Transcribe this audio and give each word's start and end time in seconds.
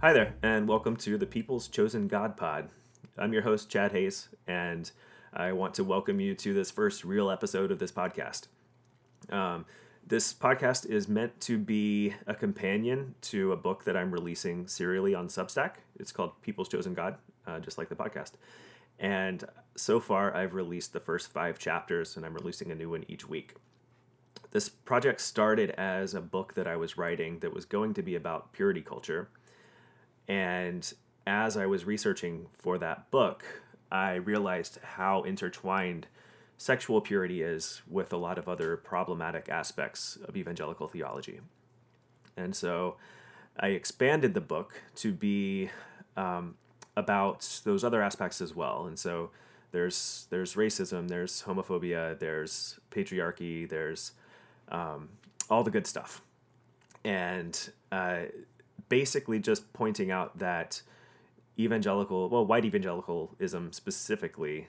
Hi 0.00 0.12
there, 0.12 0.36
and 0.44 0.68
welcome 0.68 0.94
to 0.98 1.18
the 1.18 1.26
People's 1.26 1.66
Chosen 1.66 2.06
God 2.06 2.36
Pod. 2.36 2.68
I'm 3.16 3.32
your 3.32 3.42
host, 3.42 3.68
Chad 3.68 3.90
Hayes, 3.90 4.28
and 4.46 4.88
I 5.32 5.50
want 5.50 5.74
to 5.74 5.82
welcome 5.82 6.20
you 6.20 6.36
to 6.36 6.54
this 6.54 6.70
first 6.70 7.02
real 7.02 7.28
episode 7.28 7.72
of 7.72 7.80
this 7.80 7.90
podcast. 7.90 8.46
Um, 9.28 9.66
this 10.06 10.32
podcast 10.32 10.86
is 10.86 11.08
meant 11.08 11.40
to 11.40 11.58
be 11.58 12.14
a 12.28 12.34
companion 12.36 13.16
to 13.22 13.50
a 13.50 13.56
book 13.56 13.82
that 13.86 13.96
I'm 13.96 14.12
releasing 14.12 14.68
serially 14.68 15.16
on 15.16 15.26
Substack. 15.26 15.78
It's 15.98 16.12
called 16.12 16.40
People's 16.42 16.68
Chosen 16.68 16.94
God, 16.94 17.16
uh, 17.44 17.58
just 17.58 17.76
like 17.76 17.88
the 17.88 17.96
podcast. 17.96 18.34
And 19.00 19.42
so 19.74 19.98
far, 19.98 20.32
I've 20.32 20.54
released 20.54 20.92
the 20.92 21.00
first 21.00 21.32
five 21.32 21.58
chapters, 21.58 22.16
and 22.16 22.24
I'm 22.24 22.34
releasing 22.34 22.70
a 22.70 22.76
new 22.76 22.90
one 22.90 23.04
each 23.08 23.28
week. 23.28 23.56
This 24.52 24.68
project 24.68 25.20
started 25.20 25.70
as 25.70 26.14
a 26.14 26.20
book 26.20 26.54
that 26.54 26.68
I 26.68 26.76
was 26.76 26.96
writing 26.96 27.40
that 27.40 27.52
was 27.52 27.64
going 27.64 27.94
to 27.94 28.02
be 28.02 28.14
about 28.14 28.52
purity 28.52 28.80
culture 28.80 29.28
and 30.28 30.92
as 31.26 31.56
I 31.56 31.66
was 31.66 31.84
researching 31.84 32.46
for 32.58 32.78
that 32.78 33.10
book, 33.10 33.44
I 33.90 34.14
realized 34.14 34.78
how 34.82 35.22
intertwined 35.22 36.06
sexual 36.58 37.00
purity 37.00 37.42
is 37.42 37.82
with 37.88 38.12
a 38.12 38.16
lot 38.16 38.36
of 38.38 38.48
other 38.48 38.76
problematic 38.76 39.48
aspects 39.48 40.18
of 40.24 40.36
evangelical 40.36 40.88
theology. 40.88 41.40
And 42.36 42.54
so 42.54 42.96
I 43.58 43.68
expanded 43.68 44.34
the 44.34 44.40
book 44.40 44.82
to 44.96 45.12
be 45.12 45.70
um, 46.16 46.56
about 46.96 47.60
those 47.64 47.84
other 47.84 48.02
aspects 48.02 48.40
as 48.40 48.54
well. 48.54 48.86
And 48.86 48.98
so 48.98 49.30
there's 49.70 50.26
there's 50.30 50.54
racism, 50.54 51.08
there's 51.08 51.42
homophobia, 51.42 52.18
there's 52.18 52.78
patriarchy, 52.90 53.68
there's 53.68 54.12
um, 54.70 55.08
all 55.48 55.62
the 55.62 55.70
good 55.70 55.86
stuff. 55.86 56.22
And 57.04 57.70
uh, 57.92 58.22
basically 58.88 59.38
just 59.38 59.72
pointing 59.72 60.10
out 60.10 60.38
that 60.38 60.82
evangelical, 61.58 62.28
well, 62.28 62.46
white 62.46 62.64
evangelicalism 62.64 63.72
specifically, 63.72 64.68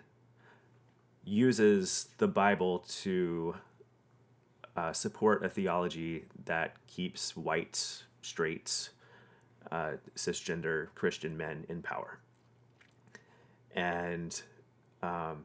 uses 1.23 2.09
the 2.17 2.27
Bible 2.27 2.79
to 2.87 3.55
uh, 4.75 4.93
support 4.93 5.43
a 5.43 5.49
theology 5.49 6.25
that 6.45 6.75
keeps 6.87 7.35
white, 7.35 8.03
straight, 8.21 8.89
uh, 9.71 9.91
cisgender 10.15 10.87
Christian 10.95 11.37
men 11.37 11.65
in 11.69 11.81
power. 11.81 12.19
And 13.75 14.41
um, 15.03 15.43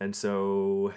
and 0.00 0.14
so 0.14 0.92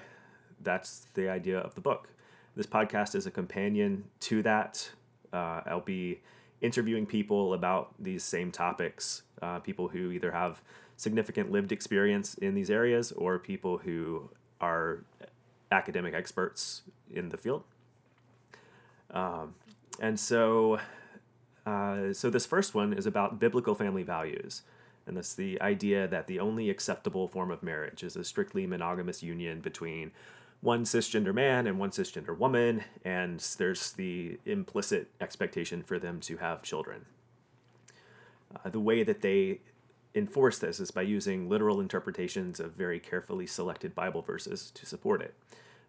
that's 0.61 1.07
the 1.13 1.29
idea 1.29 1.59
of 1.59 1.75
the 1.75 1.81
book. 1.81 2.09
This 2.55 2.65
podcast 2.65 3.15
is 3.15 3.25
a 3.25 3.31
companion 3.31 4.05
to 4.21 4.41
that. 4.43 4.91
Uh, 5.31 5.61
I'll 5.65 5.81
be 5.81 6.19
interviewing 6.61 7.05
people 7.05 7.53
about 7.53 7.93
these 7.99 8.23
same 8.23 8.51
topics, 8.51 9.23
uh, 9.41 9.59
people 9.59 9.87
who 9.87 10.11
either 10.11 10.31
have 10.31 10.61
significant 10.97 11.51
lived 11.51 11.71
experience 11.71 12.35
in 12.35 12.53
these 12.53 12.69
areas 12.69 13.11
or 13.13 13.39
people 13.39 13.77
who 13.77 14.29
are 14.59 15.03
academic 15.71 16.13
experts 16.13 16.81
in 17.11 17.29
the 17.29 17.37
field. 17.37 17.63
Um, 19.11 19.55
and 20.01 20.19
so, 20.19 20.79
uh, 21.65 22.13
so 22.13 22.29
this 22.29 22.45
first 22.45 22.75
one 22.75 22.93
is 22.93 23.05
about 23.05 23.39
biblical 23.39 23.75
family 23.75 24.03
values. 24.03 24.63
And 25.05 25.17
that's 25.17 25.33
the 25.33 25.59
idea 25.61 26.07
that 26.07 26.27
the 26.27 26.39
only 26.39 26.69
acceptable 26.69 27.27
form 27.27 27.49
of 27.49 27.63
marriage 27.63 28.03
is 28.03 28.15
a 28.15 28.23
strictly 28.23 28.67
monogamous 28.67 29.23
union 29.23 29.59
between 29.59 30.11
one 30.61 30.83
cisgender 30.83 31.33
man 31.33 31.67
and 31.67 31.79
one 31.79 31.91
cisgender 31.91 32.37
woman, 32.37 32.83
and 33.05 33.39
there's 33.57 33.93
the 33.93 34.39
implicit 34.45 35.09
expectation 35.21 35.81
for 35.81 35.97
them 35.97 36.19
to 36.19 36.37
have 36.37 36.61
children. 36.61 37.05
Uh, 38.53 38.69
the 38.69 38.79
way 38.79 39.03
that 39.03 39.21
they 39.21 39.59
enforce 40.15 40.59
this 40.59 40.79
is 40.79 40.91
by 40.91 41.01
using 41.01 41.47
literal 41.47 41.79
interpretations 41.79 42.59
of 42.59 42.73
very 42.73 42.99
carefully 42.99 43.45
selected 43.45 43.95
Bible 43.95 44.21
verses 44.21 44.71
to 44.71 44.85
support 44.85 45.21
it. 45.21 45.33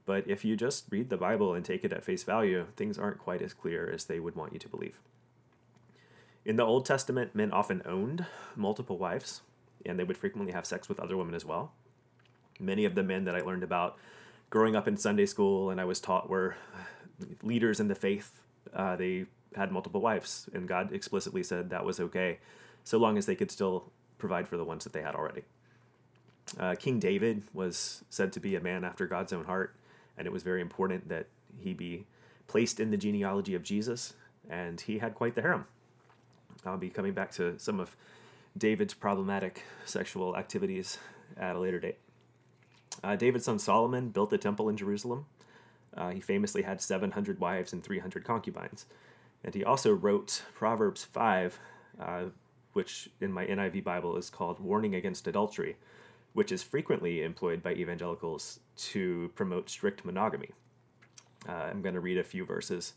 But 0.06 0.28
if 0.28 0.44
you 0.44 0.56
just 0.56 0.86
read 0.90 1.10
the 1.10 1.16
Bible 1.16 1.54
and 1.54 1.64
take 1.64 1.84
it 1.84 1.92
at 1.92 2.04
face 2.04 2.22
value, 2.22 2.66
things 2.76 2.98
aren't 2.98 3.18
quite 3.18 3.42
as 3.42 3.54
clear 3.54 3.90
as 3.90 4.04
they 4.04 4.20
would 4.20 4.36
want 4.36 4.52
you 4.52 4.58
to 4.58 4.68
believe. 4.68 5.00
In 6.44 6.56
the 6.56 6.64
Old 6.64 6.86
Testament, 6.86 7.34
men 7.34 7.52
often 7.52 7.82
owned 7.84 8.26
multiple 8.56 8.98
wives, 8.98 9.42
and 9.84 9.98
they 9.98 10.04
would 10.04 10.18
frequently 10.18 10.52
have 10.52 10.66
sex 10.66 10.88
with 10.88 11.00
other 11.00 11.16
women 11.16 11.34
as 11.34 11.44
well. 11.44 11.72
Many 12.58 12.84
of 12.84 12.94
the 12.94 13.02
men 13.02 13.24
that 13.24 13.34
I 13.34 13.40
learned 13.40 13.62
about 13.62 13.98
growing 14.50 14.76
up 14.76 14.86
in 14.86 14.96
Sunday 14.96 15.26
school 15.26 15.70
and 15.70 15.80
I 15.80 15.84
was 15.84 16.00
taught 16.00 16.28
were 16.28 16.56
leaders 17.42 17.80
in 17.80 17.88
the 17.88 17.94
faith. 17.94 18.40
Uh, 18.74 18.96
they 18.96 19.26
had 19.56 19.72
multiple 19.72 20.00
wives, 20.00 20.48
and 20.52 20.68
God 20.68 20.92
explicitly 20.92 21.42
said 21.42 21.70
that 21.70 21.84
was 21.84 21.98
okay, 21.98 22.38
so 22.84 22.98
long 22.98 23.18
as 23.18 23.26
they 23.26 23.34
could 23.34 23.50
still 23.50 23.90
provide 24.18 24.46
for 24.46 24.56
the 24.56 24.64
ones 24.64 24.84
that 24.84 24.92
they 24.92 25.02
had 25.02 25.14
already. 25.14 25.42
Uh, 26.58 26.74
King 26.78 26.98
David 26.98 27.42
was 27.52 28.04
said 28.10 28.32
to 28.32 28.40
be 28.40 28.54
a 28.56 28.60
man 28.60 28.84
after 28.84 29.06
God's 29.06 29.32
own 29.32 29.44
heart, 29.44 29.74
and 30.16 30.26
it 30.26 30.32
was 30.32 30.42
very 30.42 30.60
important 30.60 31.08
that 31.08 31.26
he 31.58 31.72
be 31.74 32.06
placed 32.46 32.80
in 32.80 32.90
the 32.90 32.96
genealogy 32.96 33.54
of 33.54 33.62
Jesus, 33.62 34.14
and 34.48 34.80
he 34.80 34.98
had 34.98 35.14
quite 35.14 35.34
the 35.34 35.42
harem. 35.42 35.66
I'll 36.64 36.76
be 36.76 36.90
coming 36.90 37.12
back 37.12 37.32
to 37.32 37.58
some 37.58 37.80
of 37.80 37.96
David's 38.56 38.94
problematic 38.94 39.64
sexual 39.84 40.36
activities 40.36 40.98
at 41.36 41.56
a 41.56 41.58
later 41.58 41.78
date. 41.78 41.98
Uh, 43.02 43.16
David's 43.16 43.44
son 43.44 43.58
Solomon 43.58 44.10
built 44.10 44.30
the 44.30 44.38
temple 44.38 44.68
in 44.68 44.76
Jerusalem. 44.76 45.26
Uh, 45.96 46.10
he 46.10 46.20
famously 46.20 46.62
had 46.62 46.80
700 46.80 47.40
wives 47.40 47.72
and 47.72 47.82
300 47.82 48.24
concubines. 48.24 48.86
And 49.42 49.54
he 49.54 49.64
also 49.64 49.92
wrote 49.92 50.42
Proverbs 50.54 51.04
5, 51.04 51.58
uh, 52.00 52.24
which 52.72 53.08
in 53.20 53.32
my 53.32 53.46
NIV 53.46 53.82
Bible 53.82 54.16
is 54.16 54.30
called 54.30 54.60
Warning 54.60 54.94
Against 54.94 55.26
Adultery, 55.26 55.76
which 56.32 56.52
is 56.52 56.62
frequently 56.62 57.22
employed 57.22 57.62
by 57.62 57.72
evangelicals 57.72 58.60
to 58.76 59.30
promote 59.34 59.70
strict 59.70 60.04
monogamy. 60.04 60.50
Uh, 61.48 61.52
I'm 61.52 61.82
going 61.82 61.94
to 61.94 62.00
read 62.00 62.18
a 62.18 62.24
few 62.24 62.44
verses 62.44 62.92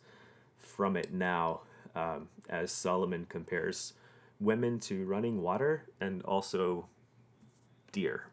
from 0.60 0.98
it 0.98 1.14
now 1.14 1.62
um, 1.96 2.28
as 2.50 2.72
Solomon 2.72 3.26
compares 3.30 3.94
women 4.40 4.80
to 4.82 5.06
running 5.06 5.42
water 5.42 5.86
and 6.02 6.22
also 6.24 6.88
deer. 7.92 8.26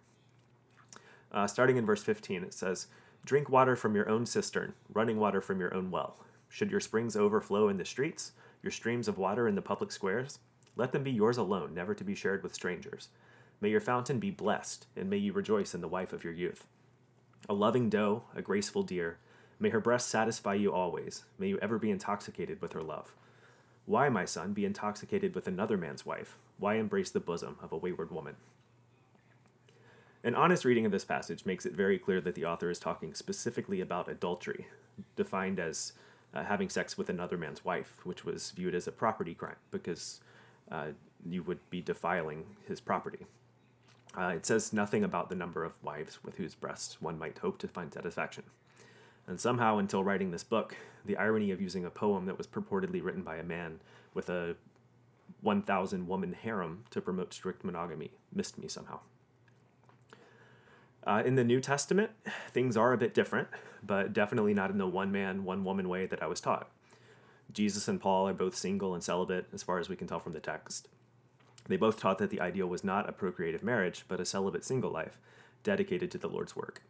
Uh, 1.32 1.46
starting 1.46 1.76
in 1.76 1.86
verse 1.86 2.02
15, 2.02 2.42
it 2.42 2.54
says, 2.54 2.86
Drink 3.24 3.48
water 3.48 3.76
from 3.76 3.94
your 3.94 4.08
own 4.08 4.26
cistern, 4.26 4.74
running 4.92 5.18
water 5.18 5.41
from 5.41 5.60
your 5.60 5.72
own 5.74 5.91
well. 5.91 6.18
Should 6.48 6.70
your 6.70 6.80
springs 6.80 7.16
overflow 7.16 7.68
in 7.68 7.76
the 7.76 7.84
streets, 7.84 8.32
your 8.62 8.72
streams 8.72 9.08
of 9.08 9.18
water 9.18 9.47
in 9.47 9.54
the 9.54 9.62
public 9.62 9.92
squares? 9.92 10.38
Let 10.77 10.92
them 10.92 11.03
be 11.03 11.12
yours 11.12 11.36
alone, 11.36 11.74
never 11.74 11.94
to 11.94 12.04
be 12.04 12.15
shared 12.15 12.42
with 12.42 12.54
strangers. 12.54 13.09
May 13.60 13.68
your 13.68 13.80
fountain 13.80 14.18
be 14.18 14.30
blessed, 14.30 14.86
and 14.97 15.10
may 15.10 15.18
you 15.18 15.32
rejoice 15.32 15.74
in 15.74 15.80
the 15.80 15.88
wife 15.88 16.12
of 16.12 16.24
your 16.24 16.32
youth. 16.32 16.66
A 17.48 17.54
loving 17.54 17.88
doe, 17.88 18.24
a 18.34 18.42
graceful 18.42 18.82
deer, 18.82 19.18
may 19.59 19.68
her 19.68 19.80
breast 19.80 20.09
satisfy 20.09 20.54
you 20.54 20.72
always. 20.72 21.24
May 21.38 21.48
you 21.48 21.59
ever 21.60 21.78
be 21.78 21.91
intoxicated 21.91 22.62
with 22.62 22.72
her 22.72 22.82
love. 22.82 23.15
Why, 23.84 24.09
my 24.09 24.24
son, 24.24 24.53
be 24.53 24.65
intoxicated 24.65 25.34
with 25.34 25.47
another 25.47 25.77
man's 25.77 26.06
wife? 26.06 26.38
Why 26.59 26.74
embrace 26.74 27.10
the 27.10 27.21
bosom 27.21 27.56
of 27.62 27.72
a 27.72 27.77
wayward 27.77 28.10
woman? 28.10 28.36
An 30.22 30.34
honest 30.34 30.66
reading 30.66 30.84
of 30.84 30.92
this 30.92 31.04
passage 31.04 31.46
makes 31.46 31.64
it 31.64 31.72
very 31.72 31.98
clear 31.98 32.20
that 32.20 32.34
the 32.34 32.44
author 32.44 32.68
is 32.68 32.78
talking 32.78 33.14
specifically 33.14 33.80
about 33.80 34.08
adultery, 34.08 34.66
defined 35.16 35.58
as 35.58 35.94
uh, 36.34 36.44
having 36.44 36.68
sex 36.68 36.98
with 36.98 37.08
another 37.08 37.38
man's 37.38 37.64
wife, 37.64 38.00
which 38.04 38.24
was 38.24 38.50
viewed 38.50 38.74
as 38.74 38.86
a 38.86 38.92
property 38.92 39.34
crime 39.34 39.56
because 39.70 40.20
uh, 40.70 40.88
you 41.26 41.42
would 41.42 41.58
be 41.70 41.80
defiling 41.80 42.44
his 42.68 42.80
property. 42.80 43.26
Uh, 44.16 44.32
it 44.36 44.44
says 44.44 44.74
nothing 44.74 45.04
about 45.04 45.30
the 45.30 45.34
number 45.34 45.64
of 45.64 45.82
wives 45.82 46.22
with 46.22 46.36
whose 46.36 46.54
breasts 46.54 47.00
one 47.00 47.18
might 47.18 47.38
hope 47.38 47.56
to 47.58 47.68
find 47.68 47.92
satisfaction. 47.92 48.44
And 49.26 49.40
somehow, 49.40 49.78
until 49.78 50.04
writing 50.04 50.32
this 50.32 50.44
book, 50.44 50.76
the 51.06 51.16
irony 51.16 51.50
of 51.50 51.62
using 51.62 51.84
a 51.86 51.90
poem 51.90 52.26
that 52.26 52.36
was 52.36 52.46
purportedly 52.46 53.02
written 53.02 53.22
by 53.22 53.36
a 53.36 53.42
man 53.42 53.80
with 54.12 54.28
a 54.28 54.56
1,000 55.40 56.06
woman 56.06 56.34
harem 56.34 56.84
to 56.90 57.00
promote 57.00 57.32
strict 57.32 57.64
monogamy 57.64 58.10
missed 58.34 58.58
me 58.58 58.68
somehow. 58.68 59.00
Uh, 61.06 61.22
in 61.24 61.34
the 61.34 61.44
New 61.44 61.60
Testament, 61.60 62.10
things 62.50 62.76
are 62.76 62.92
a 62.92 62.98
bit 62.98 63.14
different, 63.14 63.48
but 63.82 64.12
definitely 64.12 64.54
not 64.54 64.70
in 64.70 64.78
the 64.78 64.86
one 64.86 65.10
man, 65.10 65.44
one 65.44 65.64
woman 65.64 65.88
way 65.88 66.06
that 66.06 66.22
I 66.22 66.26
was 66.26 66.41
taught. 66.41 66.68
Jesus 67.52 67.88
and 67.88 68.00
Paul 68.00 68.28
are 68.28 68.34
both 68.34 68.54
single 68.54 68.94
and 68.94 69.02
celibate, 69.02 69.47
as 69.52 69.62
far 69.62 69.78
as 69.78 69.88
we 69.88 69.97
can 69.97 70.06
tell 70.06 70.20
from 70.20 70.32
the 70.32 70.41
text. 70.41 70.88
They 71.68 71.76
both 71.76 71.98
taught 71.98 72.18
that 72.18 72.30
the 72.30 72.41
ideal 72.41 72.66
was 72.66 72.84
not 72.84 73.08
a 73.08 73.12
procreative 73.12 73.62
marriage, 73.62 74.04
but 74.08 74.20
a 74.20 74.24
celibate 74.24 74.64
single 74.64 74.91
life 74.91 75.18
dedicated 75.62 76.10
to 76.10 76.18
the 76.18 76.28
Lord's 76.28 76.56
work. 76.56 76.82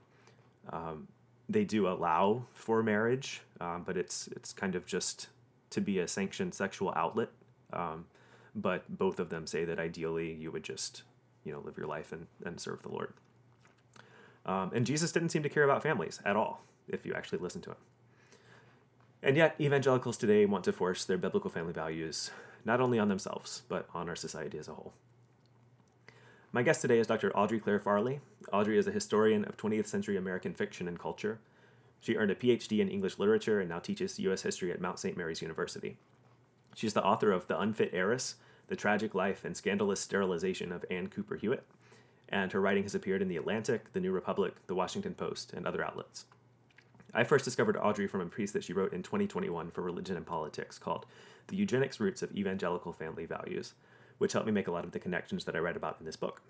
Um, 0.72 1.08
they 1.48 1.64
do 1.64 1.88
allow 1.88 2.46
for 2.52 2.82
marriage, 2.82 3.42
um, 3.60 3.82
but 3.84 3.96
it's 3.96 4.28
it's 4.28 4.52
kind 4.52 4.74
of 4.74 4.86
just 4.86 5.28
to 5.70 5.80
be 5.80 5.98
a 5.98 6.06
sanctioned 6.06 6.54
sexual 6.54 6.92
outlet. 6.94 7.30
Um, 7.72 8.06
but 8.54 8.98
both 8.98 9.20
of 9.20 9.30
them 9.30 9.46
say 9.46 9.64
that 9.64 9.78
ideally 9.78 10.32
you 10.32 10.50
would 10.50 10.62
just 10.62 11.02
you 11.44 11.52
know 11.52 11.60
live 11.60 11.76
your 11.76 11.86
life 11.86 12.12
and, 12.12 12.26
and 12.44 12.60
serve 12.60 12.82
the 12.82 12.88
Lord. 12.88 13.12
Um, 14.50 14.72
and 14.74 14.84
Jesus 14.84 15.12
didn't 15.12 15.28
seem 15.28 15.44
to 15.44 15.48
care 15.48 15.62
about 15.62 15.80
families 15.80 16.18
at 16.24 16.34
all, 16.34 16.64
if 16.88 17.06
you 17.06 17.14
actually 17.14 17.38
listen 17.38 17.60
to 17.60 17.70
him. 17.70 17.76
And 19.22 19.36
yet, 19.36 19.54
evangelicals 19.60 20.16
today 20.16 20.44
want 20.44 20.64
to 20.64 20.72
force 20.72 21.04
their 21.04 21.18
biblical 21.18 21.50
family 21.50 21.72
values 21.72 22.32
not 22.64 22.80
only 22.80 22.98
on 22.98 23.08
themselves, 23.08 23.62
but 23.68 23.88
on 23.94 24.08
our 24.08 24.16
society 24.16 24.58
as 24.58 24.66
a 24.66 24.72
whole. 24.72 24.92
My 26.50 26.64
guest 26.64 26.80
today 26.80 26.98
is 26.98 27.06
Dr. 27.06 27.34
Audrey 27.36 27.60
Clare 27.60 27.78
Farley. 27.78 28.18
Audrey 28.52 28.76
is 28.76 28.88
a 28.88 28.92
historian 28.92 29.44
of 29.44 29.56
20th 29.56 29.86
century 29.86 30.16
American 30.16 30.52
fiction 30.52 30.88
and 30.88 30.98
culture. 30.98 31.38
She 32.00 32.16
earned 32.16 32.32
a 32.32 32.34
PhD 32.34 32.80
in 32.80 32.88
English 32.88 33.20
literature 33.20 33.60
and 33.60 33.68
now 33.68 33.78
teaches 33.78 34.18
U.S. 34.18 34.42
history 34.42 34.72
at 34.72 34.80
Mount 34.80 34.98
St. 34.98 35.16
Mary's 35.16 35.42
University. 35.42 35.96
She's 36.74 36.94
the 36.94 37.04
author 37.04 37.30
of 37.30 37.46
The 37.46 37.58
Unfit 37.58 37.90
Heiress, 37.92 38.34
The 38.66 38.74
Tragic 38.74 39.14
Life 39.14 39.44
and 39.44 39.56
Scandalous 39.56 40.00
Sterilization 40.00 40.72
of 40.72 40.84
Anne 40.90 41.06
Cooper 41.06 41.36
Hewitt, 41.36 41.64
and 42.30 42.52
her 42.52 42.60
writing 42.60 42.82
has 42.84 42.94
appeared 42.94 43.22
in 43.22 43.28
The 43.28 43.36
Atlantic, 43.36 43.92
The 43.92 44.00
New 44.00 44.12
Republic, 44.12 44.54
The 44.66 44.74
Washington 44.74 45.14
Post, 45.14 45.52
and 45.52 45.66
other 45.66 45.84
outlets. 45.84 46.26
I 47.12 47.24
first 47.24 47.44
discovered 47.44 47.76
Audrey 47.76 48.06
from 48.06 48.20
a 48.20 48.26
piece 48.26 48.52
that 48.52 48.62
she 48.62 48.72
wrote 48.72 48.92
in 48.92 49.02
2021 49.02 49.70
for 49.70 49.82
Religion 49.82 50.16
and 50.16 50.26
Politics 50.26 50.78
called 50.78 51.06
The 51.48 51.56
Eugenics 51.56 51.98
Roots 51.98 52.22
of 52.22 52.36
Evangelical 52.36 52.92
Family 52.92 53.26
Values, 53.26 53.74
which 54.18 54.32
helped 54.32 54.46
me 54.46 54.52
make 54.52 54.68
a 54.68 54.72
lot 54.72 54.84
of 54.84 54.92
the 54.92 55.00
connections 55.00 55.44
that 55.44 55.56
I 55.56 55.58
read 55.58 55.76
about 55.76 55.96
in 55.98 56.06
this 56.06 56.16
book. 56.16 56.40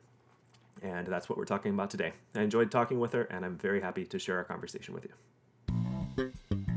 And 0.82 1.06
that's 1.06 1.28
what 1.28 1.38
we're 1.38 1.44
talking 1.44 1.72
about 1.72 1.90
today. 1.90 2.12
I 2.34 2.42
enjoyed 2.42 2.70
talking 2.70 3.00
with 3.00 3.12
her, 3.12 3.22
and 3.24 3.44
I'm 3.44 3.56
very 3.56 3.80
happy 3.80 4.04
to 4.04 4.18
share 4.18 4.36
our 4.36 4.44
conversation 4.44 4.94
with 4.94 5.06
you. 5.06 6.69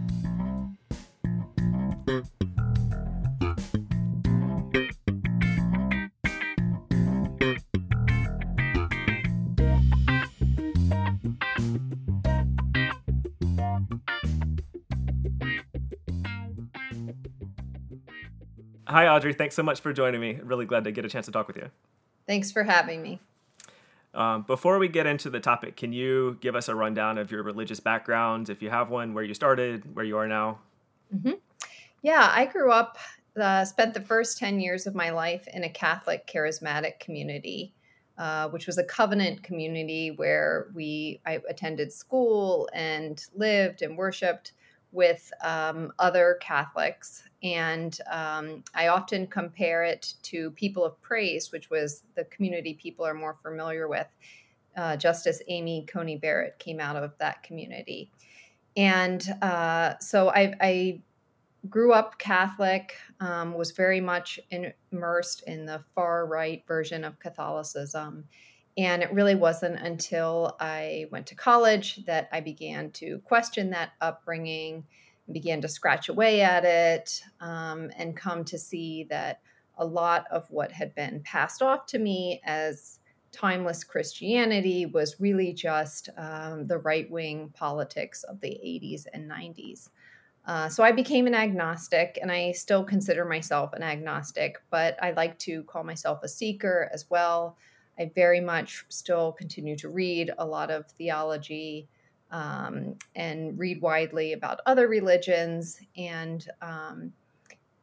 Hi, 18.93 19.07
Audrey. 19.07 19.33
Thanks 19.33 19.55
so 19.55 19.63
much 19.63 19.81
for 19.81 19.91
joining 19.91 20.21
me. 20.21 20.37
Really 20.43 20.67
glad 20.67 20.83
to 20.83 20.91
get 20.91 21.03
a 21.03 21.09
chance 21.09 21.25
to 21.25 21.31
talk 21.31 21.47
with 21.47 21.57
you. 21.57 21.71
Thanks 22.27 22.51
for 22.51 22.61
having 22.61 23.01
me. 23.01 23.19
Um, 24.13 24.43
before 24.43 24.77
we 24.77 24.87
get 24.87 25.07
into 25.07 25.31
the 25.31 25.39
topic, 25.39 25.75
can 25.75 25.91
you 25.91 26.37
give 26.41 26.55
us 26.55 26.69
a 26.69 26.75
rundown 26.75 27.17
of 27.17 27.31
your 27.31 27.41
religious 27.41 27.79
background, 27.79 28.51
if 28.51 28.61
you 28.61 28.69
have 28.69 28.91
one, 28.91 29.15
where 29.15 29.23
you 29.23 29.33
started, 29.33 29.95
where 29.95 30.05
you 30.05 30.15
are 30.15 30.27
now? 30.27 30.59
Mm-hmm. 31.11 31.31
Yeah, 32.03 32.31
I 32.35 32.45
grew 32.45 32.71
up, 32.71 32.99
uh, 33.35 33.65
spent 33.65 33.95
the 33.95 34.01
first 34.01 34.37
10 34.37 34.59
years 34.59 34.85
of 34.85 34.93
my 34.93 35.09
life 35.09 35.47
in 35.51 35.63
a 35.63 35.69
Catholic 35.69 36.27
charismatic 36.27 36.99
community, 36.99 37.73
uh, 38.19 38.49
which 38.49 38.67
was 38.67 38.77
a 38.77 38.83
covenant 38.83 39.41
community 39.41 40.11
where 40.11 40.67
we 40.75 41.19
I 41.25 41.41
attended 41.49 41.91
school 41.91 42.69
and 42.75 43.25
lived 43.33 43.81
and 43.81 43.97
worshiped 43.97 44.53
with 44.93 45.33
um, 45.43 45.91
other 45.99 46.37
Catholics. 46.39 47.23
And 47.41 47.97
um, 48.09 48.63
I 48.73 48.87
often 48.87 49.27
compare 49.27 49.83
it 49.83 50.13
to 50.23 50.51
People 50.51 50.85
of 50.85 51.01
Praise, 51.01 51.51
which 51.51 51.69
was 51.69 52.03
the 52.15 52.23
community 52.25 52.75
people 52.75 53.05
are 53.05 53.13
more 53.13 53.33
familiar 53.33 53.89
with. 53.89 54.07
Uh, 54.77 54.95
Justice 54.95 55.41
Amy 55.49 55.85
Coney 55.91 56.17
Barrett 56.17 56.57
came 56.59 56.79
out 56.79 56.95
of 56.95 57.17
that 57.17 57.43
community. 57.43 58.09
And 58.77 59.23
uh, 59.41 59.95
so 59.99 60.29
I, 60.29 60.53
I, 60.61 61.01
grew 61.69 61.93
up 61.93 62.19
Catholic, 62.19 62.93
um, 63.21 63.53
was 63.53 63.71
very 63.71 64.01
much 64.01 64.37
in, 64.51 64.73
immersed 64.91 65.43
in 65.47 65.65
the 65.65 65.81
far 65.95 66.25
right 66.25 66.61
version 66.67 67.05
of 67.05 67.17
Catholicism. 67.19 68.25
And 68.77 69.03
it 69.03 69.13
really 69.13 69.35
wasn't 69.35 69.79
until 69.79 70.55
I 70.59 71.05
went 71.11 71.27
to 71.27 71.35
college 71.35 72.03
that 72.05 72.29
I 72.31 72.39
began 72.39 72.91
to 72.91 73.19
question 73.19 73.69
that 73.69 73.91
upbringing, 74.01 74.83
and 75.27 75.33
began 75.33 75.61
to 75.61 75.67
scratch 75.67 76.09
away 76.09 76.41
at 76.41 76.65
it, 76.65 77.23
um, 77.39 77.91
and 77.97 78.17
come 78.17 78.43
to 78.45 78.57
see 78.57 79.05
that 79.09 79.41
a 79.77 79.85
lot 79.85 80.25
of 80.31 80.49
what 80.49 80.71
had 80.71 80.93
been 80.95 81.21
passed 81.23 81.61
off 81.61 81.85
to 81.87 81.99
me 81.99 82.41
as 82.45 82.99
timeless 83.31 83.83
Christianity 83.83 84.85
was 84.85 85.19
really 85.19 85.53
just 85.53 86.09
um, 86.17 86.67
the 86.67 86.77
right 86.77 87.09
wing 87.09 87.51
politics 87.53 88.23
of 88.23 88.39
the 88.41 88.49
80s 88.49 89.05
and 89.11 89.29
90s. 89.29 89.89
Uh, 90.45 90.69
so 90.69 90.83
I 90.83 90.91
became 90.91 91.25
an 91.25 91.35
agnostic, 91.35 92.19
and 92.21 92.31
I 92.31 92.51
still 92.51 92.83
consider 92.83 93.25
myself 93.25 93.73
an 93.73 93.81
agnostic, 93.81 94.61
but 94.69 95.01
I 95.01 95.11
like 95.11 95.39
to 95.39 95.63
call 95.63 95.83
myself 95.83 96.21
a 96.23 96.27
seeker 96.27 96.89
as 96.93 97.09
well. 97.09 97.57
I 97.99 98.11
very 98.15 98.41
much 98.41 98.85
still 98.89 99.31
continue 99.31 99.75
to 99.77 99.89
read 99.89 100.31
a 100.37 100.45
lot 100.45 100.71
of 100.71 100.87
theology 100.87 101.87
um, 102.31 102.95
and 103.15 103.57
read 103.57 103.81
widely 103.81 104.33
about 104.33 104.59
other 104.65 104.87
religions 104.87 105.79
and, 105.95 106.47
um, 106.61 107.13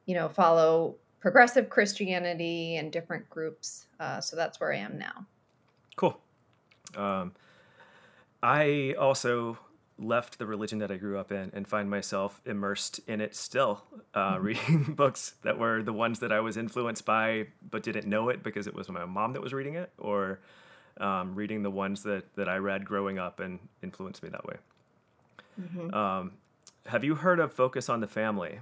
you 0.07 0.15
know, 0.15 0.29
follow 0.29 0.97
progressive 1.21 1.69
Christianity 1.71 2.77
and 2.77 2.91
different 2.91 3.29
groups. 3.31 3.87
Uh, 4.01 4.21
so 4.21 4.35
that's 4.35 4.59
where 4.59 4.73
I 4.73 4.79
am 4.79 4.99
now. 4.99 5.27
Cool. 5.97 6.19
Um, 6.97 7.33
I 8.43 8.95
also 8.99 9.59
left 10.00 10.38
the 10.38 10.47
religion 10.47 10.79
that 10.79 10.91
I 10.91 10.97
grew 10.97 11.19
up 11.19 11.31
in 11.31 11.50
and 11.55 11.69
find 11.69 11.91
myself 11.91 12.41
immersed 12.47 13.00
in 13.06 13.20
it 13.20 13.37
still, 13.37 13.85
uh, 14.14 14.35
mm-hmm. 14.35 14.44
reading 14.44 14.82
books 14.97 15.35
that 15.43 15.58
were 15.58 15.82
the 15.82 15.93
ones 15.93 16.20
that 16.20 16.32
I 16.32 16.41
was 16.41 16.56
influenced 16.56 17.05
by, 17.05 17.46
but 17.70 17.82
didn't 17.82 18.06
know 18.06 18.29
it 18.29 18.43
because 18.43 18.67
it 18.67 18.75
was 18.75 18.89
my 18.89 19.05
mom 19.05 19.34
that 19.34 19.43
was 19.43 19.53
reading 19.53 19.75
it, 19.75 19.91
or 19.98 20.41
um, 20.98 21.34
reading 21.34 21.63
the 21.63 21.70
ones 21.70 22.03
that, 22.05 22.25
that 22.36 22.48
I 22.48 22.56
read 22.56 22.84
growing 22.84 23.19
up 23.19 23.41
and 23.41 23.58
influenced 23.82 24.22
me 24.22 24.31
that 24.31 24.44
way. 24.46 24.56
Mm-hmm. 25.60 25.94
Um, 25.94 26.32
have 26.86 27.05
you 27.05 27.15
heard 27.15 27.39
of 27.39 27.53
Focus 27.53 27.89
on 27.89 28.01
the 28.01 28.06
Family? 28.06 28.60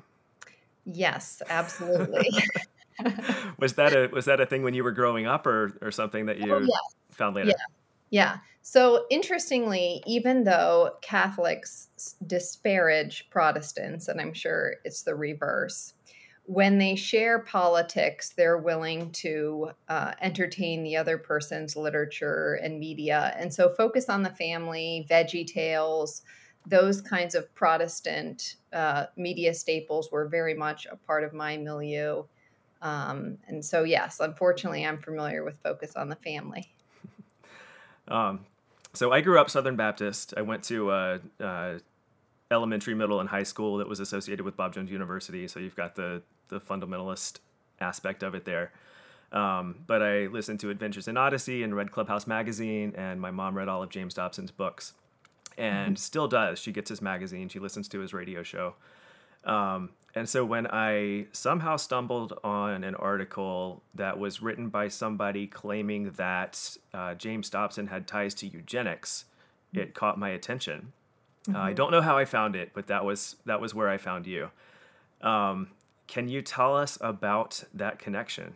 Yes, 0.84 1.42
absolutely. 1.48 2.28
was 3.58 3.74
that 3.74 3.94
a 3.94 4.08
was 4.08 4.24
that 4.24 4.40
a 4.40 4.46
thing 4.46 4.62
when 4.62 4.74
you 4.74 4.82
were 4.82 4.92
growing 4.92 5.26
up, 5.26 5.46
or 5.46 5.76
or 5.82 5.90
something 5.90 6.26
that 6.26 6.38
you 6.38 6.52
oh, 6.52 6.66
found 7.10 7.36
later? 7.36 7.50
Yeah. 7.50 7.77
Yeah. 8.10 8.38
So 8.62 9.06
interestingly, 9.10 10.02
even 10.06 10.44
though 10.44 10.96
Catholics 11.00 11.88
disparage 12.26 13.28
Protestants, 13.30 14.08
and 14.08 14.20
I'm 14.20 14.34
sure 14.34 14.76
it's 14.84 15.02
the 15.02 15.14
reverse, 15.14 15.94
when 16.44 16.78
they 16.78 16.94
share 16.94 17.40
politics, 17.40 18.30
they're 18.30 18.58
willing 18.58 19.10
to 19.12 19.70
uh, 19.88 20.14
entertain 20.22 20.82
the 20.82 20.96
other 20.96 21.18
person's 21.18 21.76
literature 21.76 22.58
and 22.62 22.80
media. 22.80 23.34
And 23.38 23.52
so 23.52 23.68
focus 23.68 24.08
on 24.08 24.22
the 24.22 24.30
family, 24.30 25.06
Veggie 25.10 25.46
Tales, 25.46 26.22
those 26.66 27.02
kinds 27.02 27.34
of 27.34 27.54
Protestant 27.54 28.56
uh, 28.72 29.06
media 29.16 29.52
staples 29.52 30.10
were 30.10 30.26
very 30.26 30.54
much 30.54 30.86
a 30.90 30.96
part 30.96 31.22
of 31.24 31.34
my 31.34 31.58
milieu. 31.58 32.24
Um, 32.80 33.38
and 33.46 33.62
so, 33.62 33.84
yes, 33.84 34.20
unfortunately, 34.20 34.86
I'm 34.86 34.98
familiar 34.98 35.44
with 35.44 35.58
Focus 35.62 35.96
on 35.96 36.08
the 36.08 36.16
Family. 36.16 36.72
Um, 38.08 38.46
so 38.94 39.12
I 39.12 39.20
grew 39.20 39.38
up 39.38 39.50
Southern 39.50 39.76
Baptist. 39.76 40.34
I 40.36 40.42
went 40.42 40.64
to 40.64 40.90
uh, 40.90 41.18
uh, 41.40 41.78
elementary, 42.50 42.94
middle, 42.94 43.20
and 43.20 43.28
high 43.28 43.42
school 43.42 43.78
that 43.78 43.88
was 43.88 44.00
associated 44.00 44.44
with 44.44 44.56
Bob 44.56 44.74
Jones 44.74 44.90
University. 44.90 45.46
So 45.48 45.60
you've 45.60 45.76
got 45.76 45.94
the 45.94 46.22
the 46.48 46.60
fundamentalist 46.60 47.38
aspect 47.80 48.22
of 48.22 48.34
it 48.34 48.44
there. 48.44 48.72
Um, 49.32 49.76
but 49.86 50.02
I 50.02 50.26
listened 50.26 50.60
to 50.60 50.70
Adventures 50.70 51.06
in 51.06 51.16
Odyssey 51.16 51.62
and 51.62 51.76
read 51.76 51.92
Clubhouse 51.92 52.26
magazine, 52.26 52.94
and 52.96 53.20
my 53.20 53.30
mom 53.30 53.56
read 53.56 53.68
all 53.68 53.82
of 53.82 53.90
James 53.90 54.14
Dobson's 54.14 54.50
books, 54.50 54.94
and 55.58 55.96
mm-hmm. 55.96 55.96
still 55.96 56.28
does. 56.28 56.58
She 56.58 56.72
gets 56.72 56.88
his 56.88 57.02
magazine, 57.02 57.48
she 57.48 57.58
listens 57.58 57.88
to 57.88 58.00
his 58.00 58.14
radio 58.14 58.42
show. 58.42 58.74
Um, 59.44 59.90
and 60.18 60.28
so 60.28 60.44
when 60.44 60.66
I 60.66 61.26
somehow 61.32 61.76
stumbled 61.76 62.38
on 62.42 62.82
an 62.82 62.96
article 62.96 63.82
that 63.94 64.18
was 64.18 64.42
written 64.42 64.68
by 64.68 64.88
somebody 64.88 65.46
claiming 65.46 66.10
that 66.12 66.76
uh, 66.92 67.14
James 67.14 67.48
Dobson 67.48 67.87
had 67.87 68.08
ties 68.08 68.34
to 68.34 68.46
eugenics, 68.48 69.26
mm-hmm. 69.68 69.80
it 69.80 69.94
caught 69.94 70.18
my 70.18 70.30
attention. 70.30 70.92
Mm-hmm. 71.44 71.54
Uh, 71.54 71.58
I 71.58 71.66
mm-hmm. 71.68 71.76
don't 71.76 71.90
know 71.92 72.00
how 72.00 72.18
I 72.18 72.25
found 72.25 72.56
it, 72.56 72.72
but 72.75 72.88
that 72.88 73.04
was 73.04 73.37
that 73.46 73.60
was 73.60 73.75
where 73.75 73.88
I 73.88 73.96
found 73.96 74.26
you. 74.26 74.50
Um, 75.22 75.68
can 76.08 76.28
you 76.28 76.42
tell 76.42 76.76
us 76.76 76.98
about 77.00 77.62
that 77.72 78.00
connection? 78.00 78.54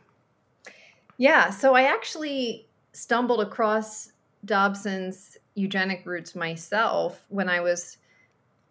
Yeah, 1.17 1.51
so 1.51 1.75
I 1.75 1.83
actually 1.83 2.67
stumbled 2.93 3.41
across 3.41 4.11
Dobson's 4.45 5.39
eugenic 5.55 6.05
roots 6.07 6.35
myself 6.35 7.25
when 7.29 7.49
I 7.49 7.61
was 7.61 7.99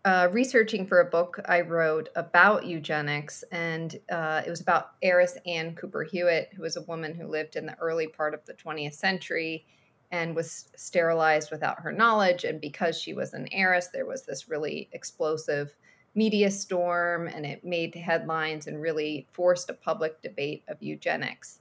uh, 0.04 0.28
researching 0.32 0.88
for 0.88 1.02
a 1.02 1.10
book 1.10 1.40
I 1.46 1.62
wrote 1.62 2.10
about 2.16 2.66
eugenics, 2.66 3.44
and 3.52 4.00
uh, 4.12 4.42
it 4.46 4.50
was 4.50 4.62
about 4.62 4.92
heiress 5.04 5.38
Anne 5.46 5.76
Cooper 5.76 6.04
Hewitt, 6.04 6.50
who 6.56 6.64
was 6.64 6.76
a 6.76 6.82
woman 6.84 7.14
who 7.14 7.28
lived 7.28 7.56
in 7.56 7.68
the 7.68 7.78
early 7.80 8.08
part 8.08 8.34
of 8.34 8.44
the 8.46 8.54
20th 8.54 8.96
century 8.96 9.66
and 10.12 10.36
was 10.36 10.70
sterilized 10.76 11.52
without 11.52 11.80
her 11.80 11.92
knowledge. 11.92 12.44
And 12.44 12.60
because 12.60 13.00
she 13.00 13.14
was 13.14 13.34
an 13.34 13.48
heiress, 13.52 13.90
there 13.94 14.08
was 14.08 14.24
this 14.24 14.50
really 14.50 14.90
explosive 14.92 15.76
media 16.16 16.50
storm, 16.50 17.28
and 17.28 17.46
it 17.46 17.64
made 17.64 17.94
headlines 17.96 18.68
and 18.68 18.82
really 18.82 19.28
forced 19.32 19.70
a 19.70 19.74
public 19.74 20.22
debate 20.22 20.64
of 20.68 20.82
eugenics. 20.82 21.60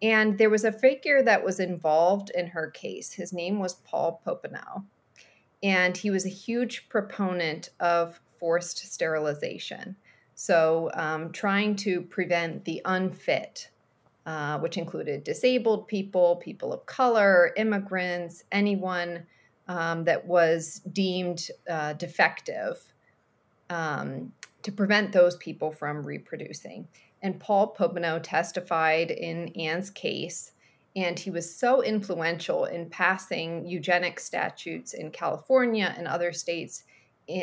And 0.00 0.38
there 0.38 0.50
was 0.50 0.64
a 0.64 0.72
figure 0.72 1.22
that 1.22 1.44
was 1.44 1.60
involved 1.60 2.30
in 2.30 2.48
her 2.48 2.70
case. 2.70 3.12
His 3.12 3.32
name 3.32 3.58
was 3.58 3.74
Paul 3.74 4.20
Popenoe 4.26 4.84
and 5.64 5.96
he 5.96 6.10
was 6.10 6.26
a 6.26 6.28
huge 6.28 6.88
proponent 6.90 7.70
of 7.80 8.20
forced 8.38 8.92
sterilization. 8.92 9.96
So, 10.36 10.90
um, 10.94 11.32
trying 11.32 11.76
to 11.76 12.02
prevent 12.02 12.64
the 12.64 12.82
unfit, 12.84 13.70
uh, 14.26 14.58
which 14.58 14.76
included 14.76 15.24
disabled 15.24 15.88
people, 15.88 16.36
people 16.36 16.72
of 16.72 16.84
color, 16.86 17.52
immigrants, 17.56 18.44
anyone 18.52 19.26
um, 19.66 20.04
that 20.04 20.26
was 20.26 20.82
deemed 20.92 21.48
uh, 21.70 21.94
defective, 21.94 22.92
um, 23.70 24.32
to 24.62 24.70
prevent 24.70 25.12
those 25.12 25.36
people 25.36 25.70
from 25.70 26.06
reproducing. 26.06 26.86
And 27.22 27.40
Paul 27.40 27.74
Popenoe 27.74 28.20
testified 28.22 29.10
in 29.10 29.48
Anne's 29.56 29.88
case, 29.88 30.52
and 30.96 31.18
he 31.18 31.30
was 31.30 31.54
so 31.54 31.82
influential 31.82 32.66
in 32.66 32.88
passing 32.88 33.66
eugenic 33.66 34.20
statutes 34.20 34.94
in 34.94 35.10
California 35.10 35.94
and 35.96 36.06
other 36.06 36.32
states 36.32 36.84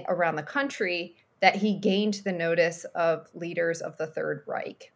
around 0.08 0.36
the 0.36 0.43
country 0.43 1.15
that 1.41 1.55
he 1.55 1.75
gained 1.75 2.22
the 2.24 2.31
notice 2.31 2.86
of 2.96 3.27
leaders 3.34 3.81
of 3.81 3.98
the 3.98 4.08
Third 4.08 4.43
Reich. 4.46 4.91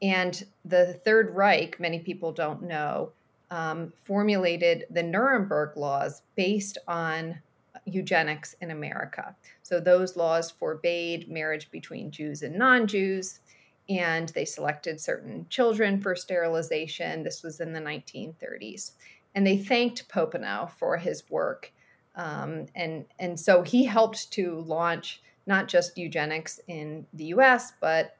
And 0.00 0.44
the 0.64 0.94
Third 1.04 1.34
Reich, 1.34 1.78
many 1.80 1.98
people 1.98 2.32
don't 2.32 2.62
know, 2.62 3.12
um, 3.50 3.92
formulated 4.04 4.84
the 4.90 5.02
Nuremberg 5.02 5.76
laws 5.76 6.22
based 6.36 6.78
on 6.86 7.40
eugenics 7.84 8.54
in 8.60 8.70
America. 8.70 9.34
So 9.62 9.80
those 9.80 10.16
laws 10.16 10.50
forbade 10.50 11.28
marriage 11.28 11.70
between 11.70 12.10
Jews 12.10 12.42
and 12.42 12.56
non 12.56 12.86
Jews, 12.86 13.40
and 13.88 14.28
they 14.30 14.44
selected 14.44 15.00
certain 15.00 15.46
children 15.48 16.00
for 16.00 16.14
sterilization. 16.14 17.22
This 17.22 17.42
was 17.42 17.60
in 17.60 17.72
the 17.72 17.80
1930s. 17.80 18.92
And 19.34 19.46
they 19.46 19.56
thanked 19.56 20.08
Popenoe 20.08 20.70
for 20.70 20.96
his 20.96 21.28
work. 21.30 21.72
Um, 22.16 22.66
and, 22.74 23.06
and 23.18 23.38
so 23.38 23.62
he 23.62 23.84
helped 23.84 24.32
to 24.32 24.60
launch 24.60 25.22
not 25.46 25.68
just 25.68 25.96
eugenics 25.96 26.60
in 26.68 27.06
the 27.14 27.26
US, 27.26 27.72
but 27.80 28.16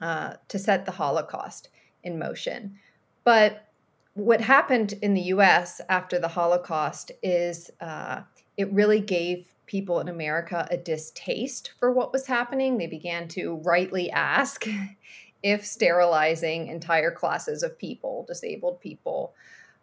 uh, 0.00 0.34
to 0.48 0.58
set 0.58 0.84
the 0.84 0.92
Holocaust 0.92 1.70
in 2.02 2.18
motion. 2.18 2.78
But 3.24 3.68
what 4.14 4.40
happened 4.40 4.94
in 5.02 5.14
the 5.14 5.22
US 5.22 5.80
after 5.88 6.18
the 6.18 6.28
Holocaust 6.28 7.12
is 7.22 7.70
uh, 7.80 8.22
it 8.56 8.72
really 8.72 9.00
gave 9.00 9.53
people 9.66 10.00
in 10.00 10.08
America 10.08 10.66
a 10.70 10.76
distaste 10.76 11.72
for 11.78 11.92
what 11.92 12.12
was 12.12 12.26
happening. 12.26 12.78
They 12.78 12.86
began 12.86 13.28
to 13.28 13.56
rightly 13.64 14.10
ask 14.10 14.66
if 15.42 15.64
sterilizing 15.64 16.68
entire 16.68 17.10
classes 17.10 17.62
of 17.62 17.78
people, 17.78 18.24
disabled 18.26 18.80
people, 18.80 19.34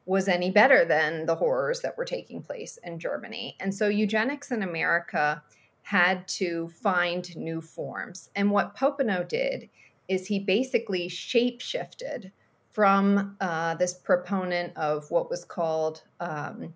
was 0.05 0.27
any 0.27 0.49
better 0.49 0.83
than 0.83 1.25
the 1.25 1.35
horrors 1.35 1.81
that 1.81 1.97
were 1.97 2.05
taking 2.05 2.41
place 2.41 2.77
in 2.83 2.99
Germany. 2.99 3.55
And 3.59 3.73
so 3.73 3.87
eugenics 3.87 4.51
in 4.51 4.63
America 4.63 5.43
had 5.83 6.27
to 6.27 6.69
find 6.69 7.35
new 7.35 7.61
forms. 7.61 8.29
And 8.35 8.51
what 8.51 8.75
Popenoe 8.75 9.27
did 9.27 9.69
is 10.07 10.27
he 10.27 10.39
basically 10.39 11.07
shape 11.07 11.61
shifted 11.61 12.31
from 12.71 13.35
uh, 13.41 13.75
this 13.75 13.93
proponent 13.93 14.75
of 14.77 15.09
what 15.11 15.29
was 15.29 15.45
called 15.45 16.03
um, 16.19 16.73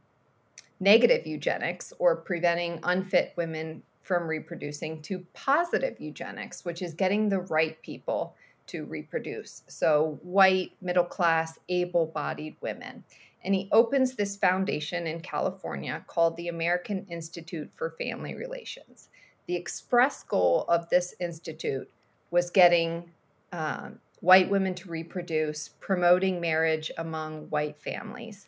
negative 0.79 1.25
eugenics 1.25 1.94
or 2.00 2.15
preventing 2.15 2.79
unfit 2.84 3.34
women 3.36 3.82
from 4.03 4.27
reproducing 4.27 5.01
to 5.01 5.25
positive 5.34 6.00
eugenics, 6.00 6.63
which 6.63 6.82
is 6.82 6.94
getting 6.94 7.27
the 7.27 7.39
right 7.39 7.82
people 7.82 8.36
to 8.67 8.86
reproduce. 8.86 9.63
So, 9.67 10.20
white, 10.22 10.72
middle 10.82 11.03
class, 11.03 11.58
able 11.70 12.08
bodied 12.08 12.55
women. 12.62 13.03
And 13.44 13.53
he 13.53 13.70
opens 13.72 14.15
this 14.15 14.36
foundation 14.36 15.05
in 15.05 15.22
California 15.22 16.03
called 16.08 16.36
the 16.36 16.48
American 16.48 17.05
Institute 17.10 17.70
for 17.75 17.91
Family 17.91 18.34
Relations. 18.34 19.10
The 19.46 19.55
express 19.55 20.24
goal 20.24 20.65
of 20.67 20.89
this 20.89 21.13
institute 21.20 21.89
was 22.32 22.50
getting 22.50 23.12
um, 23.51 24.00
white 24.22 24.50
women 24.50 24.74
to 24.74 24.89
reproduce, 24.89 25.70
promoting 25.79 26.41
marriage 26.41 26.89
among 26.98 27.48
white 27.51 27.77
families. 27.77 28.48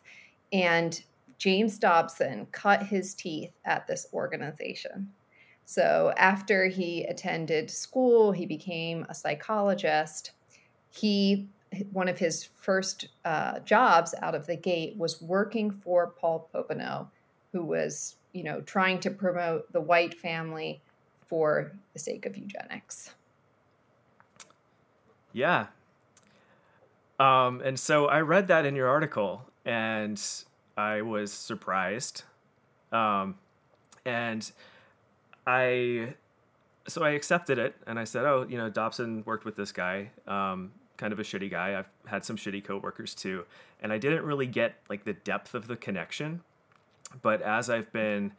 And 0.52 1.00
James 1.38 1.78
Dobson 1.78 2.46
cut 2.52 2.82
his 2.82 3.14
teeth 3.14 3.52
at 3.64 3.86
this 3.86 4.06
organization. 4.12 5.08
So 5.64 6.12
after 6.16 6.66
he 6.66 7.04
attended 7.04 7.70
school, 7.70 8.32
he 8.32 8.46
became 8.46 9.06
a 9.08 9.14
psychologist. 9.14 10.32
He 10.90 11.48
one 11.92 12.08
of 12.08 12.18
his 12.18 12.44
first 12.44 13.08
uh, 13.26 13.58
jobs 13.60 14.14
out 14.22 14.34
of 14.34 14.46
the 14.46 14.56
gate 14.56 14.96
was 14.96 15.20
working 15.20 15.70
for 15.70 16.14
Paul 16.18 16.48
Popenoe, 16.54 17.06
who 17.52 17.64
was 17.64 18.16
you 18.32 18.42
know 18.44 18.62
trying 18.62 18.98
to 19.00 19.10
promote 19.10 19.70
the 19.72 19.80
white 19.80 20.14
family 20.14 20.80
for 21.26 21.72
the 21.92 21.98
sake 21.98 22.24
of 22.24 22.36
eugenics. 22.36 23.14
Yeah. 25.32 25.66
Um, 27.20 27.60
and 27.62 27.78
so 27.78 28.06
I 28.06 28.22
read 28.22 28.46
that 28.46 28.64
in 28.64 28.74
your 28.74 28.88
article, 28.88 29.42
and 29.64 30.18
I 30.78 31.02
was 31.02 31.32
surprised. 31.32 32.22
Um, 32.92 33.34
and 34.06 34.50
I, 35.44 36.14
so 36.86 37.02
I 37.02 37.10
accepted 37.10 37.58
it 37.58 37.74
and 37.86 37.98
I 37.98 38.04
said, 38.04 38.24
oh, 38.24 38.46
you 38.48 38.56
know, 38.56 38.70
Dobson 38.70 39.24
worked 39.26 39.44
with 39.44 39.56
this 39.56 39.72
guy, 39.72 40.10
um, 40.28 40.70
kind 40.96 41.12
of 41.12 41.18
a 41.18 41.24
shitty 41.24 41.50
guy. 41.50 41.76
I've 41.76 41.88
had 42.06 42.24
some 42.24 42.36
shitty 42.36 42.62
coworkers 42.62 43.12
too. 43.12 43.44
And 43.82 43.92
I 43.92 43.98
didn't 43.98 44.22
really 44.22 44.46
get 44.46 44.76
like 44.88 45.04
the 45.04 45.14
depth 45.14 45.52
of 45.52 45.66
the 45.66 45.76
connection. 45.76 46.42
But 47.22 47.42
as 47.42 47.68
I've 47.68 47.92
been 47.92 48.32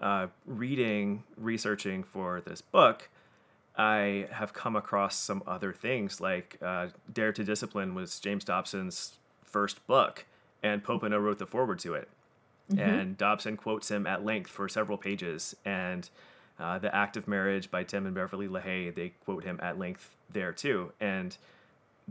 uh, 0.00 0.28
reading, 0.46 1.24
researching 1.36 2.04
for 2.04 2.40
this 2.40 2.60
book, 2.60 3.08
I 3.76 4.28
have 4.30 4.52
come 4.52 4.76
across 4.76 5.16
some 5.16 5.42
other 5.44 5.72
things 5.72 6.20
like 6.20 6.56
uh, 6.62 6.88
Dare 7.12 7.32
to 7.32 7.42
Discipline 7.42 7.96
was 7.96 8.20
James 8.20 8.44
Dobson's 8.44 9.18
first 9.42 9.84
book 9.88 10.24
and 10.62 10.84
Popenoe 10.84 11.22
wrote 11.22 11.38
the 11.38 11.46
foreword 11.46 11.78
to 11.80 11.94
it. 11.94 12.08
Mm-hmm. 12.70 12.80
And 12.80 13.18
Dobson 13.18 13.56
quotes 13.56 13.90
him 13.90 14.06
at 14.06 14.24
length 14.24 14.50
for 14.50 14.68
several 14.68 14.98
pages. 14.98 15.56
And 15.64 16.08
uh, 16.58 16.78
The 16.78 16.94
Act 16.94 17.16
of 17.16 17.26
Marriage 17.26 17.70
by 17.70 17.84
Tim 17.84 18.06
and 18.06 18.14
Beverly 18.14 18.48
LaHaye, 18.48 18.94
they 18.94 19.12
quote 19.24 19.44
him 19.44 19.58
at 19.62 19.78
length 19.78 20.14
there 20.32 20.52
too. 20.52 20.92
And 21.00 21.36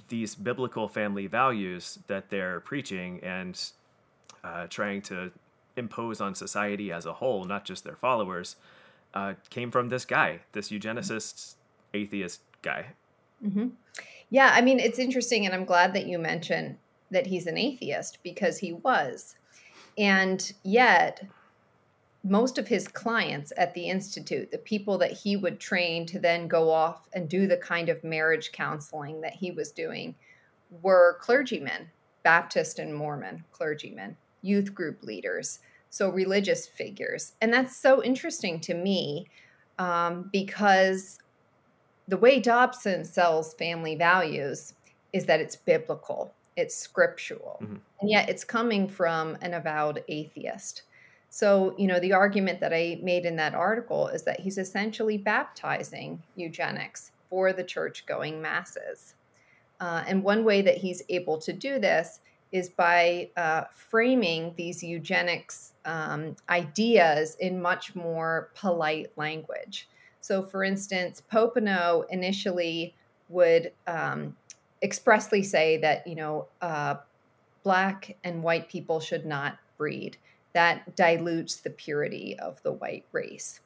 these 0.10 0.36
biblical 0.36 0.88
family 0.88 1.28
values 1.28 2.00
that 2.08 2.30
they're 2.30 2.60
preaching 2.60 3.20
and 3.24 3.62
uh, 4.44 4.68
trying 4.68 5.02
to 5.04 5.32
impose 5.76 6.20
on 6.20 6.36
society 6.36 6.92
as 6.92 7.06
a 7.06 7.14
whole, 7.14 7.46
not 7.46 7.64
just 7.66 7.84
their 7.84 7.96
followers, 7.96 8.56
uh, 9.14 9.34
came 9.50 9.72
from 9.72 9.90
this 9.90 10.06
guy, 10.06 10.40
this 10.52 10.70
eugenicist, 10.70 11.56
atheist 11.94 12.42
guy. 12.62 12.88
Mm-hmm. 13.46 13.70
Yeah, 14.30 14.52
I 14.54 14.62
mean, 14.62 14.80
it's 14.80 15.00
interesting, 15.00 15.46
and 15.46 15.56
I'm 15.56 15.66
glad 15.66 15.94
that 15.94 16.06
you 16.06 16.20
mentioned 16.20 16.78
that 17.12 17.28
he's 17.28 17.48
an 17.48 17.58
atheist 17.58 18.20
because 18.24 18.58
he 18.58 18.74
was. 18.74 19.36
And 19.98 20.52
yet, 20.64 21.26
most 22.24 22.58
of 22.58 22.68
his 22.68 22.88
clients 22.88 23.54
at 23.58 23.74
the 23.74 23.90
Institute, 23.90 24.52
the 24.52 24.58
people 24.58 24.98
that 24.98 25.12
he 25.12 25.38
would 25.38 25.60
train 25.60 26.06
to 26.08 26.20
then 26.20 26.48
go 26.48 26.70
off 26.70 27.08
and 27.14 27.30
do 27.30 27.48
the 27.48 27.58
kind 27.58 27.90
of 27.90 28.04
marriage 28.04 28.52
counseling 28.52 29.22
that 29.22 29.34
he 29.34 29.52
was 29.52 29.72
doing, 29.72 30.16
were 30.82 31.18
clergymen, 31.22 31.90
Baptist 32.24 32.80
and 32.80 32.94
Mormon 32.94 33.44
clergymen, 33.52 34.18
youth 34.42 34.74
group 34.74 35.04
leaders, 35.04 35.60
so 35.90 36.10
religious 36.10 36.68
figures. 36.68 37.34
And 37.42 37.52
that's 37.52 37.76
so 37.76 38.04
interesting 38.04 38.60
to 38.62 38.74
me 38.74 39.28
um, 39.80 40.30
because 40.32 41.20
the 42.08 42.18
way 42.18 42.40
Dobson 42.40 43.06
sells 43.06 43.54
family 43.54 43.96
values 43.96 44.74
is 45.14 45.26
that 45.26 45.40
it's 45.40 45.56
biblical 45.56 46.34
it's 46.60 46.76
scriptural. 46.76 47.60
Mm-hmm. 47.62 47.76
and 48.02 48.10
yet 48.10 48.30
it's 48.30 48.44
coming 48.44 48.88
from 48.88 49.38
an 49.42 49.54
avowed 49.54 50.04
atheist. 50.08 50.84
So 51.30 51.76
you 51.78 51.88
know 51.88 52.00
the 52.00 52.14
argument 52.14 52.60
that 52.60 52.74
i 52.74 53.00
made 53.04 53.26
in 53.26 53.36
that 53.38 53.54
article 53.54 54.08
is 54.08 54.24
that 54.24 54.40
he's 54.40 54.58
essentially 54.58 55.18
baptizing 55.18 56.22
eugenics 56.36 57.12
for 57.30 57.54
the 57.54 57.64
church 57.64 58.06
going 58.06 58.42
masses. 58.42 59.16
Uh, 59.80 60.04
and 60.08 60.24
one 60.24 60.44
way 60.44 60.62
that 60.62 60.78
he's 60.78 61.02
able 61.10 61.38
to 61.38 61.54
do 61.54 61.80
this 61.80 62.20
is 62.52 62.70
by 62.70 63.30
uh, 63.38 63.64
framing 63.72 64.54
these 64.58 64.84
eugenics 64.84 65.74
um, 65.86 66.36
ideas 66.50 67.36
in 67.40 67.62
much 67.62 67.96
more 67.96 68.50
polite 68.56 69.12
language. 69.16 69.88
So 70.22 70.42
for 70.42 70.64
instance 70.64 71.22
popenoe 71.32 72.06
initially 72.10 72.96
would 73.30 73.72
um, 73.88 74.36
expressly 74.82 75.44
say 75.44 75.78
that 75.78 76.06
you 76.08 76.16
know 76.16 76.48
uh, 76.62 76.96
black 77.64 78.18
and 78.24 78.44
white 78.44 78.70
people 78.70 79.00
should 79.00 79.26
not 79.26 79.58
breed. 79.78 80.18
That 80.54 80.96
dilutes 80.96 81.58
the 81.58 81.70
purity 81.70 82.38
of 82.40 82.62
the 82.64 82.72
white 82.72 83.06
race. 83.12 83.62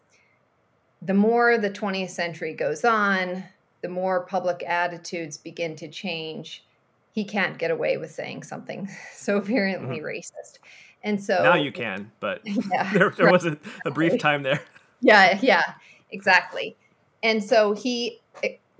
The 1.01 1.13
more 1.13 1.57
the 1.57 1.69
20th 1.69 2.09
century 2.09 2.53
goes 2.53 2.83
on, 2.83 3.43
the 3.81 3.89
more 3.89 4.25
public 4.25 4.63
attitudes 4.65 5.37
begin 5.37 5.75
to 5.77 5.87
change. 5.87 6.65
He 7.11 7.23
can't 7.25 7.57
get 7.57 7.71
away 7.71 7.97
with 7.97 8.11
saying 8.11 8.43
something 8.43 8.89
so 9.13 9.39
virulently 9.39 9.97
mm-hmm. 9.97 10.05
racist. 10.05 10.59
And 11.03 11.21
so 11.21 11.43
now 11.43 11.55
you 11.55 11.71
can, 11.71 12.11
but 12.19 12.41
yeah, 12.45 12.91
there, 12.93 13.09
there 13.11 13.25
right. 13.27 13.31
was 13.31 13.45
a, 13.45 13.57
a 13.85 13.91
brief 13.91 14.17
time 14.17 14.43
there. 14.43 14.61
Yeah, 15.01 15.37
yeah, 15.41 15.73
exactly. 16.11 16.77
And 17.21 17.43
so 17.43 17.73
he 17.73 18.21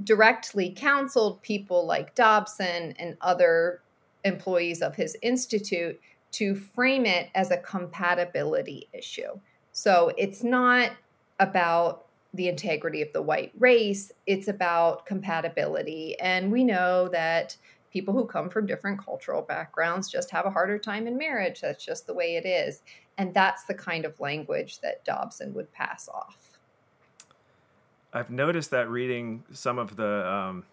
directly 0.03 0.71
counseled 0.75 1.41
people 1.41 1.85
like 1.85 2.15
Dobson 2.15 2.93
and 2.97 3.17
other 3.21 3.81
employees 4.23 4.81
of 4.81 4.95
his 4.95 5.17
institute 5.21 5.99
to 6.31 6.55
frame 6.55 7.05
it 7.05 7.29
as 7.35 7.51
a 7.51 7.57
compatibility 7.57 8.89
issue. 8.93 9.39
So 9.71 10.11
it's 10.17 10.43
not 10.43 10.91
about 11.39 12.05
the 12.33 12.47
integrity 12.47 13.01
of 13.01 13.13
the 13.13 13.21
white 13.21 13.51
race, 13.59 14.11
it's 14.25 14.47
about 14.47 15.05
compatibility. 15.05 16.19
And 16.19 16.51
we 16.51 16.63
know 16.63 17.07
that 17.09 17.55
people 17.91 18.13
who 18.13 18.25
come 18.25 18.49
from 18.49 18.65
different 18.65 19.03
cultural 19.03 19.43
backgrounds 19.43 20.09
just 20.09 20.31
have 20.31 20.47
a 20.47 20.49
harder 20.49 20.79
time 20.79 21.05
in 21.05 21.15
marriage. 21.15 21.61
That's 21.61 21.85
just 21.85 22.07
the 22.07 22.13
way 22.15 22.35
it 22.35 22.45
is. 22.47 22.81
And 23.19 23.35
that's 23.35 23.65
the 23.65 23.75
kind 23.75 24.03
of 24.03 24.19
language 24.19 24.79
that 24.81 25.05
Dobson 25.05 25.53
would 25.53 25.71
pass 25.71 26.09
off. 26.09 26.52
I've 28.13 28.29
noticed 28.29 28.71
that 28.71 28.89
reading 28.89 29.43
some 29.51 29.79
of 29.79 29.95
the 29.95 30.31
um, 30.31 30.63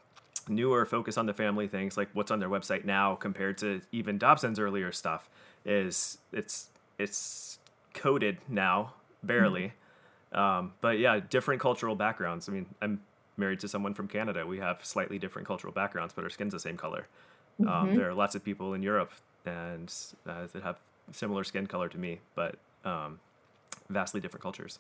newer 0.49 0.85
focus 0.85 1.17
on 1.17 1.27
the 1.27 1.35
family 1.35 1.69
things, 1.69 1.97
like 1.97 2.09
what's 2.13 2.31
on 2.31 2.39
their 2.39 2.49
website 2.49 2.85
now, 2.85 3.15
compared 3.15 3.59
to 3.59 3.81
even 3.93 4.19
Dobson's 4.19 4.59
earlier 4.59 4.93
stuff, 4.93 5.29
is 5.65 6.19
it's 6.33 6.69
it's 6.99 7.59
coded 7.95 8.39
now 8.49 8.95
barely. 9.23 9.73
Mm-hmm. 10.33 10.39
Um, 10.39 10.73
but 10.81 10.99
yeah, 10.99 11.19
different 11.19 11.61
cultural 11.61 11.97
backgrounds. 11.97 12.49
I 12.49 12.53
mean, 12.53 12.67
I'm 12.81 13.01
married 13.37 13.61
to 13.61 13.69
someone 13.69 13.95
from 13.95 14.07
Canada. 14.07 14.47
We 14.47 14.59
have 14.59 14.85
slightly 14.85 15.19
different 15.19 15.49
cultural 15.49 15.73
backgrounds, 15.73 16.13
but 16.15 16.25
our 16.25 16.31
skin's 16.31 16.53
the 16.53 16.61
same 16.61 16.77
color. 16.77 17.07
Um, 17.59 17.67
mm-hmm. 17.67 17.89
Um, 17.91 17.97
there 17.97 18.09
are 18.09 18.15
lots 18.15 18.35
of 18.35 18.45
people 18.45 18.75
in 18.75 18.83
Europe 18.83 19.13
and 19.45 19.93
uh, 20.27 20.47
that 20.53 20.63
have 20.63 20.79
similar 21.13 21.43
skin 21.45 21.67
color 21.67 21.89
to 21.89 21.99
me, 21.99 22.21
but 22.35 22.57
um, 22.85 23.19
vastly 23.89 24.21
different 24.21 24.43
cultures. 24.43 24.79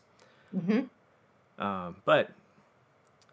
Mm-hmm. 0.54 1.64
Um, 1.64 1.96
but 2.04 2.30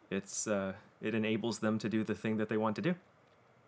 it's 0.09 0.47
uh, 0.47 0.73
it 1.01 1.13
enables 1.13 1.59
them 1.59 1.79
to 1.79 1.89
do 1.89 2.03
the 2.03 2.15
thing 2.15 2.37
that 2.37 2.49
they 2.49 2.57
want 2.57 2.75
to 2.77 2.81
do. 2.81 2.95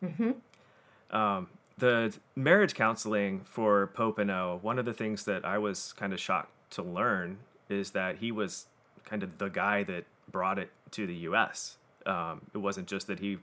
Mm-hmm. 0.03 1.15
Um, 1.15 1.47
the 1.77 2.15
marriage 2.35 2.73
counseling 2.73 3.41
for 3.45 3.89
Popenoe, 3.95 4.61
one 4.61 4.79
of 4.79 4.85
the 4.85 4.93
things 4.93 5.25
that 5.25 5.45
I 5.45 5.57
was 5.57 5.93
kind 5.93 6.13
of 6.13 6.19
shocked 6.19 6.51
to 6.71 6.83
learn 6.83 7.37
is 7.69 7.91
that 7.91 8.17
he 8.17 8.31
was 8.31 8.67
kind 9.05 9.23
of 9.23 9.37
the 9.37 9.49
guy 9.49 9.83
that 9.83 10.05
brought 10.31 10.59
it 10.59 10.71
to 10.91 11.07
the 11.07 11.15
U.S. 11.15 11.77
Um, 12.05 12.41
it 12.53 12.57
wasn't 12.57 12.87
just 12.87 13.07
that 13.07 13.19
he 13.19 13.37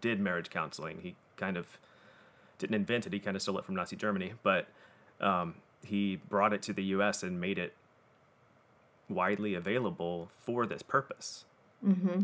did 0.00 0.20
marriage 0.20 0.50
counseling; 0.50 1.00
he 1.02 1.14
kind 1.36 1.56
of 1.56 1.78
didn't 2.58 2.74
invent 2.74 3.06
it. 3.06 3.12
He 3.12 3.18
kind 3.18 3.36
of 3.36 3.42
stole 3.42 3.58
it 3.58 3.64
from 3.64 3.74
Nazi 3.74 3.96
Germany, 3.96 4.32
but 4.42 4.68
um, 5.20 5.56
he 5.84 6.16
brought 6.16 6.52
it 6.52 6.62
to 6.62 6.72
the 6.72 6.84
U.S. 6.84 7.22
and 7.22 7.40
made 7.40 7.58
it 7.58 7.74
widely 9.08 9.54
available 9.54 10.30
for 10.38 10.66
this 10.66 10.82
purpose. 10.82 11.44
Mm-hmm. 11.84 12.22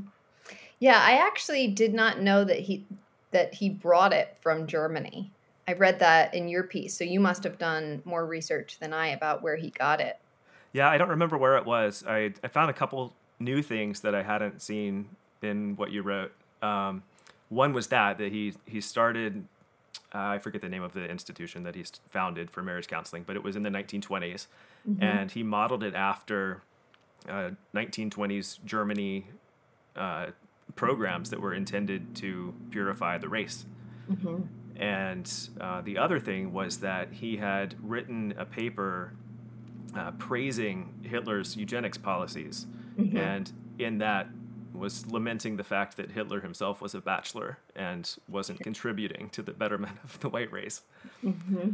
Yeah, 0.81 1.01
I 1.03 1.27
actually 1.27 1.69
did 1.69 1.95
not 1.95 2.21
know 2.21 2.45
that 2.45 2.61
he 2.61 2.87
that 3.31 3.55
he 3.55 3.69
brought 3.69 4.13
it 4.13 4.37
from 4.41 4.67
Germany. 4.67 5.31
I 5.67 5.75
read 5.75 5.99
that 5.99 6.35
in 6.35 6.49
your 6.49 6.63
piece, 6.63 6.97
so 6.97 7.05
you 7.05 7.21
must 7.21 7.45
have 7.45 7.59
done 7.59 8.01
more 8.05 8.25
research 8.25 8.79
than 8.79 8.93
I 8.93 9.09
about 9.09 9.43
where 9.43 9.57
he 9.57 9.71
got 9.71 10.01
it. 10.01 10.19
Yeah, 10.73 10.89
I 10.89 10.97
don't 10.97 11.11
remember 11.11 11.37
where 11.37 11.57
it 11.57 11.67
was. 11.67 12.05
I 12.07 12.33
I 12.43 12.49
found 12.49 12.71
a 12.71 12.75
couple 12.75 13.13
new 13.39 13.63
things 13.63 14.01
that 14.01 14.15
I 14.15 14.23
hadn't 14.23 14.63
seen 14.63 15.09
in 15.43 15.77
what 15.77 15.91
you 15.91 16.03
wrote. 16.03 16.33
Um, 16.63 17.03
one 17.49 17.73
was 17.73 17.89
that 17.89 18.19
that 18.19 18.33
he 18.33 18.55
he 18.67 18.81
started. 18.81 19.45
Uh, 20.15 20.19
I 20.19 20.39
forget 20.39 20.63
the 20.63 20.71
name 20.71 20.83
of 20.83 20.95
the 20.95 21.07
institution 21.07 21.65
that 21.65 21.75
he's 21.75 21.93
founded 22.09 22.51
for 22.51 22.63
marriage 22.63 22.89
counseling, 22.89 23.25
but 23.27 23.37
it 23.37 23.43
was 23.43 23.57
in 23.57 23.63
the 23.63 23.69
1920s, 23.69 24.47
mm-hmm. 24.89 25.03
and 25.03 25.31
he 25.31 25.43
modeled 25.43 25.83
it 25.83 25.95
after 25.95 26.63
uh, 27.29 27.51
1920s 27.75 28.59
Germany 28.65 29.27
uh, 29.97 30.29
programs 30.77 31.31
that 31.31 31.41
were 31.41 31.55
intended 31.55 32.15
to 32.17 32.55
purify 32.71 33.19
the 33.19 33.29
race. 33.29 33.67
Mm-hmm. 34.11 34.43
And 34.77 35.33
uh, 35.61 35.81
the 35.81 35.99
other 35.99 36.21
thing 36.21 36.53
was 36.53 36.79
that 36.79 37.13
he 37.13 37.37
had 37.37 37.75
written 37.83 38.33
a 38.39 38.45
paper 38.45 39.13
uh, 39.97 40.13
praising 40.13 40.95
Hitler's 41.03 41.57
eugenics 41.57 41.99
policies, 41.99 42.67
mm-hmm. 42.97 43.17
and 43.17 43.53
in 43.79 43.99
that 43.99 44.29
was 44.73 45.07
lamenting 45.07 45.57
the 45.57 45.65
fact 45.65 45.97
that 45.97 46.13
Hitler 46.13 46.41
himself 46.41 46.81
was 46.81 46.95
a 46.95 47.01
bachelor 47.01 47.59
and 47.75 48.17
wasn't 48.29 48.61
contributing 48.61 49.29
to 49.31 49.43
the 49.43 49.53
betterment 49.53 49.99
of 50.05 50.21
the 50.21 50.29
white 50.29 50.53
race. 50.53 50.83
Mm-hmm. 51.25 51.71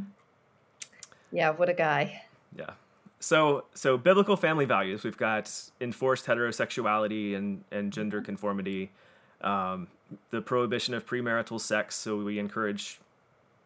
Yeah, 1.31 1.51
what 1.51 1.69
a 1.69 1.75
guy. 1.75 2.23
Yeah. 2.57 2.71
So, 3.25 3.65
so 3.73 3.97
biblical 3.97 4.37
family 4.37 4.67
values. 4.67 5.03
We've 5.03 5.17
got 5.17 5.51
enforced 5.81 6.27
heterosexuality 6.27 7.35
and 7.35 7.65
and 7.73 7.91
gender 7.91 8.21
conformity, 8.21 8.91
um, 9.41 9.89
the 10.29 10.43
prohibition 10.43 10.93
of 10.93 11.07
premarital 11.07 11.59
sex. 11.59 11.97
So 11.97 12.19
we 12.19 12.39
encourage 12.39 13.01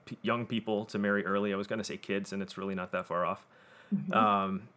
p- 0.05 0.17
young 0.23 0.47
people 0.47 0.85
to 0.85 0.99
marry 1.01 1.27
early. 1.27 1.53
I 1.53 1.57
was 1.57 1.67
going 1.67 1.81
to 1.81 1.85
say 1.85 1.97
kids, 1.97 2.33
and 2.33 2.41
it's 2.41 2.57
really 2.57 2.77
not 2.77 2.93
that 2.93 3.07
far 3.07 3.27
off. 3.27 3.45
Mm-hmm. 3.93 4.13
Um, 4.15 4.69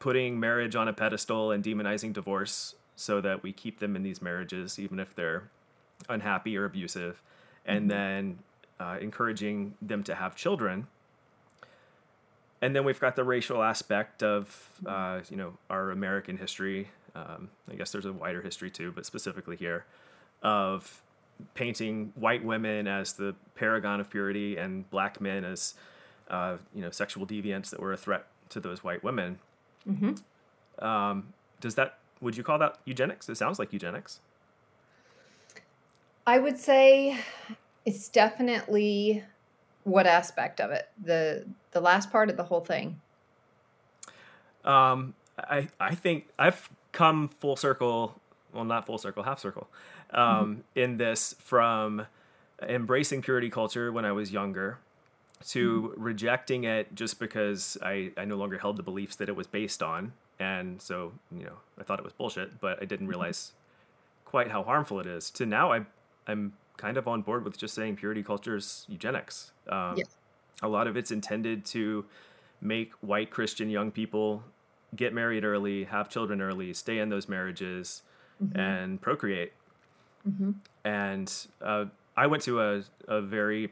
putting 0.00 0.40
marriage 0.40 0.74
on 0.74 0.88
a 0.88 0.92
pedestal 0.92 1.52
and 1.52 1.62
demonizing 1.62 2.12
divorce 2.12 2.74
so 2.96 3.20
that 3.20 3.44
we 3.44 3.52
keep 3.52 3.78
them 3.78 3.94
in 3.94 4.02
these 4.02 4.20
marriages, 4.20 4.76
even 4.80 4.98
if 4.98 5.14
they're 5.14 5.44
unhappy 6.08 6.56
or 6.58 6.64
abusive, 6.64 7.22
and 7.64 7.82
mm-hmm. 7.82 7.88
then 7.88 8.38
uh, 8.80 8.98
encouraging 9.00 9.74
them 9.80 10.02
to 10.02 10.16
have 10.16 10.34
children 10.34 10.88
and 12.62 12.74
then 12.74 12.84
we've 12.84 13.00
got 13.00 13.16
the 13.16 13.24
racial 13.24 13.62
aspect 13.62 14.22
of 14.22 14.70
uh, 14.86 15.20
you 15.28 15.36
know 15.36 15.52
our 15.68 15.90
American 15.90 16.38
history. 16.38 16.88
Um, 17.14 17.50
I 17.70 17.74
guess 17.74 17.92
there's 17.92 18.06
a 18.06 18.12
wider 18.12 18.40
history 18.40 18.70
too, 18.70 18.92
but 18.92 19.04
specifically 19.04 19.56
here 19.56 19.84
of 20.42 21.02
painting 21.54 22.12
white 22.14 22.44
women 22.44 22.86
as 22.86 23.14
the 23.14 23.34
paragon 23.54 24.00
of 24.00 24.08
purity 24.08 24.56
and 24.56 24.88
black 24.90 25.20
men 25.20 25.44
as 25.44 25.74
uh, 26.30 26.56
you 26.74 26.80
know 26.80 26.90
sexual 26.90 27.26
deviants 27.26 27.68
that 27.70 27.80
were 27.80 27.92
a 27.92 27.96
threat 27.96 28.26
to 28.48 28.60
those 28.60 28.82
white 28.84 29.02
women. 29.02 29.38
Mm-hmm. 29.86 30.84
Um, 30.84 31.34
does 31.60 31.74
that 31.74 31.98
would 32.20 32.36
you 32.36 32.44
call 32.44 32.58
that 32.60 32.78
eugenics? 32.84 33.28
It 33.28 33.36
sounds 33.36 33.58
like 33.58 33.72
eugenics. 33.72 34.20
I 36.24 36.38
would 36.38 36.56
say 36.56 37.18
it's 37.84 38.08
definitely 38.08 39.24
what 39.84 40.06
aspect 40.06 40.60
of 40.60 40.70
it? 40.70 40.88
The 41.02 41.44
the 41.72 41.80
last 41.80 42.10
part 42.10 42.30
of 42.30 42.36
the 42.36 42.44
whole 42.44 42.60
thing? 42.60 43.00
Um, 44.64 45.14
I 45.38 45.68
I 45.80 45.94
think 45.94 46.28
I've 46.38 46.70
come 46.92 47.28
full 47.28 47.56
circle. 47.56 48.20
Well, 48.52 48.64
not 48.64 48.86
full 48.86 48.98
circle, 48.98 49.22
half 49.22 49.40
circle. 49.40 49.68
Um, 50.10 50.22
mm-hmm. 50.22 50.60
in 50.74 50.96
this 50.98 51.34
from 51.38 52.06
embracing 52.62 53.22
purity 53.22 53.48
culture 53.48 53.90
when 53.90 54.04
I 54.04 54.12
was 54.12 54.30
younger 54.30 54.78
to 55.48 55.82
mm-hmm. 55.82 56.02
rejecting 56.02 56.64
it 56.64 56.94
just 56.94 57.18
because 57.18 57.76
I, 57.82 58.12
I 58.16 58.24
no 58.24 58.36
longer 58.36 58.58
held 58.58 58.76
the 58.76 58.82
beliefs 58.82 59.16
that 59.16 59.28
it 59.28 59.36
was 59.36 59.46
based 59.46 59.82
on. 59.82 60.12
And 60.38 60.80
so, 60.80 61.12
you 61.30 61.44
know, 61.44 61.56
I 61.78 61.84
thought 61.84 61.98
it 61.98 62.04
was 62.04 62.12
bullshit, 62.12 62.60
but 62.60 62.76
I 62.76 62.84
didn't 62.84 63.06
mm-hmm. 63.06 63.08
realize 63.08 63.52
quite 64.24 64.50
how 64.50 64.62
harmful 64.62 65.00
it 65.00 65.06
is. 65.06 65.30
To 65.32 65.46
now, 65.46 65.72
I, 65.72 65.84
I'm 66.26 66.52
kind 66.82 66.96
of 66.96 67.06
on 67.06 67.22
board 67.22 67.44
with 67.44 67.56
just 67.56 67.74
saying 67.74 67.94
purity 67.94 68.24
culture 68.24 68.56
is 68.56 68.84
eugenics. 68.88 69.52
Um, 69.68 69.94
yeah. 69.96 70.04
A 70.62 70.68
lot 70.68 70.88
of 70.88 70.96
it's 70.96 71.12
intended 71.12 71.64
to 71.66 72.04
make 72.60 72.92
white 72.94 73.30
Christian 73.30 73.70
young 73.70 73.92
people 73.92 74.42
get 74.96 75.14
married 75.14 75.44
early, 75.44 75.84
have 75.84 76.08
children 76.08 76.42
early, 76.42 76.74
stay 76.74 76.98
in 76.98 77.08
those 77.08 77.28
marriages, 77.28 78.02
mm-hmm. 78.42 78.58
and 78.58 79.00
procreate. 79.00 79.52
Mm-hmm. 80.28 80.50
And 80.84 81.32
uh, 81.60 81.84
I 82.16 82.26
went 82.26 82.42
to 82.42 82.60
a, 82.60 82.82
a 83.06 83.22
very 83.22 83.70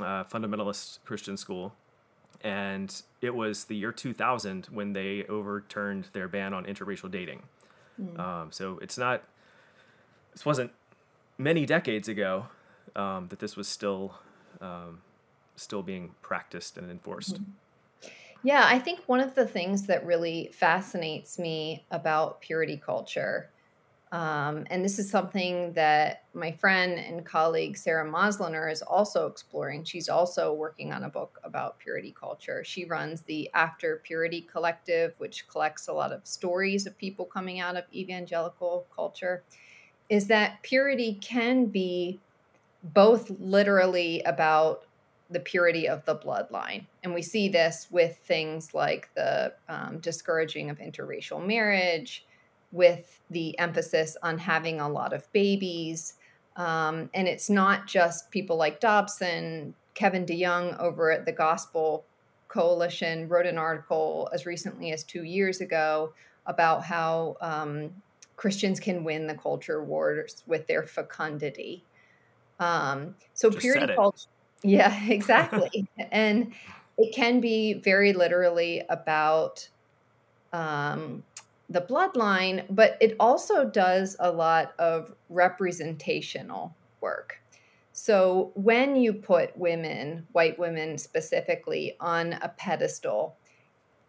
uh, 0.00 0.24
fundamentalist 0.24 1.00
Christian 1.04 1.36
school, 1.36 1.74
and 2.40 3.02
it 3.20 3.34
was 3.34 3.64
the 3.64 3.76
year 3.76 3.92
2000 3.92 4.66
when 4.70 4.94
they 4.94 5.24
overturned 5.28 6.08
their 6.14 6.26
ban 6.26 6.54
on 6.54 6.64
interracial 6.64 7.10
dating. 7.10 7.42
Mm. 8.00 8.18
Um, 8.18 8.48
so 8.50 8.78
it's 8.80 8.96
not, 8.96 9.24
this 10.32 10.46
wasn't 10.46 10.72
many 11.38 11.66
decades 11.66 12.08
ago 12.08 12.46
um, 12.94 13.28
that 13.28 13.38
this 13.38 13.56
was 13.56 13.68
still 13.68 14.14
um, 14.60 15.02
still 15.56 15.82
being 15.82 16.14
practiced 16.22 16.78
and 16.78 16.90
enforced. 16.90 17.34
Mm-hmm. 17.34 18.08
Yeah, 18.42 18.64
I 18.64 18.78
think 18.78 19.00
one 19.06 19.20
of 19.20 19.34
the 19.34 19.46
things 19.46 19.86
that 19.86 20.06
really 20.06 20.50
fascinates 20.52 21.38
me 21.38 21.84
about 21.90 22.40
purity 22.40 22.76
culture, 22.76 23.50
um, 24.12 24.66
and 24.70 24.84
this 24.84 24.98
is 24.98 25.10
something 25.10 25.72
that 25.72 26.24
my 26.32 26.52
friend 26.52 26.98
and 26.98 27.26
colleague 27.26 27.76
Sarah 27.76 28.08
Moslener 28.08 28.70
is 28.70 28.82
also 28.82 29.26
exploring. 29.26 29.82
She's 29.84 30.08
also 30.08 30.52
working 30.52 30.92
on 30.92 31.02
a 31.02 31.08
book 31.08 31.40
about 31.42 31.78
purity 31.80 32.14
culture. 32.18 32.62
She 32.62 32.84
runs 32.84 33.22
the 33.22 33.50
After 33.52 34.00
Purity 34.04 34.42
Collective, 34.42 35.14
which 35.18 35.48
collects 35.48 35.88
a 35.88 35.92
lot 35.92 36.12
of 36.12 36.24
stories 36.24 36.86
of 36.86 36.96
people 36.96 37.24
coming 37.24 37.58
out 37.58 37.76
of 37.76 37.84
evangelical 37.92 38.86
culture 38.94 39.42
is 40.08 40.26
that 40.28 40.62
purity 40.62 41.18
can 41.20 41.66
be 41.66 42.20
both 42.82 43.30
literally 43.40 44.22
about 44.22 44.84
the 45.30 45.40
purity 45.40 45.88
of 45.88 46.04
the 46.04 46.14
bloodline. 46.14 46.86
And 47.02 47.12
we 47.12 47.22
see 47.22 47.48
this 47.48 47.88
with 47.90 48.16
things 48.18 48.74
like 48.74 49.08
the 49.14 49.54
um, 49.68 49.98
discouraging 49.98 50.70
of 50.70 50.78
interracial 50.78 51.44
marriage, 51.44 52.24
with 52.72 53.20
the 53.30 53.58
emphasis 53.58 54.16
on 54.22 54.38
having 54.38 54.80
a 54.80 54.88
lot 54.88 55.12
of 55.12 55.30
babies. 55.32 56.14
Um, 56.56 57.10
and 57.14 57.26
it's 57.26 57.50
not 57.50 57.86
just 57.86 58.30
people 58.30 58.56
like 58.56 58.80
Dobson. 58.80 59.74
Kevin 59.94 60.26
DeYoung 60.26 60.78
over 60.78 61.10
at 61.10 61.24
the 61.24 61.32
Gospel 61.32 62.04
Coalition 62.48 63.28
wrote 63.28 63.46
an 63.46 63.58
article 63.58 64.28
as 64.32 64.46
recently 64.46 64.92
as 64.92 65.02
two 65.02 65.24
years 65.24 65.60
ago 65.60 66.12
about 66.46 66.84
how 66.84 67.36
um, 67.40 67.90
Christians 68.36 68.78
can 68.78 69.02
win 69.02 69.26
the 69.26 69.34
culture 69.34 69.82
wars 69.82 70.42
with 70.46 70.66
their 70.66 70.82
fecundity. 70.82 71.84
Um, 72.60 73.16
so 73.34 73.50
Just 73.50 73.60
purity 73.60 73.94
culture, 73.94 74.28
yeah, 74.62 75.04
exactly, 75.08 75.86
and 76.10 76.52
it 76.98 77.14
can 77.14 77.40
be 77.40 77.74
very 77.74 78.12
literally 78.12 78.82
about 78.88 79.68
um, 80.52 81.22
the 81.68 81.80
bloodline, 81.80 82.64
but 82.70 82.96
it 83.00 83.16
also 83.18 83.64
does 83.64 84.16
a 84.20 84.30
lot 84.30 84.74
of 84.78 85.14
representational 85.28 86.74
work. 87.00 87.40
So 87.92 88.52
when 88.54 88.96
you 88.96 89.14
put 89.14 89.56
women, 89.56 90.26
white 90.32 90.58
women 90.58 90.98
specifically, 90.98 91.96
on 91.98 92.34
a 92.34 92.50
pedestal, 92.50 93.36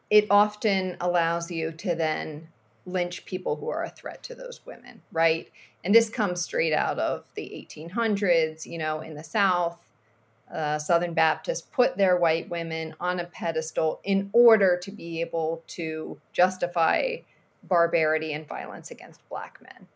it 0.10 0.28
often 0.30 0.98
allows 1.00 1.50
you 1.50 1.72
to 1.72 1.96
then 1.96 2.50
lynch 2.88 3.26
people 3.26 3.58
who 3.58 3.70
are 3.70 3.84
a 3.84 3.90
threat 3.90 4.24
to 4.24 4.34
those 4.34 4.66
women, 4.66 5.02
right? 5.12 5.52
And 5.84 5.94
this 5.94 6.10
comes 6.10 6.42
straight 6.42 6.74
out 6.74 6.98
of 6.98 7.26
the 7.36 7.44
1800s, 7.44 8.66
you 8.66 8.78
know, 8.78 9.02
in 9.02 9.14
the 9.14 9.24
South. 9.24 9.84
Uh, 10.52 10.80
Southern 10.80 11.14
Baptists 11.14 11.62
put 11.62 11.98
their 11.98 12.18
white 12.18 12.50
women 12.50 12.96
on 13.02 13.20
a 13.20 13.26
pedestal 13.26 14.00
in 14.06 14.30
order 14.32 14.80
to 14.82 14.92
be 14.92 15.20
able 15.20 15.62
to 15.68 16.20
justify 16.32 17.18
barbarity 17.64 18.32
and 18.32 18.48
violence 18.48 18.90
against 18.90 19.28
Black 19.28 19.60
men. 19.62 19.88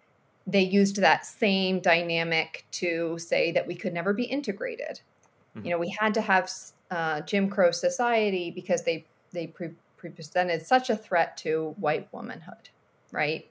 They 0.45 0.61
used 0.61 0.97
that 0.97 1.25
same 1.25 1.79
dynamic 1.79 2.65
to 2.71 3.17
say 3.17 3.53
that 3.53 3.65
we 3.65 3.75
could 3.75 3.93
never 3.93 4.11
be 4.11 4.25
integrated. 4.25 4.99
Mm-hmm. 5.55 5.65
You 5.65 5.71
know, 5.71 5.79
we 5.79 5.95
had 5.97 6.13
to 6.15 6.21
have 6.21 6.51
uh, 6.89 7.21
Jim 7.21 7.49
Crow 7.49 7.71
society 7.71 8.51
because 8.51 8.83
they 8.83 9.05
they 9.31 9.47
pre- 9.47 9.75
presented 9.95 10.65
such 10.65 10.89
a 10.89 10.97
threat 10.97 11.37
to 11.37 11.73
white 11.77 12.09
womanhood 12.11 12.69
right? 13.11 13.47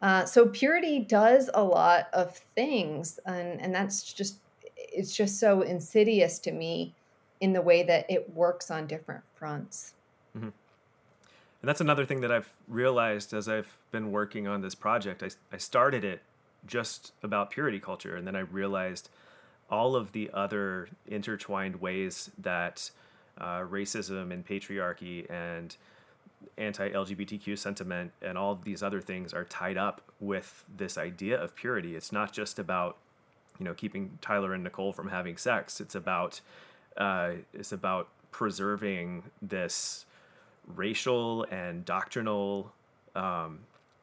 Uh, 0.00 0.24
so 0.24 0.48
purity 0.48 0.98
does 0.98 1.48
a 1.54 1.62
lot 1.62 2.08
of 2.12 2.36
things, 2.56 3.20
and 3.24 3.60
and 3.60 3.74
that's 3.74 4.12
just 4.12 4.38
it's 4.76 5.14
just 5.14 5.38
so 5.38 5.62
insidious 5.62 6.38
to 6.40 6.52
me 6.52 6.94
in 7.40 7.52
the 7.52 7.62
way 7.62 7.82
that 7.82 8.04
it 8.10 8.34
works 8.34 8.70
on 8.70 8.86
different 8.86 9.22
fronts. 9.34 9.94
Mm-hmm. 10.36 10.46
And 10.46 11.68
that's 11.68 11.80
another 11.80 12.04
thing 12.04 12.20
that 12.22 12.32
I've 12.32 12.52
realized 12.66 13.32
as 13.32 13.48
I've 13.48 13.76
been 13.92 14.10
working 14.10 14.48
on 14.48 14.62
this 14.62 14.74
project. 14.74 15.22
I, 15.22 15.30
I 15.52 15.58
started 15.58 16.04
it 16.04 16.22
just 16.66 17.12
about 17.22 17.50
purity 17.50 17.78
culture, 17.78 18.16
and 18.16 18.26
then 18.26 18.34
I 18.34 18.40
realized 18.40 19.08
all 19.70 19.94
of 19.94 20.12
the 20.12 20.30
other 20.34 20.88
intertwined 21.06 21.80
ways 21.80 22.30
that 22.38 22.90
uh, 23.38 23.60
racism 23.60 24.32
and 24.32 24.46
patriarchy 24.46 25.30
and 25.30 25.76
anti-LGBTQ 26.58 27.58
sentiment 27.58 28.12
and 28.20 28.36
all 28.36 28.54
these 28.54 28.82
other 28.82 29.00
things 29.00 29.32
are 29.32 29.44
tied 29.44 29.76
up 29.76 30.00
with 30.20 30.64
this 30.76 30.98
idea 30.98 31.40
of 31.40 31.54
purity. 31.54 31.96
It's 31.96 32.12
not 32.12 32.32
just 32.32 32.58
about 32.58 32.96
you 33.58 33.64
know 33.64 33.74
keeping 33.74 34.18
Tyler 34.20 34.54
and 34.54 34.64
Nicole 34.64 34.92
from 34.92 35.08
having 35.08 35.36
sex. 35.36 35.80
It's 35.80 35.94
about 35.94 36.40
uh, 36.96 37.32
it's 37.52 37.72
about 37.72 38.08
preserving 38.30 39.24
this 39.40 40.06
racial 40.66 41.44
and 41.50 41.84
doctrinal 41.84 42.72
um, 43.14 43.60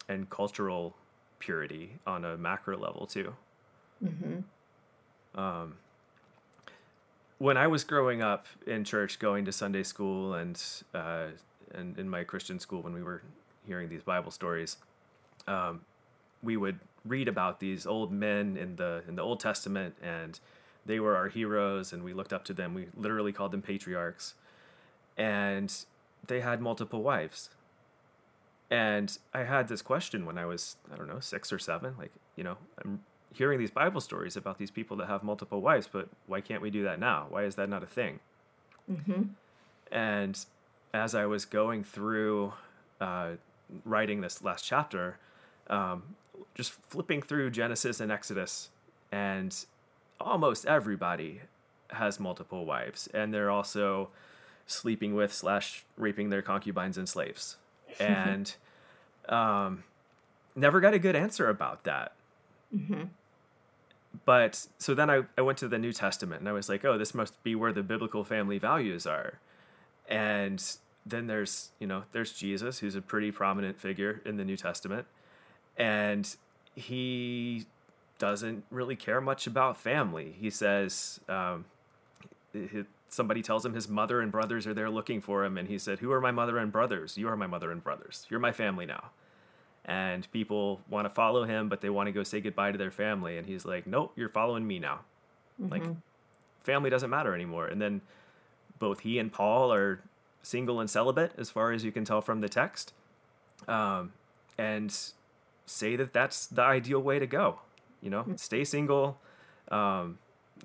and 0.08 0.30
cultural 0.30 0.96
purity 1.40 1.92
on 2.06 2.26
a 2.26 2.38
macro 2.38 2.78
level 2.78 3.08
too. 3.08 3.34
Mm-hmm. 4.04 5.40
Um, 5.40 5.76
when 7.38 7.58
I 7.58 7.68
was 7.68 7.84
growing 7.84 8.22
up 8.22 8.48
in 8.68 8.84
church, 8.84 9.20
going 9.20 9.46
to 9.46 9.52
Sunday 9.52 9.84
school 9.84 10.34
and 10.34 10.62
uh, 10.94 11.28
and 11.74 11.98
in 11.98 12.10
my 12.10 12.24
Christian 12.24 12.60
school 12.60 12.82
when 12.82 12.94
we 12.94 13.04
were 13.04 13.22
hearing 13.66 13.90
these 13.90 14.04
Bible 14.04 14.32
stories, 14.32 14.78
um, 15.48 15.82
we 16.42 16.58
would 16.58 16.80
read 17.06 17.28
about 17.28 17.60
these 17.60 17.86
old 17.86 18.12
men 18.12 18.58
in 18.58 18.76
the 18.76 19.04
in 19.08 19.16
the 19.16 19.22
Old 19.22 19.40
Testament, 19.40 19.96
and 20.02 20.40
they 20.86 21.00
were 21.00 21.16
our 21.16 21.28
heroes, 21.30 21.94
and 21.94 22.04
we 22.04 22.14
looked 22.14 22.34
up 22.34 22.44
to 22.46 22.54
them. 22.54 22.74
We 22.74 22.88
literally 22.96 23.32
called 23.32 23.52
them 23.52 23.62
patriarchs, 23.62 24.36
and 25.18 25.74
they 26.28 26.42
had 26.42 26.62
multiple 26.62 27.02
wives. 27.02 27.50
And 28.72 29.18
I 29.34 29.44
had 29.44 29.68
this 29.68 29.82
question 29.82 30.26
when 30.26 30.38
I 30.38 30.46
was 30.46 30.78
I 30.94 30.96
don't 30.96 31.08
know 31.08 31.20
six 31.20 31.52
or 31.52 31.60
seven, 31.60 31.96
like 31.98 32.12
you 32.36 32.44
know 32.44 32.58
I'm 32.84 33.02
hearing 33.34 33.60
these 33.60 33.72
Bible 33.72 34.02
stories 34.02 34.36
about 34.36 34.58
these 34.58 34.72
people 34.72 34.98
that 34.98 35.08
have 35.08 35.24
multiple 35.24 35.62
wives, 35.62 35.88
but 35.92 36.10
why 36.28 36.42
can't 36.42 36.62
we 36.62 36.70
do 36.70 36.84
that 36.84 37.00
now? 37.00 37.28
Why 37.30 37.44
is 37.44 37.56
that 37.56 37.70
not 37.70 37.84
a 37.84 37.88
thing? 37.88 38.20
Mm-hmm. 38.92 39.24
And 39.92 40.46
as 40.94 41.16
I 41.16 41.26
was 41.26 41.46
going 41.46 41.84
through 41.84 42.54
uh, 43.00 43.32
writing 43.86 44.22
this 44.22 44.44
last 44.44 44.66
chapter, 44.66 45.18
um, 45.70 46.16
just 46.56 46.72
flipping 46.90 47.22
through 47.22 47.52
Genesis 47.52 48.00
and 48.00 48.12
Exodus, 48.12 48.70
and 49.12 49.66
almost 50.20 50.66
everybody 50.66 51.42
has 51.92 52.20
multiple 52.20 52.66
wives, 52.66 53.08
and 53.14 53.34
they're 53.34 53.50
also 53.50 54.10
sleeping 54.66 55.16
with 55.16 55.34
slash 55.34 55.86
raping 55.98 56.30
their 56.30 56.42
concubines 56.42 56.98
and 56.98 57.08
slaves, 57.08 57.58
and 58.00 58.56
um, 59.28 59.84
never 60.56 60.80
got 60.80 60.94
a 60.94 61.00
good 61.00 61.16
answer 61.16 61.50
about 61.50 61.84
that. 61.84 62.14
Mm-hmm. 62.76 63.04
But 64.26 64.68
so 64.80 64.96
then 64.96 65.10
I, 65.10 65.24
I 65.38 65.42
went 65.42 65.60
to 65.60 65.68
the 65.68 65.78
New 65.78 65.94
Testament 65.94 66.40
and 66.40 66.50
I 66.50 66.52
was 66.52 66.68
like, 66.68 66.84
oh, 66.84 66.98
this 66.98 67.14
must 67.14 67.42
be 67.44 67.54
where 67.54 67.72
the 67.72 67.84
biblical 67.84 68.24
family 68.24 68.58
values 68.58 69.06
are 69.06 69.40
and 70.10 70.62
then 71.06 71.28
there's 71.28 71.70
you 71.80 71.88
know 71.88 72.04
there's 72.12 72.34
jesus 72.34 72.80
who's 72.80 72.96
a 72.96 73.02
pretty 73.02 73.32
prominent 73.32 73.80
figure 73.80 74.22
in 74.26 74.36
the 74.36 74.44
new 74.44 74.58
testament. 74.58 75.06
And 75.78 76.36
he 76.76 77.66
doesn't 78.18 78.66
really 78.70 78.98
care 78.98 79.22
much 79.22 79.48
about 79.48 79.78
family. 79.78 80.36
He 80.38 80.50
says 80.50 81.22
um, 81.30 81.64
somebody 83.08 83.42
tells 83.42 83.66
him 83.66 83.74
his 83.74 83.88
mother 83.88 84.20
and 84.20 84.30
brothers 84.30 84.68
are 84.68 84.74
there 84.74 84.90
looking 84.90 85.22
for 85.22 85.46
him. 85.46 85.58
And 85.58 85.70
he 85.70 85.78
said 85.78 86.00
who 86.00 86.12
are 86.12 86.20
my 86.20 86.32
mother 86.32 86.58
and 86.58 86.72
brothers? 86.72 87.18
You 87.18 87.30
are 87.30 87.38
my 87.38 87.48
mother 87.48 87.72
and 87.72 87.82
brothers. 87.82 88.26
You're 88.30 88.42
my 88.42 88.52
family 88.52 88.86
now. 88.86 89.12
And 89.86 90.30
people 90.32 90.82
want 90.90 91.08
to 91.08 91.10
follow 91.14 91.46
him 91.46 91.70
but 91.70 91.82
they 91.82 91.90
want 91.90 92.08
to 92.08 92.12
go 92.12 92.24
say 92.24 92.42
goodbye 92.42 92.72
to 92.72 92.78
their 92.78 92.92
family. 92.92 93.38
And 93.38 93.48
he's 93.48 93.64
like 93.64 93.88
nope 93.88 94.12
you're 94.16 94.30
following 94.30 94.68
me 94.68 94.80
now. 94.80 95.02
Mm-hmm. 95.62 95.72
like 95.72 95.84
family 96.64 96.90
doesn't 96.90 97.10
matter 97.10 97.34
anymore. 97.34 97.68
And 97.68 97.82
then 97.82 98.02
both 98.80 99.02
he 99.02 99.20
and 99.20 99.32
paul 99.32 99.72
are 99.74 100.02
single 100.42 100.80
and 100.80 100.90
celibate, 100.90 101.34
as 101.38 101.50
far 101.50 101.72
as 101.72 101.84
you 101.84 101.92
can 101.92 102.06
tell 102.06 102.22
from 102.22 102.42
the 102.42 102.50
text, 102.50 102.94
um, 103.68 104.14
and 104.58 104.96
say 105.66 105.96
that 105.96 106.14
that's 106.14 106.48
the 106.48 106.62
ideal 106.62 107.00
way 107.00 107.20
to 107.20 107.28
go. 107.28 107.60
You 108.02 108.10
know, 108.10 108.22
mm-hmm. 108.22 108.36
stay 108.36 108.64
single, 108.64 109.20
um, 109.70 110.18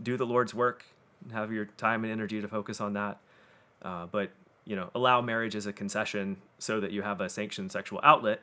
do 0.03 0.17
the 0.17 0.27
Lord's 0.27 0.55
work, 0.55 0.85
have 1.33 1.53
your 1.53 1.67
time 1.67 2.05
and 2.05 2.13
energy 2.13 2.41
to 2.41 2.49
focus 2.49 2.81
on 2.81 2.93
that. 2.95 3.19
Uh, 3.83 4.07
but 4.07 4.31
you 4.65 4.77
know, 4.77 4.91
allow 4.95 5.21
marriage 5.21 5.55
as 5.55 5.67
a 5.67 5.73
concession 5.73 6.39
so 6.59 6.81
that 6.81 6.91
you 6.91 7.03
have 7.03 7.21
a 7.21 7.29
sanctioned 7.29 7.71
sexual 7.71 8.01
outlet. 8.03 8.41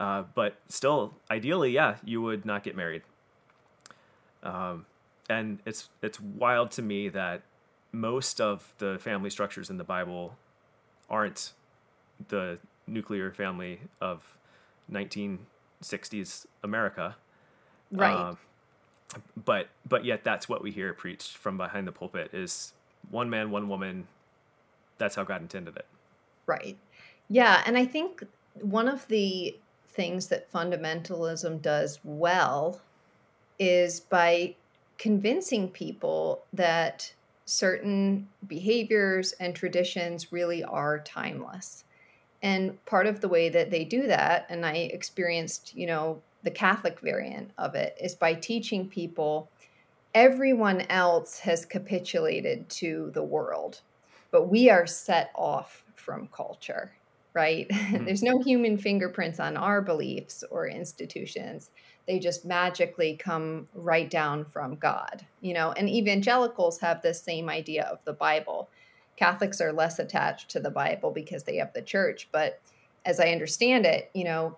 Uh, 0.00 0.24
but 0.34 0.56
still, 0.68 1.14
ideally, 1.30 1.70
yeah, 1.70 1.96
you 2.04 2.20
would 2.20 2.44
not 2.44 2.64
get 2.64 2.74
married. 2.74 3.02
Um, 4.42 4.86
and 5.30 5.60
it's 5.64 5.88
it's 6.02 6.18
wild 6.18 6.72
to 6.72 6.82
me 6.82 7.08
that 7.10 7.42
most 7.92 8.40
of 8.40 8.72
the 8.78 8.98
family 8.98 9.30
structures 9.30 9.70
in 9.70 9.76
the 9.76 9.84
Bible 9.84 10.36
aren't 11.10 11.52
the 12.28 12.58
nuclear 12.86 13.30
family 13.30 13.80
of 14.00 14.36
1960s 14.90 16.46
America. 16.62 17.16
Right. 17.90 18.14
Um, 18.14 18.38
but 19.44 19.68
but 19.86 20.04
yet 20.06 20.24
that's 20.24 20.48
what 20.48 20.62
we 20.62 20.70
hear 20.70 20.94
preached 20.94 21.36
from 21.36 21.58
behind 21.58 21.86
the 21.86 21.92
pulpit 21.92 22.32
is 22.32 22.72
one 23.10 23.28
man, 23.28 23.50
one 23.50 23.68
woman. 23.68 24.06
That's 24.96 25.14
how 25.14 25.24
God 25.24 25.42
intended 25.42 25.76
it. 25.76 25.86
Right. 26.46 26.78
Yeah, 27.28 27.62
and 27.66 27.76
I 27.76 27.84
think 27.84 28.24
one 28.60 28.88
of 28.88 29.06
the 29.08 29.56
things 29.88 30.28
that 30.28 30.50
fundamentalism 30.52 31.60
does 31.60 31.98
well 32.04 32.80
is 33.58 34.00
by 34.00 34.54
convincing 34.98 35.68
people 35.68 36.42
that 36.52 37.12
certain 37.44 38.28
behaviors 38.46 39.32
and 39.32 39.54
traditions 39.54 40.32
really 40.32 40.62
are 40.64 41.00
timeless. 41.00 41.84
And 42.42 42.84
part 42.86 43.06
of 43.06 43.20
the 43.20 43.28
way 43.28 43.48
that 43.50 43.70
they 43.70 43.84
do 43.84 44.06
that, 44.08 44.46
and 44.48 44.66
I 44.66 44.74
experienced, 44.74 45.74
you 45.74 45.86
know, 45.86 46.20
the 46.42 46.50
Catholic 46.50 47.00
variant 47.00 47.52
of 47.58 47.74
it, 47.74 47.96
is 48.00 48.14
by 48.14 48.34
teaching 48.34 48.88
people 48.88 49.48
everyone 50.14 50.82
else 50.82 51.38
has 51.40 51.64
capitulated 51.64 52.68
to 52.68 53.10
the 53.14 53.22
world, 53.22 53.80
but 54.30 54.48
we 54.48 54.68
are 54.70 54.86
set 54.86 55.30
off 55.34 55.84
from 55.94 56.28
culture. 56.28 56.92
right? 57.34 57.66
Mm-hmm. 57.70 58.04
There's 58.04 58.22
no 58.22 58.40
human 58.42 58.76
fingerprints 58.78 59.40
on 59.40 59.56
our 59.56 59.80
beliefs 59.80 60.44
or 60.50 60.66
institutions. 60.66 61.70
They 62.06 62.18
just 62.18 62.44
magically 62.44 63.16
come 63.16 63.68
right 63.74 64.10
down 64.10 64.44
from 64.44 64.76
God, 64.76 65.24
you 65.40 65.54
know. 65.54 65.72
And 65.72 65.88
evangelicals 65.88 66.80
have 66.80 67.02
this 67.02 67.22
same 67.22 67.48
idea 67.48 67.84
of 67.84 67.98
the 68.04 68.12
Bible. 68.12 68.68
Catholics 69.16 69.60
are 69.60 69.72
less 69.72 69.98
attached 69.98 70.50
to 70.50 70.60
the 70.60 70.70
Bible 70.70 71.10
because 71.10 71.44
they 71.44 71.56
have 71.56 71.72
the 71.72 71.82
church, 71.82 72.28
but 72.32 72.60
as 73.04 73.20
I 73.20 73.30
understand 73.30 73.86
it, 73.86 74.10
you 74.14 74.24
know, 74.24 74.56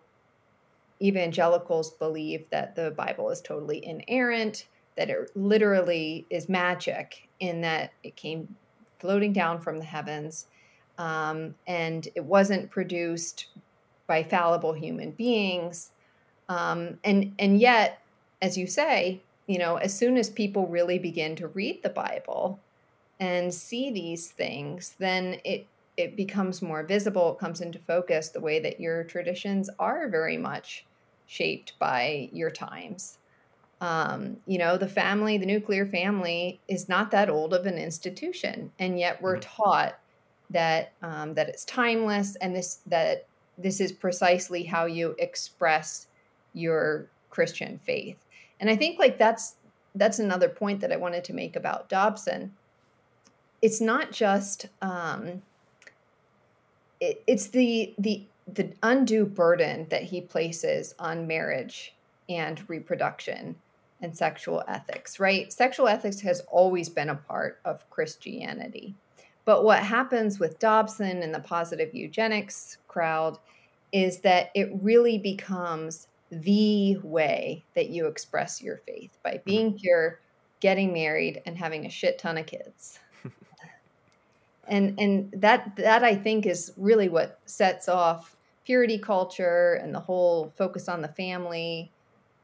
evangelicals 1.03 1.91
believe 1.93 2.49
that 2.51 2.77
the 2.77 2.91
Bible 2.91 3.31
is 3.31 3.41
totally 3.41 3.85
inerrant, 3.85 4.69
that 4.97 5.11
it 5.11 5.31
literally 5.35 6.27
is 6.31 6.49
magic 6.49 7.29
in 7.41 7.63
that 7.63 7.93
it 8.03 8.17
came 8.17 8.55
floating 8.99 9.33
down 9.33 9.61
from 9.61 9.79
the 9.79 9.85
heavens 9.85 10.47
um, 10.99 11.55
and 11.67 12.09
it 12.15 12.25
wasn't 12.25 12.71
produced 12.71 13.49
by 14.07 14.23
fallible 14.23 14.73
human 14.73 15.11
beings. 15.11 15.91
Um, 16.49 16.99
and 17.05 17.35
and 17.39 17.59
yet, 17.59 18.01
as 18.43 18.57
you 18.59 18.67
say, 18.67 19.21
you 19.47 19.59
know, 19.59 19.77
as 19.77 19.97
soon 19.97 20.17
as 20.17 20.31
people 20.31 20.67
really 20.67 20.99
begin 20.99 21.37
to 21.37 21.49
read 21.49 21.83
the 21.83 21.91
Bible 21.91 22.61
and 23.21 23.53
see 23.53 23.91
these 23.91 24.29
things, 24.29 24.95
then 24.99 25.39
it 25.45 25.67
it 25.97 26.17
becomes 26.17 26.61
more 26.61 26.83
visible. 26.83 27.33
It 27.33 27.39
comes 27.39 27.61
into 27.61 27.79
focus 27.79 28.31
the 28.31 28.41
way 28.41 28.59
that 28.61 28.81
your 28.81 29.05
traditions 29.05 29.71
are 29.79 30.09
very 30.09 30.37
much 30.37 30.85
shaped 31.27 31.79
by 31.79 32.29
your 32.33 32.51
times. 32.51 33.19
Um, 33.81 34.39
you 34.47 34.59
know, 34.59 34.77
the 34.77 34.89
family, 34.89 35.39
the 35.39 35.47
nuclear 35.47 35.87
family, 35.87 36.61
is 36.69 36.89
not 36.89 37.11
that 37.13 37.29
old 37.29 37.55
of 37.55 37.67
an 37.67 37.79
institution, 37.79 38.73
and 38.79 38.99
yet 38.99 39.21
we're 39.23 39.39
mm-hmm. 39.39 39.63
taught 39.63 39.99
that 40.51 40.93
um, 41.03 41.35
that 41.35 41.49
it's 41.49 41.65
timeless 41.65 42.37
and 42.37 42.55
this 42.55 42.81
that 42.87 43.27
this 43.59 43.81
is 43.81 43.93
precisely 43.93 44.65
how 44.65 44.87
you 44.87 45.15
express 45.19 46.09
your 46.55 47.09
Christian 47.31 47.79
faith. 47.85 48.17
And 48.61 48.71
I 48.71 48.77
think 48.77 48.99
like 48.99 49.19
that's 49.19 49.57
that's 49.95 50.19
another 50.19 50.49
point 50.49 50.81
that 50.81 50.93
I 50.93 50.97
wanted 50.97 51.25
to 51.25 51.33
make 51.33 51.57
about 51.57 51.89
Dobson. 51.89 52.53
It's 53.63 53.81
not 53.81 54.11
just 54.11 54.67
um, 54.83 55.43
it, 57.01 57.23
it's 57.27 57.49
the 57.49 57.95
the 57.99 58.25
the 58.47 58.73
undue 58.83 59.25
burden 59.25 59.87
that 59.91 60.03
he 60.03 60.21
places 60.21 60.95
on 60.99 61.27
marriage 61.27 61.95
and 62.29 62.69
reproduction 62.69 63.57
and 64.01 64.17
sexual 64.17 64.63
ethics, 64.69 65.19
right? 65.19 65.53
Sexual 65.53 65.89
ethics 65.89 66.21
has 66.21 66.41
always 66.51 66.89
been 66.89 67.09
a 67.09 67.15
part 67.15 67.61
of 67.65 67.89
Christianity. 67.91 68.95
But 69.45 69.65
what 69.65 69.83
happens 69.83 70.39
with 70.39 70.59
Dobson 70.59 71.23
and 71.23 71.35
the 71.35 71.41
positive 71.41 71.95
eugenics 71.95 72.79
crowd 72.89 73.39
is 73.93 74.21
that 74.21 74.51
it 74.55 74.71
really 74.83 75.19
becomes 75.19 76.09
the 76.31 76.99
way 77.03 77.65
that 77.75 77.91
you 77.91 78.07
express 78.07 78.63
your 78.63 78.79
faith 78.79 79.19
by 79.23 79.33
mm-hmm. 79.33 79.43
being 79.45 79.79
pure, 79.79 80.21
getting 80.61 80.93
married, 80.93 81.43
and 81.47 81.57
having 81.57 81.87
a 81.87 81.91
shit 81.91 82.19
ton 82.19 82.39
of 82.39 82.47
kids. 82.47 82.99
and 84.69 84.99
and 84.99 85.33
that 85.33 85.77
that 85.77 86.03
I 86.05 86.17
think 86.17 86.47
is 86.47 86.73
really 86.77 87.09
what 87.09 87.39
sets 87.45 87.89
off 87.89 88.37
purity 88.65 88.99
culture 88.99 89.75
and 89.75 89.95
the 89.95 90.01
whole 90.01 90.53
focus 90.57 90.89
on 90.89 91.03
the 91.03 91.09
family 91.09 91.93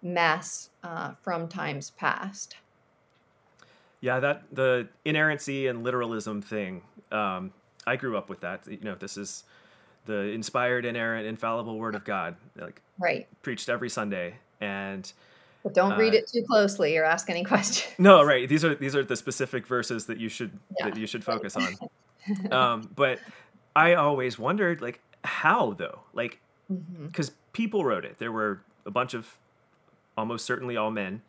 mess 0.02 0.70
uh, 0.82 1.12
from 1.22 1.48
times 1.48 1.90
past. 1.90 2.56
Yeah, 4.00 4.20
that 4.20 4.44
the 4.52 4.88
inerrancy 5.04 5.66
and 5.66 5.84
literalism 5.84 6.40
thing. 6.42 6.82
Um, 7.12 7.52
I 7.86 7.96
grew 7.96 8.16
up 8.16 8.28
with 8.28 8.40
that. 8.40 8.66
You 8.66 8.78
know, 8.82 8.94
this 8.94 9.16
is 9.16 9.44
the 10.10 10.32
inspired, 10.32 10.84
inerrant, 10.84 11.26
infallible 11.26 11.78
Word 11.78 11.94
of 11.94 12.04
God. 12.04 12.36
Like 12.56 12.82
right, 12.98 13.28
preached 13.42 13.68
every 13.68 13.88
Sunday, 13.88 14.34
and 14.60 15.10
but 15.62 15.74
don't 15.74 15.92
uh, 15.92 15.96
read 15.96 16.14
it 16.14 16.26
too 16.26 16.42
closely 16.42 16.96
or 16.96 17.04
ask 17.04 17.30
any 17.30 17.44
questions. 17.52 17.94
No, 17.98 18.22
right. 18.22 18.48
These 18.48 18.64
are 18.64 18.74
these 18.74 18.96
are 18.96 19.04
the 19.04 19.16
specific 19.16 19.66
verses 19.66 20.06
that 20.06 20.18
you 20.18 20.28
should 20.28 20.50
yeah. 20.78 20.86
that 20.86 20.96
you 20.96 21.06
should 21.06 21.24
focus 21.24 21.56
on. 21.56 21.76
um, 22.52 22.90
but 22.94 23.20
I 23.74 23.94
always 23.94 24.38
wondered, 24.38 24.80
like, 24.80 25.00
how 25.24 25.74
though? 25.74 26.00
Like, 26.12 26.40
because 26.68 27.30
mm-hmm. 27.30 27.36
people 27.52 27.84
wrote 27.84 28.04
it. 28.04 28.18
There 28.18 28.32
were 28.32 28.62
a 28.84 28.90
bunch 28.90 29.14
of, 29.14 29.38
almost 30.16 30.44
certainly 30.44 30.76
all 30.76 30.90
men, 30.90 31.22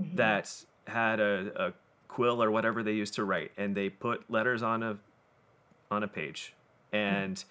mm-hmm. 0.00 0.16
that 0.16 0.52
had 0.86 1.20
a, 1.20 1.52
a 1.56 1.72
quill 2.08 2.42
or 2.42 2.50
whatever 2.50 2.82
they 2.82 2.92
used 2.92 3.14
to 3.14 3.24
write, 3.24 3.52
and 3.56 3.74
they 3.74 3.88
put 3.88 4.30
letters 4.30 4.62
on 4.62 4.82
a 4.82 4.98
on 5.90 6.02
a 6.02 6.08
page. 6.08 6.52
And 6.92 7.36
mm-hmm. 7.36 7.48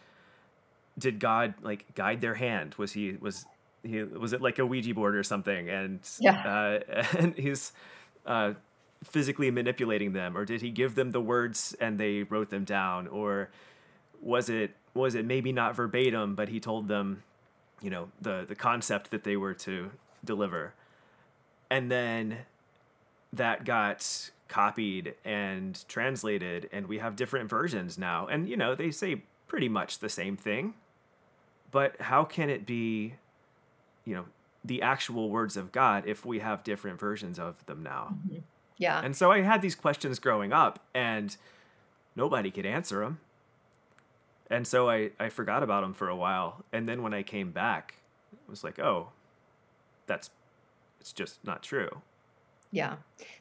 Did 0.97 1.19
God 1.19 1.53
like 1.61 1.93
guide 1.95 2.21
their 2.21 2.35
hand? 2.35 2.75
Was 2.75 2.93
he 2.93 3.17
was 3.19 3.45
he 3.83 4.03
was 4.03 4.33
it 4.33 4.41
like 4.41 4.59
a 4.59 4.65
Ouija 4.65 4.93
board 4.93 5.15
or 5.15 5.23
something? 5.23 5.69
And 5.69 5.99
yeah, 6.19 6.79
uh, 6.89 7.03
and 7.17 7.35
he's 7.35 7.71
uh, 8.25 8.53
physically 9.03 9.51
manipulating 9.51 10.13
them, 10.13 10.37
or 10.37 10.45
did 10.45 10.61
he 10.61 10.71
give 10.71 10.95
them 10.95 11.11
the 11.11 11.21
words 11.21 11.75
and 11.79 11.99
they 11.99 12.23
wrote 12.23 12.49
them 12.49 12.63
down, 12.63 13.07
or 13.07 13.49
was 14.21 14.49
it 14.49 14.75
was 14.93 15.15
it 15.15 15.25
maybe 15.25 15.51
not 15.51 15.75
verbatim, 15.75 16.35
but 16.35 16.49
he 16.49 16.59
told 16.59 16.87
them, 16.87 17.23
you 17.81 17.89
know, 17.89 18.09
the 18.21 18.45
the 18.47 18.55
concept 18.55 19.11
that 19.11 19.23
they 19.23 19.37
were 19.37 19.53
to 19.53 19.91
deliver, 20.25 20.73
and 21.69 21.91
then 21.91 22.39
that 23.33 23.65
got 23.65 24.31
copied 24.47 25.13
and 25.25 25.85
translated 25.89 26.69
and 26.71 26.87
we 26.87 26.99
have 26.99 27.17
different 27.17 27.49
versions 27.49 27.97
now. 27.97 28.27
And 28.27 28.47
you 28.47 28.55
know 28.57 28.75
they 28.75 28.91
say 28.91 29.23
pretty 29.47 29.69
much 29.69 29.99
the 29.99 30.09
same 30.09 30.37
thing 30.37 30.73
but 31.71 31.99
how 32.01 32.23
can 32.23 32.49
it 32.49 32.65
be 32.65 33.13
you 34.05 34.15
know 34.15 34.25
the 34.63 34.81
actual 34.81 35.29
words 35.29 35.57
of 35.57 35.71
god 35.71 36.03
if 36.05 36.25
we 36.25 36.39
have 36.39 36.63
different 36.63 36.99
versions 36.99 37.39
of 37.39 37.65
them 37.65 37.83
now 37.83 38.09
mm-hmm. 38.11 38.39
yeah 38.77 39.01
and 39.03 39.15
so 39.15 39.31
i 39.31 39.41
had 39.41 39.61
these 39.61 39.75
questions 39.75 40.19
growing 40.19 40.51
up 40.51 40.79
and 40.93 41.37
nobody 42.15 42.51
could 42.51 42.65
answer 42.65 42.99
them 43.01 43.19
and 44.49 44.67
so 44.67 44.89
i 44.89 45.11
i 45.19 45.29
forgot 45.29 45.63
about 45.63 45.81
them 45.81 45.93
for 45.93 46.09
a 46.09 46.15
while 46.15 46.63
and 46.71 46.87
then 46.87 47.01
when 47.01 47.13
i 47.13 47.23
came 47.23 47.51
back 47.51 47.95
it 48.33 48.49
was 48.49 48.63
like 48.63 48.79
oh 48.79 49.09
that's 50.05 50.29
it's 50.99 51.13
just 51.13 51.43
not 51.43 51.63
true 51.63 52.01
yeah. 52.71 52.95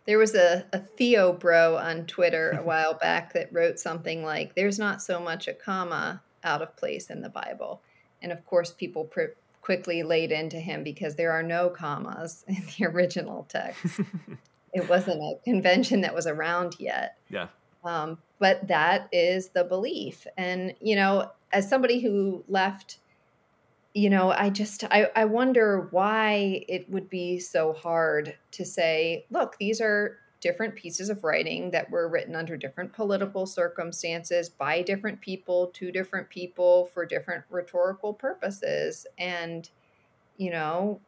There 0.07 0.19
was 0.19 0.35
a, 0.35 0.67
a 0.73 0.79
Theo 0.79 1.33
bro 1.33 1.77
on 1.77 2.07
Twitter 2.07 2.53
a 2.53 2.62
while 2.62 2.95
back 2.95 3.33
that 3.33 3.53
wrote 3.53 3.79
something 3.79 4.23
like, 4.23 4.55
There's 4.55 4.79
not 4.79 5.03
so 5.03 5.21
much 5.21 5.49
a 5.49 5.53
comma 5.53 6.23
out 6.45 6.62
of 6.62 6.77
place 6.77 7.11
in 7.11 7.23
the 7.23 7.29
Bible. 7.29 7.81
And 8.22 8.33
of 8.33 8.44
course, 8.46 8.72
people 8.72 9.05
pr- 9.05 9.37
quickly 9.61 10.02
laid 10.02 10.33
into 10.33 10.59
him 10.59 10.83
because 10.83 11.16
there 11.16 11.33
are 11.33 11.42
no 11.42 11.68
commas 11.68 12.44
in 12.48 12.62
the 12.79 12.87
original 12.87 13.46
text. 13.48 14.00
it 14.72 14.88
wasn't 14.88 15.20
a 15.20 15.35
convention 15.44 16.02
that 16.02 16.14
was 16.14 16.26
around 16.26 16.76
yet. 16.79 17.18
Yeah. 17.29 17.48
Um, 17.85 18.18
but 18.38 18.66
that 18.68 19.09
is 19.12 19.50
the 19.50 19.64
belief. 19.64 20.26
And, 20.37 20.74
you 20.81 20.96
know, 20.96 21.31
as 21.52 21.68
somebody 21.68 22.00
who 22.00 22.44
left 22.48 22.98
you 23.94 24.11
know 24.11 24.31
i 24.31 24.50
just 24.50 24.85
I, 24.85 25.09
I 25.16 25.24
wonder 25.24 25.88
why 25.90 26.64
it 26.68 26.88
would 26.90 27.09
be 27.09 27.38
so 27.38 27.72
hard 27.72 28.37
to 28.52 28.64
say 28.64 29.24
look 29.31 29.57
these 29.59 29.81
are 29.81 30.18
different 30.40 30.75
pieces 30.75 31.09
of 31.09 31.25
writing 31.25 31.70
that 31.70 31.90
were 31.90 32.09
written 32.09 32.37
under 32.37 32.57
different 32.57 32.92
political 32.92 33.46
circumstances 33.46 34.49
by 34.49 34.83
different 34.83 35.20
people 35.20 35.68
to 35.68 35.90
different 35.90 36.29
people 36.29 36.90
for 36.92 37.07
different 37.07 37.44
rhetorical 37.51 38.12
purposes 38.12 39.07
and 39.18 39.70
you 40.37 40.51
know 40.51 41.01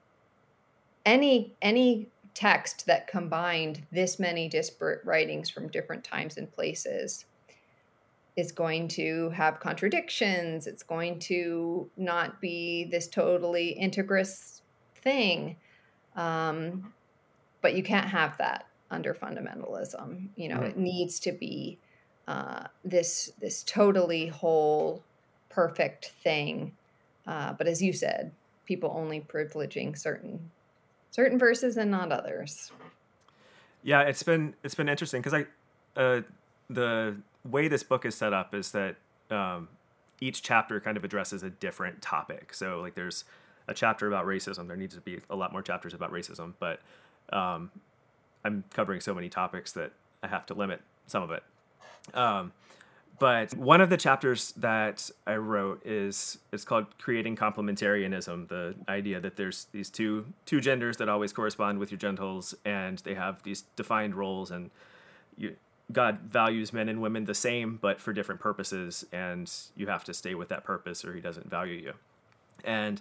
any 1.05 1.55
any 1.61 2.09
text 2.35 2.87
that 2.87 3.07
combined 3.09 3.85
this 3.91 4.19
many 4.19 4.49
disparate 4.49 5.05
writings 5.05 5.51
from 5.51 5.69
different 5.69 6.05
times 6.05 6.37
and 6.37 6.51
places 6.53 7.27
is 8.37 8.53
going 8.53 8.87
to 8.87 9.31
have 9.31 9.59
contradictions. 9.59 10.69
It's 10.69 10.85
going 10.85 11.19
to 11.21 11.91
not 11.97 12.41
be 12.41 12.85
this 12.85 13.09
totally 13.09 13.77
integrous 13.83 14.61
thing. 14.95 15.57
Um, 16.14 16.95
but 17.62 17.75
you 17.75 17.83
can't 17.83 18.07
have 18.07 18.38
that 18.38 18.68
under 18.90 19.14
fundamentalism. 19.14 20.29
You 20.37 20.48
know, 20.48 20.57
mm-hmm. 20.57 20.66
it 20.66 20.79
needs 20.79 21.20
to 21.20 21.33
be 21.33 21.79
uh, 22.27 22.64
this 22.85 23.33
this 23.40 23.62
totally 23.62 24.29
whole, 24.29 25.03
perfect 25.48 26.12
thing. 26.22 26.72
Uh, 27.27 27.53
but 27.53 27.66
as 27.66 27.83
you 27.83 27.92
said, 27.92 28.33
people 28.66 28.92
only 28.94 29.20
privileging 29.20 29.96
certain 29.96 30.51
certain 31.11 31.38
verses 31.38 31.77
and 31.77 31.90
not 31.90 32.12
others. 32.12 32.70
Yeah, 33.83 34.03
it's 34.03 34.22
been 34.22 34.55
it's 34.62 34.74
been 34.74 34.88
interesting 34.88 35.22
because 35.22 35.35
I 35.35 36.01
uh, 36.01 36.20
the 36.68 37.16
way 37.44 37.68
this 37.68 37.83
book 37.83 38.05
is 38.05 38.14
set 38.14 38.33
up 38.33 38.55
is 38.55 38.72
that 38.72 38.96
um, 39.31 39.68
each 40.20 40.42
chapter 40.42 40.81
kind 40.81 40.96
of 40.96 41.05
addresses 41.05 41.42
a 41.42 41.51
different 41.51 42.03
topic. 42.03 42.53
So 42.55 42.81
like 42.81 42.94
there's 42.94 43.24
a 43.68 43.74
chapter 43.74 44.07
about 44.07 44.27
racism. 44.27 44.66
There 44.66 44.77
needs 44.77 44.94
to 44.94 45.01
be 45.01 45.20
a 45.31 45.37
lot 45.37 45.53
more 45.53 45.62
chapters 45.62 45.94
about 45.94 46.12
racism, 46.12 46.55
but 46.59 46.81
um, 47.33 47.70
I'm 48.44 48.64
covering 48.70 49.01
so 49.01 49.14
many 49.14 49.29
topics 49.29 49.72
that 49.72 49.92
I 50.22 50.29
have 50.29 50.46
to 50.46 50.55
limit 50.55 50.81
some 51.07 51.22
of 51.22 51.31
it. 51.31 51.42
Um, 52.14 52.53
but 53.18 53.55
one 53.55 53.81
of 53.81 53.90
the 53.90 53.96
chapters 53.96 54.53
that 54.53 55.11
I 55.27 55.37
wrote 55.37 55.85
is 55.85 56.38
it's 56.53 56.64
called 56.64 56.87
creating 56.98 57.37
complementarianism, 57.37 58.48
the 58.48 58.77
idea 58.88 59.18
that 59.20 59.37
there's 59.37 59.66
these 59.72 59.90
two 59.90 60.27
two 60.46 60.61
genders 60.61 60.98
that 60.98 61.09
always 61.09 61.33
correspond 61.33 61.79
with 61.81 61.90
your 61.90 61.98
genitals 61.98 62.55
and 62.64 62.98
they 62.98 63.14
have 63.14 63.42
these 63.42 63.62
defined 63.74 64.14
roles 64.14 64.51
and 64.53 64.70
you, 65.37 65.57
God 65.90 66.20
values 66.20 66.72
men 66.72 66.88
and 66.88 67.01
women 67.01 67.24
the 67.24 67.35
same 67.35 67.79
but 67.81 68.01
for 68.01 68.12
different 68.12 68.40
purposes 68.40 69.05
and 69.12 69.51
you 69.74 69.88
have 69.88 70.05
to 70.05 70.14
stay 70.14 70.35
with 70.35 70.48
that 70.51 70.62
purpose 70.62 71.05
or 71.05 71.12
he 71.12 71.20
doesn't 71.20 71.51
value 71.51 71.77
you. 71.77 71.94
And 72.64 73.01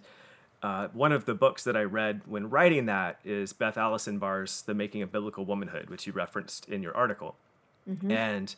uh, 0.64 0.88
one 0.94 1.12
of 1.12 1.26
the 1.26 1.36
books 1.36 1.64
that 1.64 1.78
I 1.78 1.84
read 1.84 2.22
when 2.26 2.50
writing 2.50 2.88
that 2.88 3.20
is 3.24 3.54
Beth 3.54 3.78
Allison 3.78 4.18
Barr's 4.18 4.64
The 4.64 4.74
Making 4.74 5.02
of 5.04 5.12
Biblical 5.12 5.46
Womanhood, 5.46 5.90
which 5.90 6.08
you 6.08 6.14
referenced 6.14 6.68
in 6.68 6.82
your 6.82 6.96
article. 6.96 7.36
Mm-hmm. 7.90 8.12
And 8.12 8.56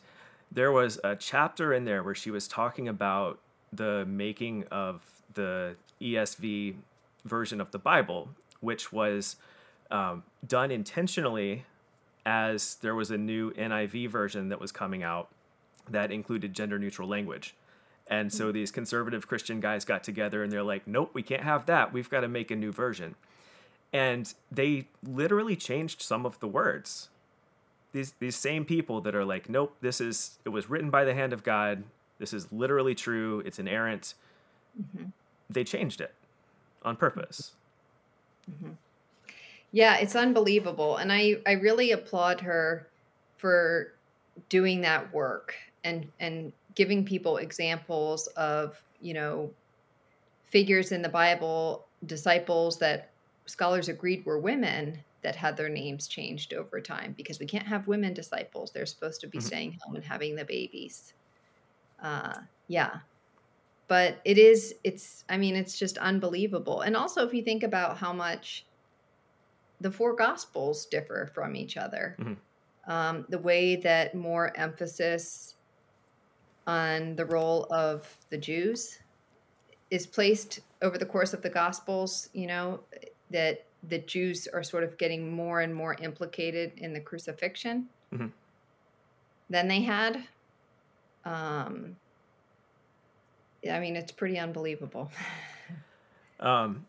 there 0.50 0.72
was 0.72 0.98
a 1.04 1.14
chapter 1.14 1.72
in 1.72 1.84
there 1.84 2.02
where 2.02 2.14
she 2.14 2.30
was 2.30 2.48
talking 2.48 2.88
about 2.88 3.38
the 3.72 4.04
making 4.06 4.64
of 4.70 5.02
the 5.34 5.76
ESV 6.00 6.76
version 7.24 7.60
of 7.60 7.70
the 7.70 7.78
Bible, 7.78 8.30
which 8.60 8.92
was 8.92 9.36
um, 9.90 10.24
done 10.46 10.70
intentionally 10.70 11.64
as 12.26 12.76
there 12.76 12.94
was 12.94 13.10
a 13.10 13.18
new 13.18 13.52
NIV 13.52 14.08
version 14.08 14.48
that 14.48 14.60
was 14.60 14.72
coming 14.72 15.02
out 15.02 15.28
that 15.88 16.10
included 16.10 16.54
gender 16.54 16.78
neutral 16.78 17.08
language. 17.08 17.54
And 18.10 18.32
so 18.32 18.46
mm-hmm. 18.46 18.54
these 18.54 18.70
conservative 18.70 19.26
Christian 19.26 19.60
guys 19.60 19.86
got 19.86 20.04
together 20.04 20.42
and 20.42 20.52
they're 20.52 20.62
like, 20.62 20.86
nope, 20.86 21.12
we 21.14 21.22
can't 21.22 21.44
have 21.44 21.66
that. 21.66 21.92
We've 21.92 22.10
got 22.10 22.20
to 22.20 22.28
make 22.28 22.50
a 22.50 22.56
new 22.56 22.72
version. 22.72 23.14
And 23.92 24.34
they 24.52 24.88
literally 25.02 25.56
changed 25.56 26.02
some 26.02 26.26
of 26.26 26.38
the 26.40 26.48
words 26.48 27.08
these 27.92 28.14
these 28.18 28.36
same 28.36 28.64
people 28.64 29.00
that 29.02 29.14
are 29.14 29.24
like, 29.24 29.48
nope, 29.48 29.76
this 29.80 30.00
is 30.00 30.38
it 30.44 30.50
was 30.50 30.70
written 30.70 30.90
by 30.90 31.04
the 31.04 31.14
hand 31.14 31.32
of 31.32 31.42
God. 31.42 31.82
This 32.18 32.32
is 32.32 32.50
literally 32.52 32.94
true. 32.94 33.42
It's 33.44 33.58
inerrant. 33.58 34.14
Mm-hmm. 34.80 35.06
They 35.48 35.64
changed 35.64 36.00
it 36.00 36.14
on 36.84 36.96
purpose. 36.96 37.52
Mm-hmm. 38.50 38.72
Yeah, 39.72 39.96
it's 39.96 40.16
unbelievable, 40.16 40.96
and 40.96 41.12
I 41.12 41.38
I 41.46 41.52
really 41.52 41.92
applaud 41.92 42.40
her 42.42 42.86
for 43.36 43.92
doing 44.48 44.82
that 44.82 45.12
work 45.12 45.54
and 45.84 46.08
and 46.20 46.52
giving 46.74 47.04
people 47.04 47.38
examples 47.38 48.26
of 48.28 48.82
you 49.00 49.14
know 49.14 49.50
figures 50.44 50.92
in 50.92 51.02
the 51.02 51.08
Bible, 51.08 51.86
disciples 52.06 52.78
that 52.78 53.10
scholars 53.46 53.88
agreed 53.88 54.24
were 54.24 54.38
women 54.38 54.98
that 55.22 55.36
had 55.36 55.56
their 55.56 55.68
names 55.68 56.08
changed 56.08 56.54
over 56.54 56.80
time 56.80 57.14
because 57.16 57.38
we 57.38 57.46
can't 57.46 57.66
have 57.66 57.86
women 57.86 58.14
disciples. 58.14 58.70
They're 58.70 58.86
supposed 58.86 59.20
to 59.20 59.26
be 59.26 59.38
mm-hmm. 59.38 59.46
staying 59.46 59.78
home 59.82 59.96
and 59.96 60.04
having 60.04 60.34
the 60.34 60.44
babies. 60.44 61.12
Uh, 62.02 62.38
yeah. 62.68 63.00
But 63.86 64.20
it 64.24 64.38
is, 64.38 64.74
it's, 64.84 65.24
I 65.28 65.36
mean, 65.36 65.56
it's 65.56 65.78
just 65.78 65.98
unbelievable. 65.98 66.82
And 66.82 66.96
also, 66.96 67.26
if 67.26 67.34
you 67.34 67.42
think 67.42 67.62
about 67.62 67.98
how 67.98 68.12
much 68.12 68.64
the 69.80 69.90
four 69.90 70.14
gospels 70.14 70.86
differ 70.86 71.30
from 71.34 71.56
each 71.56 71.76
other, 71.76 72.16
mm-hmm. 72.18 72.90
um, 72.90 73.26
the 73.28 73.38
way 73.38 73.76
that 73.76 74.14
more 74.14 74.56
emphasis 74.56 75.56
on 76.70 77.16
the 77.16 77.24
role 77.24 77.66
of 77.72 78.16
the 78.30 78.38
Jews 78.38 79.00
is 79.90 80.06
placed 80.06 80.60
over 80.82 80.98
the 80.98 81.04
course 81.04 81.34
of 81.34 81.42
the 81.42 81.50
gospels, 81.50 82.28
you 82.32 82.46
know, 82.46 82.78
that 83.30 83.66
the 83.88 83.98
Jews 83.98 84.46
are 84.46 84.62
sort 84.62 84.84
of 84.84 84.96
getting 84.96 85.32
more 85.32 85.62
and 85.62 85.74
more 85.74 85.96
implicated 86.00 86.72
in 86.76 86.92
the 86.92 87.00
crucifixion 87.00 87.88
mm-hmm. 88.14 88.28
than 89.48 89.66
they 89.66 89.80
had. 89.80 90.22
Um, 91.24 91.96
I 93.68 93.80
mean, 93.80 93.96
it's 93.96 94.12
pretty 94.12 94.38
unbelievable. 94.38 95.10
um, 96.40 96.86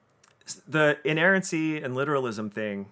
the 0.68 1.00
inerrancy 1.04 1.82
and 1.82 1.96
literalism 1.96 2.52
thing, 2.52 2.86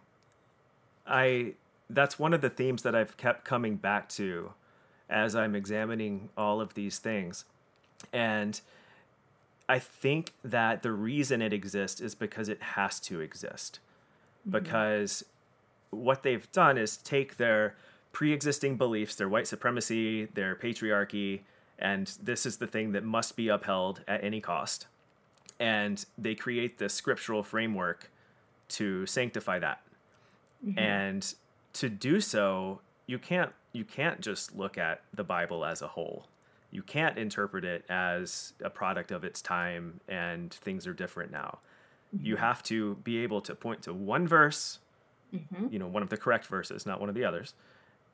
I 1.05 1.53
that's 1.87 2.17
one 2.17 2.33
of 2.33 2.41
the 2.41 2.49
themes 2.49 2.81
that 2.81 2.95
I've 2.95 3.15
kept 3.15 3.45
coming 3.45 3.75
back 3.75 4.09
to 4.09 4.53
as 5.09 5.35
I'm 5.35 5.55
examining 5.55 6.29
all 6.37 6.61
of 6.61 6.73
these 6.73 6.99
things, 6.99 7.45
and 8.13 8.59
I 9.67 9.79
think 9.79 10.33
that 10.43 10.83
the 10.83 10.91
reason 10.91 11.41
it 11.41 11.53
exists 11.53 12.01
is 12.01 12.15
because 12.15 12.49
it 12.49 12.61
has 12.61 12.99
to 13.01 13.19
exist. 13.21 13.79
Mm-hmm. 14.41 14.51
because 14.51 15.25
what 15.89 16.23
they've 16.23 16.49
done 16.51 16.77
is 16.77 16.95
take 16.95 17.37
their 17.37 17.75
pre-existing 18.13 18.77
beliefs, 18.77 19.15
their 19.15 19.27
white 19.27 19.47
supremacy, 19.47 20.25
their 20.25 20.55
patriarchy, 20.55 21.41
and 21.77 22.13
this 22.21 22.45
is 22.45 22.57
the 22.57 22.67
thing 22.67 22.93
that 22.93 23.03
must 23.03 23.35
be 23.35 23.49
upheld 23.49 24.01
at 24.07 24.23
any 24.23 24.39
cost. 24.39 24.87
And 25.59 26.05
they 26.17 26.35
create 26.35 26.77
this 26.77 26.93
scriptural 26.93 27.43
framework 27.43 28.11
to 28.69 29.05
sanctify 29.05 29.59
that. 29.59 29.81
Mm-hmm. 30.65 30.79
And 30.79 31.33
to 31.73 31.89
do 31.89 32.21
so, 32.21 32.79
you 33.07 33.19
can't 33.19 33.51
you 33.71 33.85
can't 33.85 34.21
just 34.21 34.55
look 34.55 34.77
at 34.77 35.01
the 35.13 35.23
Bible 35.23 35.63
as 35.65 35.81
a 35.81 35.87
whole. 35.87 36.27
You 36.71 36.83
can't 36.83 37.17
interpret 37.17 37.65
it 37.65 37.83
as 37.89 38.53
a 38.63 38.69
product 38.69 39.11
of 39.11 39.23
its 39.23 39.41
time 39.41 40.01
and 40.07 40.53
things 40.53 40.85
are 40.85 40.93
different 40.93 41.31
now 41.31 41.59
you 42.11 42.35
mm-hmm. 42.35 42.43
have 42.43 42.63
to 42.63 42.95
be 42.95 43.19
able 43.19 43.41
to 43.41 43.55
point 43.55 43.83
to 43.83 43.93
one 43.93 44.27
verse, 44.27 44.79
mm-hmm. 45.33 45.67
you 45.71 45.79
know, 45.79 45.87
one 45.87 46.03
of 46.03 46.09
the 46.09 46.17
correct 46.17 46.45
verses, 46.45 46.85
not 46.85 46.99
one 46.99 47.09
of 47.09 47.15
the 47.15 47.23
others, 47.23 47.53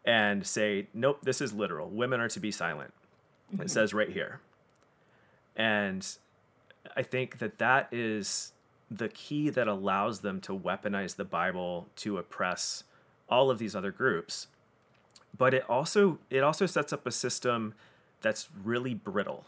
and 0.04 0.46
say, 0.46 0.88
nope, 0.94 1.20
this 1.24 1.42
is 1.42 1.54
literal. 1.54 1.90
Women 1.90 2.20
are 2.20 2.30
to 2.30 2.40
be 2.40 2.52
silent. 2.52 2.94
Mm-hmm. 3.54 3.64
It 3.64 3.72
says 3.72 3.94
right 3.94 4.10
here. 4.10 4.42
And 5.56 6.06
I 6.96 7.04
think 7.04 7.40
that 7.40 7.58
that 7.60 7.88
is 7.92 8.52
the 8.92 9.10
key 9.10 9.50
that 9.50 9.68
allows 9.68 10.20
them 10.20 10.42
to 10.42 10.58
weaponize 10.58 11.16
the 11.16 11.26
Bible 11.26 11.88
to 11.98 12.18
oppress 12.18 12.84
all 13.30 13.50
of 13.50 13.58
these 13.58 13.76
other 13.76 13.92
groups. 13.92 14.48
But 15.36 15.54
it 15.54 15.70
also 15.70 16.20
it 16.30 16.44
also 16.44 16.66
sets 16.66 16.94
up 16.94 17.06
a 17.06 17.12
system 17.12 17.74
that's 18.22 18.48
really 18.64 18.94
brittle. 18.94 19.46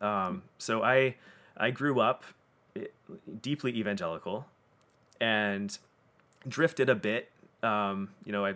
Um, 0.00 0.42
so 0.58 0.82
I 0.82 1.16
I 1.56 1.70
grew 1.70 2.00
up 2.00 2.24
deeply 3.42 3.76
evangelical 3.76 4.46
and 5.20 5.78
drifted 6.46 6.88
a 6.88 6.94
bit. 6.94 7.30
Um, 7.62 8.10
you 8.24 8.32
know, 8.32 8.44
I 8.44 8.54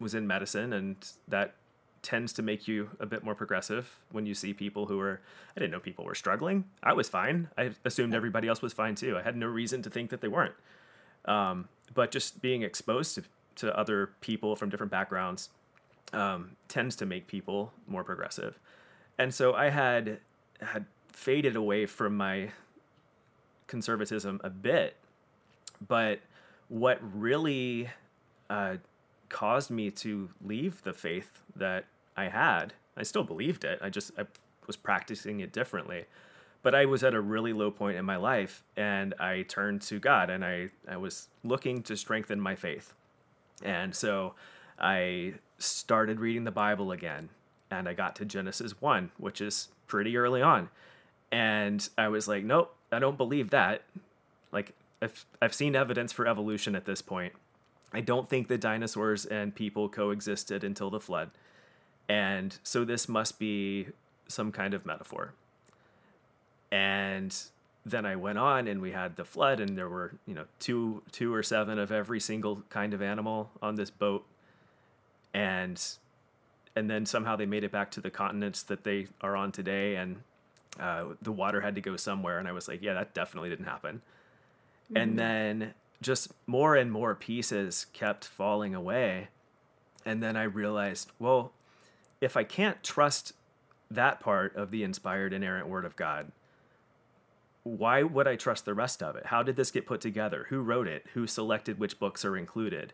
was 0.00 0.14
in 0.14 0.26
medicine, 0.26 0.72
and 0.72 0.96
that 1.28 1.54
tends 2.02 2.32
to 2.32 2.42
make 2.42 2.66
you 2.66 2.90
a 2.98 3.06
bit 3.06 3.22
more 3.22 3.34
progressive 3.34 3.98
when 4.10 4.26
you 4.26 4.34
see 4.34 4.52
people 4.52 4.86
who 4.86 4.98
are 4.98 5.20
I 5.56 5.60
didn't 5.60 5.70
know 5.70 5.80
people 5.80 6.04
were 6.04 6.16
struggling. 6.16 6.64
I 6.82 6.92
was 6.92 7.08
fine. 7.08 7.48
I 7.56 7.70
assumed 7.84 8.14
everybody 8.14 8.48
else 8.48 8.60
was 8.60 8.72
fine 8.72 8.96
too. 8.96 9.16
I 9.16 9.22
had 9.22 9.36
no 9.36 9.46
reason 9.46 9.82
to 9.82 9.90
think 9.90 10.10
that 10.10 10.20
they 10.20 10.28
weren't. 10.28 10.54
Um, 11.24 11.68
but 11.94 12.10
just 12.10 12.42
being 12.42 12.62
exposed 12.62 13.14
to, 13.14 13.22
to 13.56 13.78
other 13.78 14.10
people 14.20 14.56
from 14.56 14.68
different 14.70 14.90
backgrounds 14.90 15.50
um, 16.12 16.56
tends 16.68 16.96
to 16.96 17.06
make 17.06 17.26
people 17.26 17.72
more 17.86 18.04
progressive. 18.04 18.58
And 19.18 19.34
so 19.34 19.54
I 19.54 19.70
had 19.70 20.18
had 20.60 20.86
faded 21.12 21.56
away 21.56 21.86
from 21.86 22.16
my 22.16 22.50
conservatism 23.66 24.40
a 24.44 24.50
bit, 24.50 24.96
but 25.86 26.20
what 26.68 26.98
really 27.02 27.90
uh, 28.48 28.76
caused 29.28 29.70
me 29.70 29.90
to 29.90 30.30
leave 30.44 30.82
the 30.82 30.92
faith 30.92 31.40
that 31.56 31.86
I 32.16 32.28
had, 32.28 32.74
I 32.96 33.02
still 33.02 33.24
believed 33.24 33.64
it. 33.64 33.78
I 33.82 33.88
just 33.88 34.12
I 34.18 34.26
was 34.66 34.76
practicing 34.76 35.40
it 35.40 35.52
differently. 35.52 36.04
But 36.62 36.74
I 36.76 36.86
was 36.86 37.02
at 37.02 37.12
a 37.12 37.20
really 37.20 37.52
low 37.52 37.72
point 37.72 37.96
in 37.96 38.04
my 38.04 38.16
life 38.16 38.62
and 38.76 39.14
I 39.18 39.42
turned 39.42 39.82
to 39.82 39.98
God 39.98 40.30
and 40.30 40.44
I, 40.44 40.68
I 40.88 40.96
was 40.96 41.28
looking 41.42 41.82
to 41.82 41.96
strengthen 41.96 42.40
my 42.40 42.54
faith. 42.54 42.94
And 43.64 43.94
so 43.94 44.34
I 44.78 45.34
started 45.62 46.20
reading 46.20 46.44
the 46.44 46.50
Bible 46.50 46.92
again 46.92 47.30
and 47.72 47.88
I 47.88 47.94
got 47.94 48.14
to 48.16 48.24
Genesis 48.24 48.80
1, 48.80 49.12
which 49.16 49.40
is 49.40 49.68
pretty 49.86 50.16
early 50.16 50.42
on. 50.42 50.68
And 51.30 51.88
I 51.96 52.08
was 52.08 52.28
like, 52.28 52.44
nope, 52.44 52.74
I 52.90 52.98
don't 52.98 53.16
believe 53.16 53.50
that. 53.50 53.82
Like 54.52 54.74
I've 55.00 55.24
I've 55.40 55.54
seen 55.54 55.74
evidence 55.74 56.12
for 56.12 56.26
evolution 56.26 56.76
at 56.76 56.84
this 56.84 57.00
point. 57.00 57.32
I 57.92 58.00
don't 58.00 58.28
think 58.28 58.48
the 58.48 58.58
dinosaurs 58.58 59.24
and 59.24 59.54
people 59.54 59.88
coexisted 59.88 60.64
until 60.64 60.90
the 60.90 61.00
flood. 61.00 61.30
And 62.08 62.56
so 62.62 62.84
this 62.84 63.08
must 63.08 63.38
be 63.38 63.88
some 64.28 64.52
kind 64.52 64.74
of 64.74 64.84
metaphor. 64.84 65.32
And 66.70 67.34
then 67.84 68.06
I 68.06 68.16
went 68.16 68.38
on 68.38 68.66
and 68.68 68.80
we 68.80 68.92
had 68.92 69.16
the 69.16 69.24
flood 69.24 69.60
and 69.60 69.76
there 69.76 69.88
were, 69.88 70.14
you 70.26 70.34
know, 70.34 70.44
two 70.58 71.02
two 71.10 71.34
or 71.34 71.42
seven 71.42 71.78
of 71.78 71.90
every 71.90 72.20
single 72.20 72.62
kind 72.68 72.92
of 72.92 73.00
animal 73.00 73.50
on 73.62 73.76
this 73.76 73.90
boat. 73.90 74.26
And 75.34 75.82
and 76.74 76.88
then 76.88 77.06
somehow 77.06 77.36
they 77.36 77.46
made 77.46 77.64
it 77.64 77.72
back 77.72 77.90
to 77.92 78.00
the 78.00 78.10
continents 78.10 78.62
that 78.64 78.84
they 78.84 79.08
are 79.20 79.36
on 79.36 79.52
today 79.52 79.96
and 79.96 80.22
uh, 80.80 81.04
the 81.20 81.32
water 81.32 81.60
had 81.60 81.74
to 81.74 81.80
go 81.80 81.96
somewhere. 81.96 82.38
And 82.38 82.48
I 82.48 82.52
was 82.52 82.66
like, 82.66 82.82
yeah, 82.82 82.94
that 82.94 83.12
definitely 83.12 83.50
didn't 83.50 83.66
happen. 83.66 84.00
Mm-hmm. 84.86 84.96
And 84.96 85.18
then 85.18 85.74
just 86.00 86.32
more 86.46 86.74
and 86.74 86.90
more 86.90 87.14
pieces 87.14 87.86
kept 87.92 88.24
falling 88.24 88.74
away. 88.74 89.28
And 90.04 90.22
then 90.22 90.36
I 90.36 90.44
realized, 90.44 91.12
well, 91.18 91.52
if 92.20 92.36
I 92.36 92.44
can't 92.44 92.82
trust 92.82 93.34
that 93.90 94.20
part 94.20 94.56
of 94.56 94.70
the 94.70 94.82
inspired, 94.82 95.32
inerrant 95.32 95.68
Word 95.68 95.84
of 95.84 95.96
God, 95.96 96.32
why 97.62 98.02
would 98.02 98.26
I 98.26 98.36
trust 98.36 98.64
the 98.64 98.74
rest 98.74 99.02
of 99.02 99.14
it? 99.14 99.26
How 99.26 99.42
did 99.42 99.56
this 99.56 99.70
get 99.70 99.86
put 99.86 100.00
together? 100.00 100.46
Who 100.48 100.60
wrote 100.62 100.88
it? 100.88 101.06
Who 101.14 101.26
selected 101.26 101.78
which 101.78 102.00
books 102.00 102.24
are 102.24 102.36
included? 102.36 102.92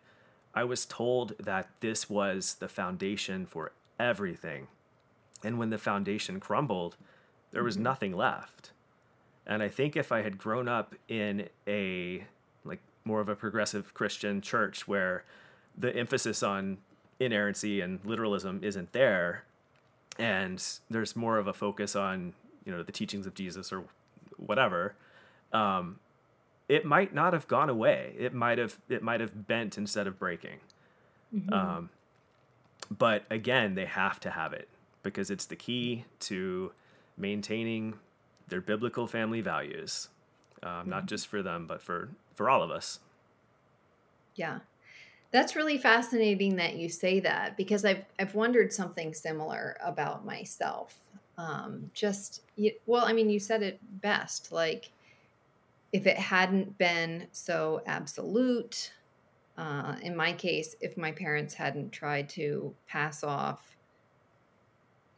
I 0.55 0.65
was 0.65 0.87
told 0.87 1.35
that 1.39 1.69
this 1.81 2.09
was 2.09 2.57
the 2.57 2.69
foundation 2.69 3.47
for 3.47 3.73
everything. 3.99 4.69
And 5.45 5.59
when 5.59 5.71
the 5.71 5.79
foundation 5.79 6.41
crumbled, 6.41 6.97
there 7.53 7.63
was 7.63 7.75
mm-hmm. 7.75 7.85
nothing 7.85 8.17
left. 8.17 8.73
And 9.47 9.63
I 9.63 9.69
think 9.69 9.97
if 9.97 10.13
I 10.13 10.23
had 10.23 10.37
grown 10.37 10.69
up 10.69 10.95
in 11.09 11.49
a 11.67 12.25
like 12.65 12.81
more 13.05 13.21
of 13.21 13.29
a 13.29 13.37
progressive 13.37 13.95
Christian 13.95 14.41
church 14.41 14.87
where 14.87 15.25
the 15.77 15.95
emphasis 15.95 16.43
on 16.43 16.79
inerrancy 17.19 17.81
and 17.81 18.01
literalism 18.05 18.61
isn't 18.63 18.93
there 18.93 19.45
and 20.19 20.63
there's 20.91 21.17
more 21.17 21.39
of 21.39 21.47
a 21.47 21.53
focus 21.53 21.95
on, 21.97 22.35
you 22.65 22.73
know, 22.73 22.83
the 22.83 22.93
teachings 22.93 23.27
of 23.27 23.35
Jesus 23.35 23.73
or 23.73 23.85
whatever, 24.37 24.95
um, 25.53 25.99
it 26.69 26.85
might 26.85 27.15
not 27.15 27.33
have 27.33 27.49
gone 27.49 27.71
away. 27.71 28.15
It 28.19 28.35
might 28.35 28.59
have 28.59 28.79
it 28.89 29.03
might 29.03 29.21
have 29.21 29.47
bent 29.47 29.79
instead 29.79 30.07
of 30.07 30.19
breaking. 30.19 30.59
Mm-hmm. 31.35 31.53
Um, 31.53 31.91
but 32.97 33.25
again, 33.31 33.75
they 33.75 33.87
have 33.87 34.21
to 34.21 34.31
have 34.31 34.53
it 34.53 34.69
because 35.03 35.31
it's 35.31 35.47
the 35.47 35.57
key 35.57 36.05
to 36.21 36.73
maintaining 37.17 37.95
their 38.49 38.61
biblical 38.61 39.07
family 39.07 39.41
values, 39.41 40.09
um, 40.63 40.71
mm-hmm. 40.71 40.91
not 40.91 41.07
just 41.07 41.27
for 41.27 41.43
them, 41.43 41.67
but 41.67 41.83
for 41.83 42.11
for 42.35 42.49
all 42.49 42.63
of 42.63 42.71
us. 42.71 43.01
Yeah, 44.35 44.61
that's 45.31 45.57
really 45.57 45.79
fascinating 45.79 46.57
that 46.57 46.77
you 46.77 46.89
say 46.89 47.21
that 47.21 47.57
because 47.57 47.85
I've 47.85 48.05
I've 48.19 48.35
wondered 48.35 48.73
something 48.73 49.13
similar 49.15 49.77
about 49.83 50.25
myself. 50.25 50.97
Um, 51.37 51.91
just 51.95 52.43
well, 52.87 53.05
I 53.05 53.13
mean, 53.13 53.31
you 53.31 53.39
said 53.39 53.63
it 53.63 53.79
best. 54.01 54.51
Like, 54.53 54.91
if 55.93 56.07
it 56.07 56.19
hadn't 56.19 56.77
been 56.79 57.27
so 57.33 57.83
absolute, 57.87 58.93
uh, 59.57 59.97
in 60.03 60.15
my 60.15 60.33
case, 60.33 60.77
if 60.81 60.97
my 60.97 61.13
parents 61.13 61.55
hadn't 61.55 61.91
tried 61.91 62.29
to 62.31 62.75
pass 62.87 63.25
off 63.25 63.79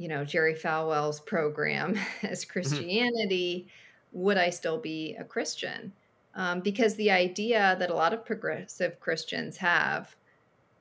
you 0.00 0.08
know, 0.08 0.24
Jerry 0.24 0.54
Falwell's 0.54 1.20
program 1.20 1.94
as 2.22 2.42
mm-hmm. 2.42 2.52
Christianity, 2.52 3.68
would 4.12 4.38
I 4.38 4.48
still 4.48 4.78
be 4.78 5.14
a 5.16 5.24
Christian? 5.24 5.92
Um, 6.34 6.60
because 6.60 6.94
the 6.94 7.10
idea 7.10 7.76
that 7.78 7.90
a 7.90 7.94
lot 7.94 8.14
of 8.14 8.24
progressive 8.24 8.98
Christians 8.98 9.58
have, 9.58 10.16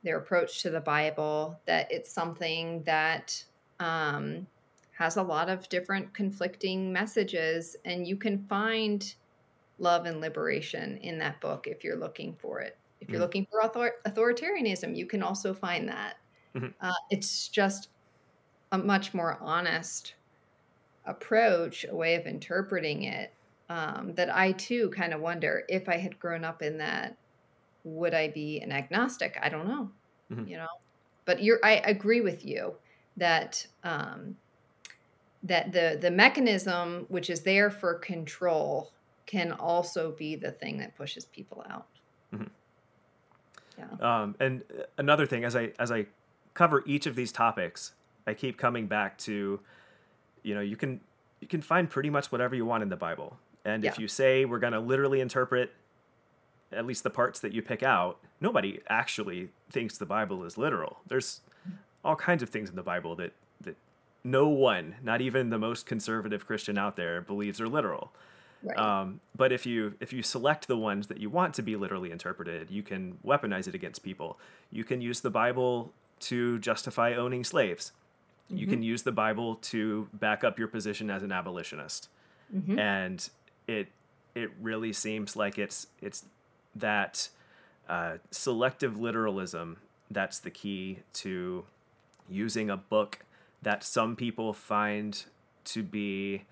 their 0.02 0.16
approach 0.16 0.62
to 0.62 0.70
the 0.70 0.80
Bible, 0.80 1.60
that 1.66 1.92
it's 1.92 2.10
something 2.10 2.82
that 2.84 3.44
um, 3.78 4.46
has 4.96 5.18
a 5.18 5.22
lot 5.22 5.50
of 5.50 5.68
different 5.68 6.14
conflicting 6.14 6.90
messages, 6.90 7.76
and 7.84 8.06
you 8.06 8.16
can 8.16 8.46
find 8.46 9.14
love 9.80 10.06
and 10.06 10.20
liberation 10.20 10.98
in 10.98 11.18
that 11.18 11.40
book 11.40 11.66
if 11.66 11.82
you're 11.82 11.96
looking 11.96 12.36
for 12.38 12.60
it. 12.60 12.76
If 13.00 13.08
you're 13.08 13.16
mm-hmm. 13.16 13.22
looking 13.22 13.46
for 13.50 13.62
author- 13.64 13.96
authoritarianism, 14.06 14.94
you 14.94 15.06
can 15.06 15.22
also 15.22 15.54
find 15.54 15.88
that. 15.88 16.18
Mm-hmm. 16.54 16.68
Uh, 16.80 16.92
it's 17.10 17.48
just 17.48 17.88
a 18.72 18.78
much 18.78 19.14
more 19.14 19.38
honest 19.40 20.14
approach, 21.06 21.86
a 21.88 21.94
way 21.94 22.14
of 22.14 22.26
interpreting 22.26 23.04
it. 23.04 23.32
Um, 23.68 24.14
that 24.14 24.34
I 24.34 24.50
too 24.52 24.90
kind 24.90 25.14
of 25.14 25.20
wonder 25.20 25.62
if 25.68 25.88
I 25.88 25.96
had 25.96 26.18
grown 26.18 26.44
up 26.44 26.60
in 26.60 26.76
that, 26.78 27.16
would 27.84 28.14
I 28.14 28.26
be 28.26 28.60
an 28.60 28.72
agnostic? 28.72 29.38
I 29.40 29.48
don't 29.48 29.68
know, 29.68 29.90
mm-hmm. 30.30 30.48
you 30.48 30.56
know. 30.56 30.66
But 31.24 31.40
you're, 31.40 31.60
I 31.62 31.74
agree 31.84 32.20
with 32.20 32.44
you 32.44 32.74
that 33.16 33.64
um, 33.84 34.36
that 35.44 35.72
the 35.72 35.98
the 36.00 36.10
mechanism 36.10 37.06
which 37.08 37.30
is 37.30 37.42
there 37.42 37.70
for 37.70 37.94
control 37.94 38.92
can 39.30 39.52
also 39.52 40.10
be 40.10 40.34
the 40.34 40.50
thing 40.50 40.78
that 40.78 40.96
pushes 40.96 41.24
people 41.24 41.64
out. 41.70 41.86
Mm-hmm. 42.34 42.44
Yeah. 43.78 44.22
Um, 44.22 44.34
and 44.40 44.64
another 44.98 45.24
thing, 45.26 45.44
as 45.44 45.54
I 45.54 45.72
as 45.78 45.92
I 45.92 46.06
cover 46.54 46.82
each 46.84 47.06
of 47.06 47.14
these 47.14 47.30
topics, 47.30 47.92
I 48.26 48.34
keep 48.34 48.58
coming 48.58 48.86
back 48.86 49.16
to, 49.18 49.60
you 50.42 50.54
know, 50.54 50.60
you 50.60 50.76
can 50.76 51.00
you 51.40 51.46
can 51.46 51.62
find 51.62 51.88
pretty 51.88 52.10
much 52.10 52.32
whatever 52.32 52.54
you 52.54 52.66
want 52.66 52.82
in 52.82 52.88
the 52.88 52.96
Bible. 52.96 53.36
And 53.64 53.84
yeah. 53.84 53.90
if 53.90 53.98
you 53.98 54.08
say 54.08 54.44
we're 54.44 54.58
going 54.58 54.72
to 54.72 54.80
literally 54.80 55.20
interpret 55.20 55.72
at 56.72 56.86
least 56.86 57.02
the 57.02 57.10
parts 57.10 57.40
that 57.40 57.52
you 57.52 57.62
pick 57.62 57.82
out, 57.82 58.18
nobody 58.40 58.80
actually 58.88 59.50
thinks 59.70 59.96
the 59.98 60.06
Bible 60.06 60.44
is 60.44 60.58
literal. 60.58 60.98
There's 61.06 61.40
all 62.04 62.16
kinds 62.16 62.42
of 62.42 62.48
things 62.48 62.68
in 62.68 62.76
the 62.76 62.82
Bible 62.82 63.14
that 63.16 63.32
that 63.60 63.76
no 64.24 64.48
one, 64.48 64.96
not 65.02 65.20
even 65.20 65.50
the 65.50 65.58
most 65.58 65.86
conservative 65.86 66.46
Christian 66.46 66.76
out 66.76 66.96
there, 66.96 67.20
believes 67.20 67.60
are 67.60 67.68
literal. 67.68 68.12
Right. 68.62 68.78
Um, 68.78 69.20
but 69.34 69.52
if 69.52 69.64
you 69.64 69.94
if 70.00 70.12
you 70.12 70.22
select 70.22 70.68
the 70.68 70.76
ones 70.76 71.06
that 71.06 71.18
you 71.18 71.30
want 71.30 71.54
to 71.54 71.62
be 71.62 71.76
literally 71.76 72.10
interpreted, 72.10 72.70
you 72.70 72.82
can 72.82 73.18
weaponize 73.24 73.66
it 73.66 73.74
against 73.74 74.02
people. 74.02 74.38
You 74.70 74.84
can 74.84 75.00
use 75.00 75.20
the 75.20 75.30
Bible 75.30 75.92
to 76.20 76.58
justify 76.58 77.14
owning 77.14 77.44
slaves. 77.44 77.92
Mm-hmm. 78.46 78.58
You 78.58 78.66
can 78.66 78.82
use 78.82 79.02
the 79.02 79.12
Bible 79.12 79.56
to 79.56 80.08
back 80.12 80.44
up 80.44 80.58
your 80.58 80.68
position 80.68 81.10
as 81.10 81.22
an 81.22 81.32
abolitionist. 81.32 82.08
Mm-hmm. 82.54 82.78
And 82.78 83.30
it 83.66 83.88
it 84.34 84.50
really 84.60 84.92
seems 84.92 85.36
like 85.36 85.58
it's 85.58 85.86
it's 86.02 86.24
that 86.76 87.28
uh, 87.88 88.18
selective 88.30 88.98
literalism 88.98 89.78
that's 90.10 90.38
the 90.38 90.50
key 90.50 90.98
to 91.12 91.64
using 92.28 92.70
a 92.70 92.76
book 92.76 93.20
that 93.62 93.84
some 93.84 94.16
people 94.16 94.52
find 94.52 95.24
to 95.64 95.82
be 95.82 96.44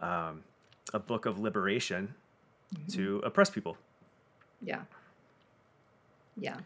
um, 0.00 0.42
a 0.92 0.98
book 0.98 1.26
of 1.26 1.38
liberation 1.38 2.14
mm-hmm. 2.74 2.86
to 2.92 3.18
oppress 3.24 3.50
people. 3.50 3.76
Yeah. 4.60 4.82
Yeah. 6.36 6.58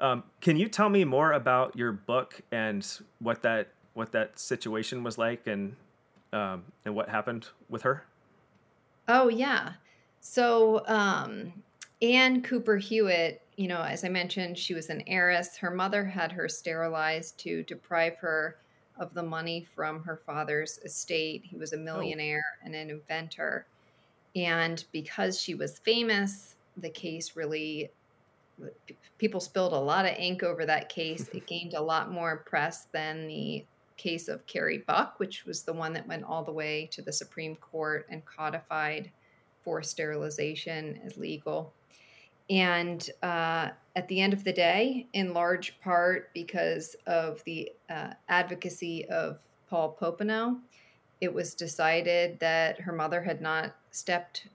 Um, 0.00 0.24
can 0.40 0.56
you 0.56 0.68
tell 0.68 0.88
me 0.88 1.04
more 1.04 1.32
about 1.32 1.76
your 1.76 1.92
book 1.92 2.40
and 2.50 2.86
what 3.20 3.42
that 3.42 3.68
what 3.94 4.12
that 4.12 4.38
situation 4.38 5.04
was 5.04 5.18
like 5.18 5.46
and 5.46 5.76
um, 6.32 6.64
and 6.84 6.94
what 6.94 7.08
happened 7.08 7.48
with 7.68 7.82
her? 7.82 8.04
Oh 9.08 9.28
yeah. 9.28 9.74
So 10.20 10.84
um, 10.86 11.52
Anne 12.00 12.42
Cooper 12.42 12.78
Hewitt, 12.78 13.42
you 13.56 13.68
know, 13.68 13.82
as 13.82 14.04
I 14.04 14.08
mentioned, 14.08 14.58
she 14.58 14.74
was 14.74 14.88
an 14.88 15.02
heiress. 15.06 15.56
Her 15.56 15.70
mother 15.70 16.04
had 16.04 16.32
her 16.32 16.48
sterilized 16.48 17.38
to 17.40 17.62
deprive 17.64 18.16
her 18.18 18.56
of 19.02 19.12
the 19.12 19.22
money 19.22 19.66
from 19.74 20.02
her 20.04 20.22
father's 20.24 20.78
estate. 20.78 21.42
He 21.44 21.56
was 21.56 21.72
a 21.72 21.76
oh. 21.76 21.80
millionaire 21.80 22.44
oh. 22.62 22.66
and 22.66 22.74
an 22.74 22.88
inventor. 22.88 23.66
And 24.34 24.82
because 24.92 25.38
she 25.38 25.54
was 25.54 25.78
famous, 25.78 26.54
the 26.78 26.88
case 26.88 27.36
really 27.36 27.90
people 29.18 29.40
spilled 29.40 29.72
a 29.72 29.78
lot 29.78 30.06
of 30.06 30.16
ink 30.16 30.42
over 30.42 30.64
that 30.64 30.88
case. 30.88 31.28
It 31.28 31.46
gained 31.46 31.74
a 31.74 31.82
lot 31.82 32.10
more 32.10 32.38
press 32.46 32.86
than 32.92 33.26
the 33.26 33.64
case 33.96 34.28
of 34.28 34.46
Carrie 34.46 34.84
Buck, 34.86 35.18
which 35.18 35.44
was 35.44 35.62
the 35.62 35.72
one 35.72 35.92
that 35.92 36.08
went 36.08 36.24
all 36.24 36.42
the 36.42 36.52
way 36.52 36.88
to 36.92 37.02
the 37.02 37.12
Supreme 37.12 37.56
Court 37.56 38.06
and 38.10 38.24
codified 38.24 39.10
forced 39.62 39.90
sterilization 39.90 41.00
as 41.04 41.16
legal. 41.16 41.72
And 42.50 43.08
uh, 43.22 43.70
at 43.96 44.08
the 44.08 44.20
end 44.20 44.32
of 44.32 44.44
the 44.44 44.52
day, 44.52 45.06
in 45.12 45.32
large 45.34 45.80
part 45.80 46.32
because 46.34 46.96
of 47.06 47.42
the 47.44 47.72
uh, 47.88 48.14
advocacy 48.28 49.08
of 49.08 49.40
Paul 49.68 49.96
Popenoe, 50.00 50.58
it 51.20 51.32
was 51.32 51.54
decided 51.54 52.40
that 52.40 52.80
her 52.80 52.92
mother 52.92 53.22
had 53.22 53.40
not 53.40 53.76
stepped 53.90 54.48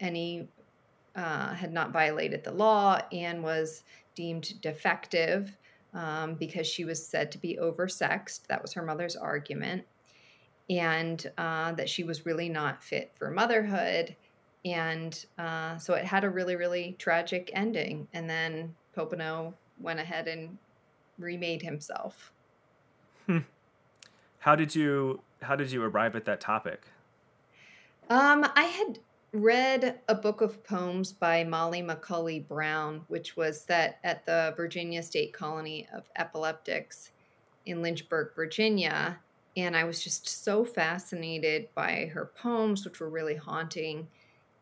any 0.00 0.48
uh, 1.16 1.54
had 1.54 1.72
not 1.72 1.92
violated 1.92 2.44
the 2.44 2.52
law 2.52 3.00
and 3.10 3.42
was 3.42 3.82
deemed 4.14 4.60
defective 4.60 5.56
um, 5.94 6.34
because 6.34 6.66
she 6.66 6.84
was 6.84 7.04
said 7.04 7.32
to 7.32 7.38
be 7.38 7.58
oversexed. 7.60 8.46
That 8.48 8.60
was 8.60 8.74
her 8.74 8.82
mother's 8.82 9.16
argument. 9.16 9.84
And 10.68 11.24
uh, 11.38 11.72
that 11.72 11.88
she 11.88 12.04
was 12.04 12.26
really 12.26 12.48
not 12.48 12.82
fit 12.82 13.12
for 13.16 13.30
motherhood. 13.30 14.14
And 14.66 15.24
uh, 15.38 15.78
so 15.78 15.94
it 15.94 16.04
had 16.04 16.24
a 16.24 16.28
really, 16.28 16.56
really 16.56 16.96
tragic 16.98 17.50
ending. 17.54 18.08
And 18.12 18.28
then 18.28 18.74
Popenoe 18.96 19.54
went 19.80 20.00
ahead 20.00 20.26
and 20.26 20.58
remade 21.18 21.62
himself. 21.62 22.32
Hmm. 23.26 23.38
How 24.40 24.56
did 24.56 24.74
you 24.74 25.20
how 25.42 25.54
did 25.54 25.70
you 25.70 25.82
arrive 25.82 26.16
at 26.16 26.24
that 26.24 26.40
topic? 26.40 26.82
Um, 28.10 28.46
I 28.56 28.64
had 28.64 28.98
read 29.32 30.00
a 30.08 30.14
book 30.14 30.40
of 30.40 30.64
poems 30.64 31.12
by 31.12 31.44
Molly 31.44 31.82
McCully 31.82 32.46
Brown, 32.46 33.02
which 33.08 33.36
was 33.36 33.60
set 33.60 33.98
at 34.02 34.24
the 34.26 34.54
Virginia 34.56 35.02
State 35.02 35.32
Colony 35.32 35.86
of 35.94 36.04
Epileptics 36.16 37.10
in 37.66 37.82
Lynchburg, 37.82 38.34
Virginia. 38.34 39.18
And 39.56 39.76
I 39.76 39.84
was 39.84 40.02
just 40.02 40.44
so 40.44 40.64
fascinated 40.64 41.68
by 41.74 42.10
her 42.12 42.30
poems, 42.36 42.84
which 42.84 43.00
were 43.00 43.08
really 43.08 43.36
haunting. 43.36 44.08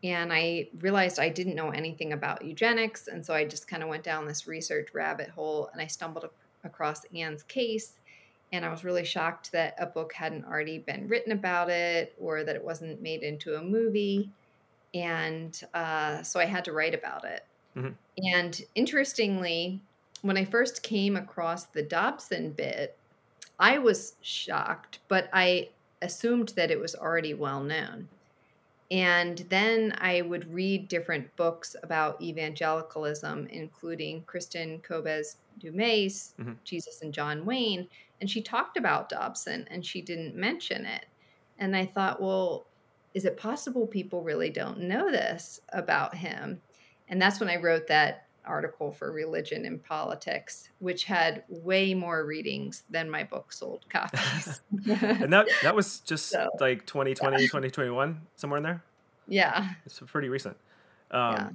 And 0.05 0.33
I 0.33 0.69
realized 0.81 1.19
I 1.19 1.31
didn't 1.31 1.57
know 1.57 1.71
anything 1.71 2.13
about 2.13 2.45
eugenics. 2.45 3.09
And 3.09 3.25
so 3.25 3.35
I 3.35 3.45
just 3.45 3.67
kind 3.67 3.83
of 3.83 3.89
went 3.89 4.05
down 4.05 4.27
this 4.27 4.47
research 4.47 4.91
rabbit 4.93 5.31
hole 5.31 5.71
and 5.73 5.81
I 5.81 5.87
stumbled 5.87 6.29
across 6.63 7.05
Anne's 7.15 7.43
case 7.43 7.95
and 8.53 8.65
I 8.65 8.71
was 8.71 8.85
really 8.85 9.05
shocked 9.05 9.51
that 9.53 9.75
a 9.79 9.87
book 9.87 10.13
hadn't 10.13 10.45
already 10.45 10.79
been 10.79 11.09
written 11.09 11.33
about 11.33 11.71
it 11.71 12.15
or 12.21 12.45
that 12.45 12.55
it 12.55 12.63
wasn't 12.63 13.03
made 13.03 13.23
into 13.23 13.57
a 13.57 13.63
movie. 13.63 14.31
And 14.95 15.61
uh, 15.75 16.23
so 16.23 16.39
I 16.39 16.45
had 16.45 16.65
to 16.67 16.73
write 16.73 16.95
about 16.95 17.25
it. 17.25 17.45
Mm-hmm. 17.77 18.33
And 18.33 18.63
interestingly, 18.77 19.81
when 20.23 20.37
I 20.37 20.45
first 20.45 20.85
came 20.85 21.17
across 21.17 21.65
the 21.65 21.83
Dobson 21.83 22.53
bit, 22.53 22.97
I 23.59 23.79
was 23.79 24.15
shocked, 24.21 25.01
but 25.09 25.29
I 25.33 25.71
assumed 26.01 26.51
that 26.51 26.71
it 26.71 26.79
was 26.79 26.95
already 26.95 27.35
well 27.35 27.63
known. 27.63 28.09
And 28.91 29.39
then 29.49 29.95
I 29.99 30.20
would 30.22 30.53
read 30.53 30.89
different 30.89 31.35
books 31.37 31.74
about 31.82 32.20
evangelicalism, 32.20 33.47
including 33.51 34.22
Kristen 34.24 34.80
Kobes 34.80 35.37
Du 35.59 35.72
Mez's 35.72 36.35
mm-hmm. 36.39 36.53
Jesus 36.64 37.03
and 37.03 37.12
John 37.12 37.45
Wayne. 37.45 37.89
And 38.20 38.30
she 38.30 38.43
talked 38.43 38.76
about 38.76 39.09
Dobson 39.09 39.66
and 39.70 39.85
she 39.85 40.03
didn't 40.03 40.37
mention 40.37 40.85
it. 40.85 41.07
And 41.59 41.74
I 41.76 41.87
thought, 41.87 42.20
well, 42.20 42.66
is 43.14 43.24
it 43.24 43.37
possible 43.37 43.87
people 43.87 44.22
really 44.22 44.51
don't 44.51 44.80
know 44.80 45.11
this 45.11 45.61
about 45.72 46.14
him? 46.14 46.61
And 47.09 47.20
that's 47.20 47.41
when 47.41 47.49
I 47.49 47.57
wrote 47.57 47.87
that 47.87 48.24
article 48.47 48.91
for 48.91 49.13
Religion 49.13 49.65
and 49.65 49.83
Politics, 49.83 50.71
which 50.79 51.05
had 51.05 51.45
way 51.49 51.95
more 51.95 52.25
readings 52.25 52.85
than 52.91 53.11
my 53.11 53.25
book 53.25 53.53
sold 53.53 53.85
copies. 53.91 54.61
and 54.87 55.33
that 55.33 55.49
that 55.63 55.75
was 55.75 56.01
just 56.01 56.29
so, 56.29 56.49
like 56.61 56.87
2020, 56.87 57.37
yeah. 57.37 57.47
2021, 57.47 58.21
somewhere 58.37 58.59
in 58.59 58.63
there? 58.63 58.83
Yeah. 59.29 59.71
It's 59.87 60.01
pretty 60.07 60.29
recent. 60.29 60.57
Um, 61.11 61.35
yeah. 61.35 61.49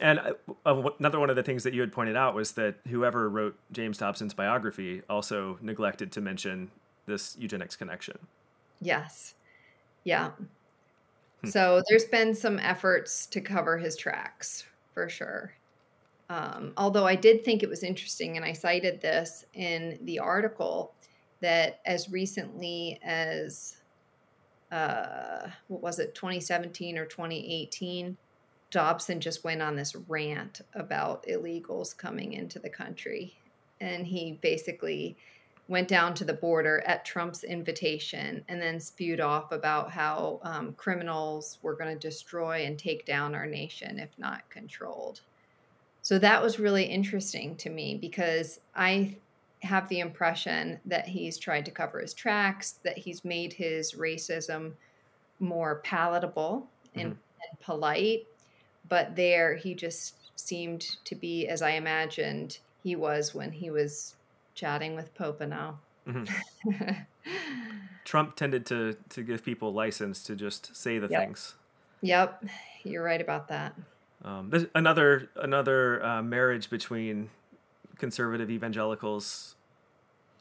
And 0.00 0.20
uh, 0.64 0.90
another 0.98 1.20
one 1.20 1.28
of 1.28 1.36
the 1.36 1.42
things 1.42 1.64
that 1.64 1.74
you 1.74 1.80
had 1.80 1.92
pointed 1.92 2.16
out 2.16 2.34
was 2.34 2.52
that 2.52 2.76
whoever 2.88 3.28
wrote 3.28 3.56
James 3.72 3.98
Dobson's 3.98 4.32
biography 4.32 5.02
also 5.08 5.58
neglected 5.60 6.10
to 6.12 6.20
mention 6.20 6.70
this 7.06 7.36
eugenics 7.38 7.76
connection. 7.76 8.18
Yes. 8.80 9.34
Yeah. 10.04 10.30
Hmm. 11.42 11.48
So 11.48 11.82
there's 11.88 12.06
been 12.06 12.34
some 12.34 12.58
efforts 12.58 13.26
to 13.26 13.40
cover 13.40 13.76
his 13.76 13.96
tracks 13.96 14.64
for 14.94 15.08
sure. 15.08 15.52
Um, 16.28 16.72
although 16.76 17.06
I 17.06 17.14
did 17.14 17.44
think 17.44 17.62
it 17.62 17.68
was 17.68 17.82
interesting, 17.82 18.36
and 18.36 18.44
I 18.44 18.52
cited 18.52 19.00
this 19.00 19.44
in 19.54 19.98
the 20.02 20.18
article, 20.18 20.94
that 21.40 21.80
as 21.84 22.10
recently 22.10 22.98
as 23.02 23.76
uh, 24.70 25.48
what 25.68 25.82
was 25.82 25.98
it, 25.98 26.14
2017 26.14 26.96
or 26.96 27.04
2018, 27.04 28.16
Dobson 28.70 29.20
just 29.20 29.44
went 29.44 29.60
on 29.60 29.76
this 29.76 29.94
rant 29.94 30.62
about 30.74 31.26
illegals 31.26 31.94
coming 31.94 32.32
into 32.32 32.58
the 32.58 32.70
country. 32.70 33.36
And 33.80 34.06
he 34.06 34.38
basically 34.40 35.18
went 35.68 35.88
down 35.88 36.14
to 36.14 36.24
the 36.24 36.32
border 36.32 36.82
at 36.86 37.04
Trump's 37.04 37.44
invitation 37.44 38.44
and 38.48 38.60
then 38.60 38.80
spewed 38.80 39.20
off 39.20 39.52
about 39.52 39.90
how 39.90 40.40
um, 40.42 40.72
criminals 40.74 41.58
were 41.62 41.76
going 41.76 41.92
to 41.92 42.08
destroy 42.08 42.64
and 42.64 42.78
take 42.78 43.04
down 43.04 43.34
our 43.34 43.46
nation 43.46 43.98
if 43.98 44.10
not 44.18 44.48
controlled. 44.48 45.20
So 46.02 46.18
that 46.18 46.42
was 46.42 46.58
really 46.58 46.84
interesting 46.84 47.56
to 47.56 47.70
me 47.70 47.96
because 47.96 48.60
I 48.74 49.16
have 49.62 49.88
the 49.88 50.00
impression 50.00 50.80
that 50.84 51.06
he's 51.06 51.38
tried 51.38 51.64
to 51.64 51.70
cover 51.70 52.00
his 52.00 52.12
tracks, 52.12 52.72
that 52.82 52.98
he's 52.98 53.24
made 53.24 53.52
his 53.52 53.92
racism 53.92 54.72
more 55.38 55.76
palatable 55.84 56.66
and, 56.94 57.12
mm-hmm. 57.12 57.50
and 57.50 57.60
polite. 57.60 58.26
But 58.88 59.14
there, 59.14 59.54
he 59.54 59.74
just 59.74 60.16
seemed 60.34 60.96
to 61.04 61.14
be 61.14 61.46
as 61.46 61.62
I 61.62 61.70
imagined 61.70 62.58
he 62.82 62.96
was 62.96 63.32
when 63.34 63.52
he 63.52 63.70
was 63.70 64.16
chatting 64.54 64.96
with 64.96 65.14
Popenoe. 65.14 65.76
Mm-hmm. 66.06 66.90
Trump 68.04 68.34
tended 68.34 68.66
to 68.66 68.96
to 69.10 69.22
give 69.22 69.44
people 69.44 69.72
license 69.72 70.24
to 70.24 70.34
just 70.34 70.74
say 70.76 70.98
the 70.98 71.06
yep. 71.08 71.20
things. 71.20 71.54
Yep, 72.00 72.44
you're 72.82 73.04
right 73.04 73.20
about 73.20 73.46
that. 73.48 73.74
Um, 74.24 74.50
there's 74.50 74.66
another 74.74 75.28
another 75.36 76.04
uh, 76.04 76.22
marriage 76.22 76.70
between 76.70 77.30
conservative 77.98 78.50
evangelicals 78.50 79.56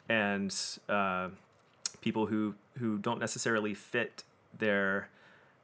and 0.08 0.56
uh, 0.88 1.30
people 2.02 2.28
who 2.28 2.54
who 2.78 2.98
don't 3.00 3.20
necessarily 3.20 3.74
fit 3.74 4.24
their 4.58 5.10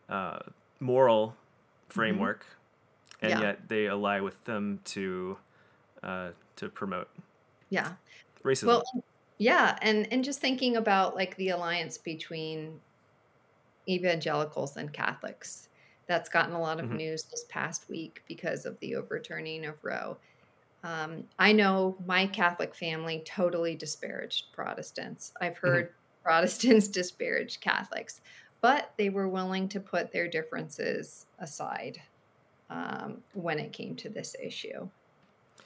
uh, 0.10 0.40
moral 0.80 1.36
framework, 1.90 2.42
mm-hmm. 2.42 3.26
and 3.26 3.40
yeah. 3.40 3.48
yet 3.48 3.70
they 3.70 3.88
ally 3.88 4.20
with 4.20 4.44
them 4.46 4.80
to 4.86 5.38
uh, 6.02 6.30
to 6.56 6.70
promote. 6.70 7.10
Yeah, 7.70 7.94
racism. 8.44 8.68
Well, 8.68 8.84
yeah, 9.38 9.78
and 9.82 10.08
and 10.12 10.24
just 10.24 10.40
thinking 10.40 10.76
about 10.76 11.16
like 11.16 11.36
the 11.36 11.50
alliance 11.50 12.00
between 12.00 12.80
evangelicals 13.88 14.76
and 14.76 14.92
Catholics 14.92 15.68
that's 16.08 16.30
gotten 16.30 16.56
a 16.56 16.60
lot 16.60 16.80
of 16.80 16.86
mm-hmm. 16.86 16.98
news 16.98 17.24
this 17.24 17.46
past 17.50 17.90
week 17.90 18.24
because 18.28 18.66
of 18.66 18.80
the 18.80 18.96
overturning 18.96 19.66
of 19.66 19.76
Roe. 19.84 20.18
Um, 20.84 21.24
I 21.38 21.52
know 21.52 21.98
my 22.06 22.28
Catholic 22.28 22.74
family 22.74 23.24
totally 23.26 23.76
disparaged 23.76 24.46
Protestants. 24.54 25.34
I've 25.42 25.54
mm-hmm. 25.56 25.68
heard 25.68 25.86
mm-hmm. 25.86 25.94
Protestants 26.24 26.88
disparage 26.88 27.60
Catholics, 27.60 28.22
but 28.62 28.92
they 28.98 29.10
were 29.10 29.30
willing 29.30 29.70
to 29.70 29.80
put 29.80 30.12
their 30.12 30.28
differences 30.28 31.26
aside 31.40 32.02
um, 32.70 33.20
when 33.34 33.60
it 33.60 33.72
came 33.72 33.96
to 33.98 34.10
this 34.10 34.36
issue. 34.42 34.90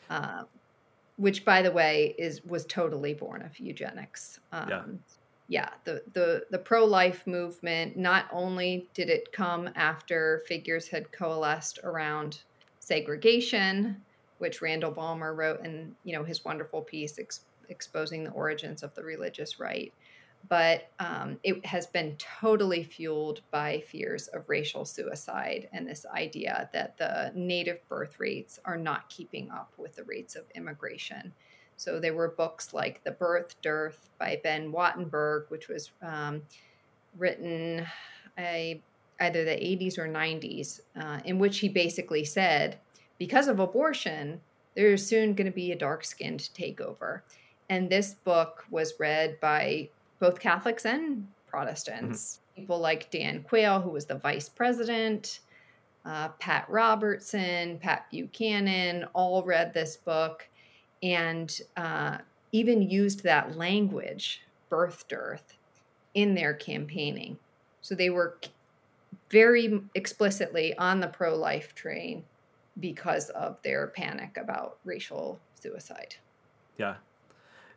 Um, 0.09 0.45
which, 1.17 1.45
by 1.45 1.61
the 1.61 1.71
way, 1.71 2.15
is 2.17 2.43
was 2.43 2.65
totally 2.65 3.13
born 3.13 3.41
of 3.43 3.57
eugenics. 3.59 4.39
Um, 4.51 4.69
yeah 4.69 4.81
yeah, 5.51 5.71
the 5.83 6.01
the 6.13 6.45
the 6.49 6.57
pro 6.57 6.85
life 6.85 7.27
movement. 7.27 7.97
Not 7.97 8.27
only 8.31 8.87
did 8.93 9.09
it 9.09 9.33
come 9.33 9.69
after 9.75 10.43
figures 10.47 10.87
had 10.87 11.11
coalesced 11.11 11.77
around 11.83 12.39
segregation, 12.79 14.01
which 14.37 14.61
Randall 14.61 14.91
Balmer 14.91 15.35
wrote 15.35 15.59
in 15.65 15.93
you 16.05 16.15
know 16.15 16.23
his 16.23 16.45
wonderful 16.45 16.81
piece 16.81 17.19
ex- 17.19 17.41
exposing 17.67 18.23
the 18.23 18.31
origins 18.31 18.81
of 18.81 18.95
the 18.95 19.03
religious 19.03 19.59
right, 19.59 19.93
but 20.47 20.89
um, 21.01 21.37
it 21.43 21.65
has 21.65 21.85
been 21.85 22.15
totally 22.15 22.85
fueled 22.85 23.41
by 23.51 23.83
fears 23.89 24.27
of 24.29 24.47
racial 24.47 24.85
suicide 24.85 25.67
and 25.73 25.85
this 25.85 26.05
idea 26.15 26.69
that 26.71 26.97
the 26.97 27.33
native 27.35 27.85
birth 27.89 28.21
rates 28.21 28.57
are 28.63 28.77
not 28.77 29.09
keeping 29.09 29.51
up 29.51 29.73
with 29.77 29.97
the 29.97 30.05
rates 30.05 30.37
of 30.37 30.45
immigration. 30.55 31.33
So 31.81 31.99
there 31.99 32.13
were 32.13 32.27
books 32.27 32.75
like 32.75 33.03
The 33.03 33.09
Birth 33.09 33.59
Dearth 33.63 34.11
by 34.19 34.39
Ben 34.43 34.71
Wattenberg, 34.71 35.49
which 35.49 35.67
was 35.67 35.89
um, 36.03 36.43
written 37.17 37.87
either 38.37 39.43
the 39.43 39.49
80s 39.49 39.97
or 39.97 40.07
90s, 40.07 40.81
uh, 40.95 41.21
in 41.25 41.39
which 41.39 41.57
he 41.57 41.67
basically 41.67 42.23
said, 42.23 42.77
because 43.17 43.47
of 43.47 43.59
abortion, 43.59 44.39
there's 44.75 45.03
soon 45.03 45.33
going 45.33 45.47
to 45.47 45.51
be 45.51 45.71
a 45.71 45.75
dark 45.75 46.05
skinned 46.05 46.51
takeover. 46.55 47.21
And 47.67 47.89
this 47.89 48.13
book 48.13 48.63
was 48.69 48.93
read 48.99 49.39
by 49.39 49.89
both 50.19 50.39
Catholics 50.39 50.85
and 50.85 51.27
Protestants. 51.47 52.41
Mm-hmm. 52.51 52.61
People 52.61 52.77
like 52.77 53.09
Dan 53.09 53.41
Quayle, 53.41 53.81
who 53.81 53.89
was 53.89 54.05
the 54.05 54.19
vice 54.19 54.49
president, 54.49 55.39
uh, 56.05 56.27
Pat 56.37 56.69
Robertson, 56.69 57.79
Pat 57.79 58.05
Buchanan, 58.11 59.05
all 59.15 59.41
read 59.41 59.73
this 59.73 59.97
book 59.97 60.47
and 61.01 61.59
uh, 61.77 62.17
even 62.51 62.81
used 62.81 63.23
that 63.23 63.57
language, 63.57 64.41
birth 64.69 65.07
dearth, 65.07 65.53
in 66.13 66.35
their 66.35 66.53
campaigning. 66.53 67.37
So 67.81 67.95
they 67.95 68.09
were 68.09 68.37
very 69.29 69.81
explicitly 69.95 70.75
on 70.77 70.99
the 70.99 71.07
pro 71.07 71.35
life 71.35 71.73
train 71.73 72.23
because 72.79 73.29
of 73.29 73.57
their 73.63 73.87
panic 73.87 74.37
about 74.37 74.77
racial 74.85 75.39
suicide. 75.59 76.15
Yeah. 76.77 76.95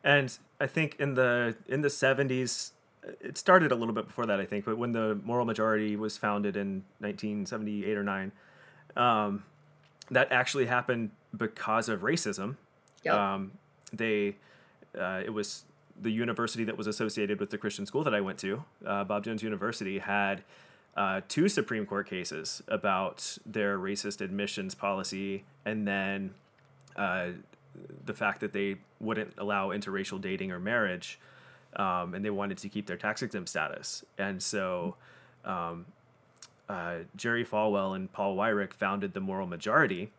And 0.03 0.37
I 0.61 0.67
think 0.67 0.97
in 0.99 1.15
the 1.15 1.57
in 1.69 1.81
the 1.81 1.89
70s 1.89 2.73
it 3.21 3.37
started 3.37 3.71
a 3.71 3.75
little 3.75 3.95
bit 3.95 4.07
before 4.07 4.25
that 4.27 4.41
I 4.41 4.47
think, 4.47 4.65
but 4.65 4.79
when 4.79 4.93
the 4.93 5.21
moral 5.25 5.45
majority 5.45 5.95
was 5.95 6.17
founded 6.17 6.57
in 6.57 6.85
1978 7.01 7.97
or 7.97 8.03
9 8.03 8.33
um, 8.97 9.45
that 10.11 10.31
actually 10.31 10.67
happened 10.67 11.11
because 11.37 11.89
of 11.89 12.01
racism 12.01 12.57
Yep. 13.05 13.15
Um, 13.15 13.53
they, 13.93 14.37
uh, 14.99 15.23
it 15.25 15.33
was 15.33 15.65
the 16.01 16.11
university 16.11 16.65
that 16.65 16.77
was 16.77 16.87
associated 16.87 17.39
with 17.41 17.51
the 17.51 17.59
Christian 17.59 17.87
school 17.87 18.03
that 18.05 18.15
I 18.15 18.21
went 18.21 18.39
to, 18.41 18.65
uh, 18.85 19.05
Bob 19.05 19.25
Jones 19.25 19.43
University, 19.43 19.99
had 19.99 20.43
uh, 20.97 21.21
two 21.29 21.49
Supreme 21.49 21.87
Court 21.87 22.09
cases 22.09 22.63
about 22.69 23.39
their 23.47 23.79
racist 23.79 24.21
admissions 24.21 24.75
policy, 24.75 25.45
and 25.65 25.87
then 25.87 26.35
uh, 26.97 27.29
the 28.05 28.15
fact 28.15 28.41
that 28.41 28.53
they 28.53 28.77
wouldn't 29.01 29.35
allow 29.39 29.69
interracial 29.69 30.21
dating 30.21 30.53
or 30.53 30.61
marriage, 30.61 31.19
um, 31.77 32.15
and 32.15 32.25
they 32.25 32.31
wanted 32.31 32.59
to 32.59 32.69
keep 32.69 32.87
their 32.87 32.97
tax 32.97 33.23
exempt 33.23 33.49
status. 33.49 34.05
And 34.19 34.43
so, 34.43 34.97
um, 35.45 35.87
uh, 36.69 36.99
Jerry 37.17 37.45
Falwell 37.45 37.95
and 37.95 38.11
Paul 38.13 38.37
Weyrich 38.37 38.73
founded 38.73 39.13
the 39.13 39.21
Moral 39.21 39.47
Majority. 39.47 40.11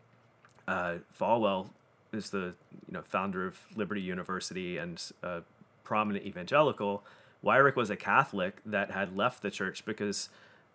Uh, 0.68 0.96
Falwell 1.20 1.70
is 2.16 2.30
the 2.30 2.54
you 2.88 2.94
know 2.94 3.02
founder 3.04 3.46
of 3.46 3.60
Liberty 3.76 4.02
University 4.02 4.78
and 4.78 5.02
uh, 5.24 5.42
prominent 5.84 6.26
evangelical. 6.26 7.04
Weyrich 7.44 7.76
was 7.76 7.90
a 7.90 7.96
Catholic 7.96 8.62
that 8.66 8.92
had 8.92 9.16
left 9.16 9.42
the 9.44 9.52
church 9.52 9.86
because 9.86 10.30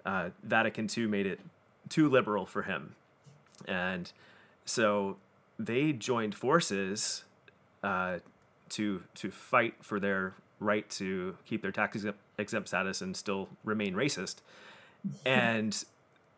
uh, 0.07 0.30
Vatican 0.43 0.88
II 0.97 1.07
made 1.07 1.26
it 1.26 1.41
too 1.88 2.09
liberal 2.09 2.47
for 2.47 2.62
him. 2.62 2.95
And 3.66 4.11
so 4.64 5.16
they 5.59 5.93
joined 5.93 6.34
forces 6.34 7.24
uh, 7.82 8.18
to 8.70 9.03
to 9.16 9.30
fight 9.30 9.74
for 9.82 10.01
their 10.01 10.34
right 10.61 10.88
to 10.91 11.36
keep 11.47 11.62
their 11.62 11.72
tax 11.72 12.05
exempt 12.38 12.68
status 12.68 13.01
and 13.01 13.16
still 13.16 13.49
remain 13.64 13.95
racist. 13.95 14.36
and 15.26 15.84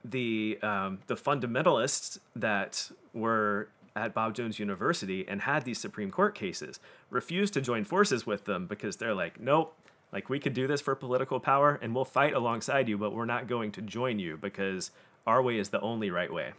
the 0.04 0.58
um, 0.62 1.00
the 1.06 1.14
fundamentalists 1.14 2.18
that 2.34 2.90
were 3.12 3.68
at 3.94 4.14
Bob 4.14 4.34
Jones 4.34 4.58
University 4.58 5.26
and 5.28 5.42
had 5.42 5.64
these 5.64 5.78
Supreme 5.78 6.10
Court 6.10 6.34
cases 6.34 6.80
refused 7.10 7.54
to 7.54 7.60
join 7.60 7.84
forces 7.84 8.26
with 8.26 8.44
them 8.44 8.66
because 8.66 8.96
they're 8.96 9.14
like, 9.14 9.40
nope, 9.40 9.74
like 10.12 10.28
we 10.28 10.38
could 10.38 10.54
do 10.54 10.66
this 10.66 10.80
for 10.80 10.94
political 10.94 11.40
power 11.40 11.78
and 11.82 11.94
we'll 11.94 12.04
fight 12.04 12.34
alongside 12.34 12.88
you, 12.88 12.98
but 12.98 13.14
we're 13.14 13.24
not 13.24 13.46
going 13.46 13.72
to 13.72 13.82
join 13.82 14.18
you 14.18 14.36
because 14.36 14.90
our 15.26 15.42
way 15.42 15.58
is 15.58 15.70
the 15.70 15.80
only 15.80 16.10
right 16.10 16.32
way. 16.32 16.52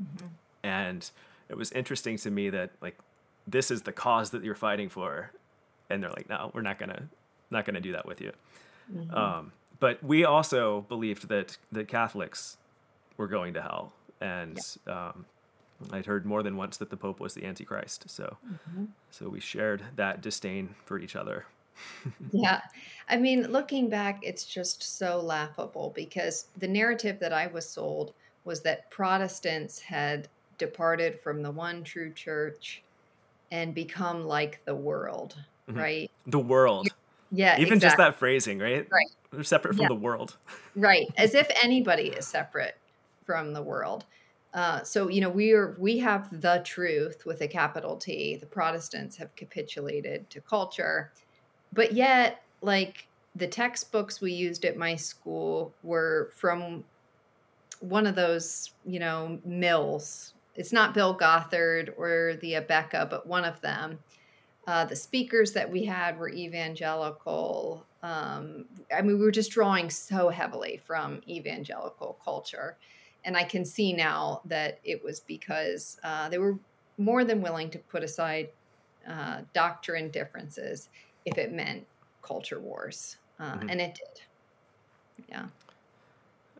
Mm-hmm. 0.00 0.26
And 0.62 1.10
it 1.48 1.56
was 1.56 1.72
interesting 1.72 2.16
to 2.18 2.30
me 2.30 2.50
that 2.50 2.70
like 2.80 2.98
this 3.46 3.70
is 3.70 3.82
the 3.82 3.92
cause 3.92 4.30
that 4.30 4.44
you're 4.44 4.54
fighting 4.54 4.88
for, 4.88 5.32
and 5.88 6.02
they're 6.02 6.10
like, 6.10 6.28
no, 6.28 6.50
we're 6.54 6.62
not 6.62 6.78
gonna 6.78 7.08
not 7.50 7.64
gonna 7.64 7.80
do 7.80 7.92
that 7.92 8.06
with 8.06 8.20
you. 8.20 8.32
Mm-hmm. 8.94 9.14
Um, 9.14 9.52
but 9.78 10.02
we 10.02 10.24
also 10.24 10.82
believed 10.82 11.28
that 11.28 11.56
that 11.72 11.88
Catholics 11.88 12.58
were 13.16 13.26
going 13.26 13.54
to 13.54 13.62
hell, 13.62 13.92
and 14.20 14.58
yeah. 14.86 15.08
um, 15.08 15.24
I'd 15.92 16.06
heard 16.06 16.26
more 16.26 16.42
than 16.42 16.56
once 16.56 16.76
that 16.78 16.90
the 16.90 16.96
Pope 16.96 17.20
was 17.20 17.34
the 17.34 17.44
Antichrist. 17.44 18.04
So, 18.08 18.36
mm-hmm. 18.46 18.86
so 19.10 19.28
we 19.28 19.40
shared 19.40 19.82
that 19.96 20.20
disdain 20.20 20.74
for 20.84 20.98
each 20.98 21.16
other. 21.16 21.46
yeah. 22.32 22.60
I 23.08 23.16
mean, 23.16 23.50
looking 23.50 23.88
back, 23.88 24.20
it's 24.22 24.44
just 24.44 24.98
so 24.98 25.20
laughable 25.20 25.92
because 25.94 26.46
the 26.58 26.68
narrative 26.68 27.18
that 27.20 27.32
I 27.32 27.46
was 27.46 27.68
sold 27.68 28.12
was 28.44 28.60
that 28.62 28.90
Protestants 28.90 29.80
had 29.80 30.28
departed 30.58 31.18
from 31.20 31.42
the 31.42 31.50
one 31.50 31.82
true 31.82 32.12
church 32.12 32.82
and 33.50 33.74
become 33.74 34.24
like 34.24 34.60
the 34.64 34.74
world, 34.74 35.36
mm-hmm. 35.68 35.78
right? 35.78 36.10
The 36.26 36.38
world. 36.38 36.88
Yeah. 37.32 37.54
Even 37.54 37.74
exactly. 37.74 37.80
just 37.80 37.96
that 37.98 38.18
phrasing, 38.18 38.58
right? 38.58 38.86
Right. 38.90 39.08
They're 39.30 39.44
separate 39.44 39.74
from 39.74 39.82
yeah. 39.82 39.88
the 39.88 39.94
world. 39.94 40.36
right. 40.76 41.08
As 41.16 41.34
if 41.34 41.48
anybody 41.62 42.08
is 42.08 42.26
separate 42.26 42.76
from 43.24 43.52
the 43.52 43.62
world. 43.62 44.04
Uh, 44.52 44.82
so 44.82 45.08
you 45.08 45.20
know 45.20 45.30
we 45.30 45.52
are 45.52 45.76
we 45.78 45.98
have 45.98 46.40
the 46.40 46.60
truth 46.64 47.24
with 47.24 47.40
a 47.40 47.48
capital 47.48 47.96
T. 47.96 48.36
The 48.36 48.46
Protestants 48.46 49.16
have 49.16 49.34
capitulated 49.36 50.28
to 50.30 50.40
culture, 50.40 51.12
but 51.72 51.92
yet 51.92 52.42
like 52.60 53.06
the 53.36 53.46
textbooks 53.46 54.20
we 54.20 54.32
used 54.32 54.64
at 54.64 54.76
my 54.76 54.96
school 54.96 55.72
were 55.84 56.30
from 56.34 56.84
one 57.78 58.06
of 58.06 58.16
those 58.16 58.72
you 58.84 58.98
know 58.98 59.38
mills. 59.44 60.34
It's 60.56 60.72
not 60.72 60.94
Bill 60.94 61.14
Gothard 61.14 61.94
or 61.96 62.36
the 62.40 62.54
Abeka, 62.54 63.08
but 63.08 63.26
one 63.26 63.44
of 63.44 63.60
them. 63.60 64.00
Uh, 64.66 64.84
the 64.84 64.96
speakers 64.96 65.52
that 65.52 65.70
we 65.70 65.84
had 65.84 66.18
were 66.18 66.28
evangelical. 66.28 67.86
Um, 68.02 68.66
I 68.94 69.00
mean, 69.00 69.18
we 69.18 69.24
were 69.24 69.30
just 69.30 69.52
drawing 69.52 69.90
so 69.90 70.28
heavily 70.28 70.80
from 70.84 71.20
evangelical 71.28 72.18
culture 72.22 72.76
and 73.24 73.36
I 73.36 73.44
can 73.44 73.64
see 73.64 73.92
now 73.92 74.40
that 74.46 74.78
it 74.84 75.02
was 75.02 75.20
because 75.20 75.98
uh, 76.02 76.28
they 76.28 76.38
were 76.38 76.58
more 76.98 77.24
than 77.24 77.40
willing 77.42 77.70
to 77.70 77.78
put 77.78 78.02
aside 78.02 78.48
uh, 79.08 79.40
doctrine 79.52 80.10
differences 80.10 80.88
if 81.24 81.38
it 81.38 81.52
meant 81.52 81.86
culture 82.22 82.60
wars, 82.60 83.16
uh, 83.38 83.54
mm-hmm. 83.54 83.68
and 83.68 83.80
it 83.80 83.94
did. 83.94 85.26
Yeah. 85.28 85.46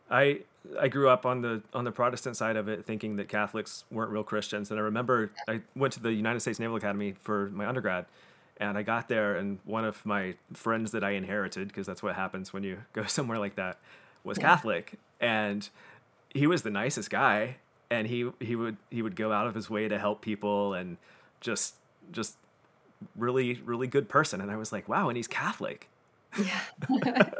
I 0.09 0.41
I 0.79 0.87
grew 0.89 1.09
up 1.09 1.25
on 1.25 1.41
the 1.41 1.61
on 1.73 1.85
the 1.85 1.91
Protestant 1.91 2.37
side 2.37 2.55
of 2.55 2.67
it, 2.67 2.85
thinking 2.85 3.15
that 3.15 3.29
Catholics 3.29 3.85
weren't 3.89 4.11
real 4.11 4.23
Christians. 4.23 4.69
And 4.69 4.79
I 4.79 4.83
remember 4.83 5.31
I 5.47 5.61
went 5.75 5.93
to 5.93 5.99
the 6.01 6.11
United 6.11 6.41
States 6.41 6.59
Naval 6.59 6.75
Academy 6.75 7.15
for 7.19 7.49
my 7.49 7.65
undergrad, 7.65 8.05
and 8.57 8.77
I 8.77 8.83
got 8.83 9.07
there, 9.07 9.35
and 9.35 9.59
one 9.65 9.85
of 9.85 10.05
my 10.05 10.35
friends 10.53 10.91
that 10.91 11.03
I 11.03 11.11
inherited, 11.11 11.69
because 11.69 11.87
that's 11.87 12.03
what 12.03 12.15
happens 12.15 12.53
when 12.53 12.63
you 12.63 12.79
go 12.93 13.03
somewhere 13.07 13.39
like 13.39 13.55
that, 13.55 13.79
was 14.23 14.37
yeah. 14.37 14.43
Catholic, 14.43 14.93
and 15.19 15.67
he 16.33 16.47
was 16.47 16.61
the 16.61 16.71
nicest 16.71 17.09
guy 17.09 17.57
and 17.89 18.07
he 18.07 18.29
he 18.39 18.55
would 18.55 18.77
he 18.89 19.01
would 19.01 19.15
go 19.15 19.31
out 19.31 19.45
of 19.45 19.53
his 19.53 19.69
way 19.69 19.87
to 19.87 19.99
help 19.99 20.21
people 20.21 20.73
and 20.73 20.97
just 21.41 21.75
just 22.11 22.37
really 23.15 23.61
really 23.65 23.87
good 23.87 24.07
person. 24.09 24.41
And 24.41 24.49
i 24.49 24.55
was 24.55 24.71
like 24.71 24.87
wow 24.89 25.09
and 25.09 25.17
he's 25.17 25.27
catholic. 25.27 25.87
Yeah. 26.39 26.61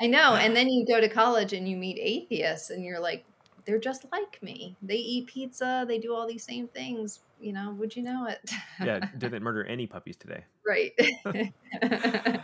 I 0.00 0.06
know. 0.06 0.34
And 0.34 0.54
then 0.54 0.68
you 0.68 0.84
go 0.84 1.00
to 1.00 1.08
college 1.08 1.54
and 1.54 1.66
you 1.66 1.76
meet 1.76 1.98
atheists 1.98 2.68
and 2.70 2.84
you're 2.84 3.00
like 3.00 3.24
they're 3.64 3.78
just 3.78 4.04
like 4.10 4.42
me. 4.42 4.76
They 4.82 4.96
eat 4.96 5.26
pizza. 5.26 5.84
They 5.86 5.98
do 5.98 6.14
all 6.14 6.26
these 6.26 6.44
same 6.44 6.68
things. 6.68 7.20
You 7.40 7.52
know 7.54 7.74
would 7.78 7.96
you 7.96 8.02
know 8.02 8.26
it? 8.26 8.50
Yeah 8.84 9.08
didn't 9.18 9.42
murder 9.42 9.64
any 9.64 9.86
puppies 9.86 10.16
today? 10.16 10.44
Right. 10.66 10.92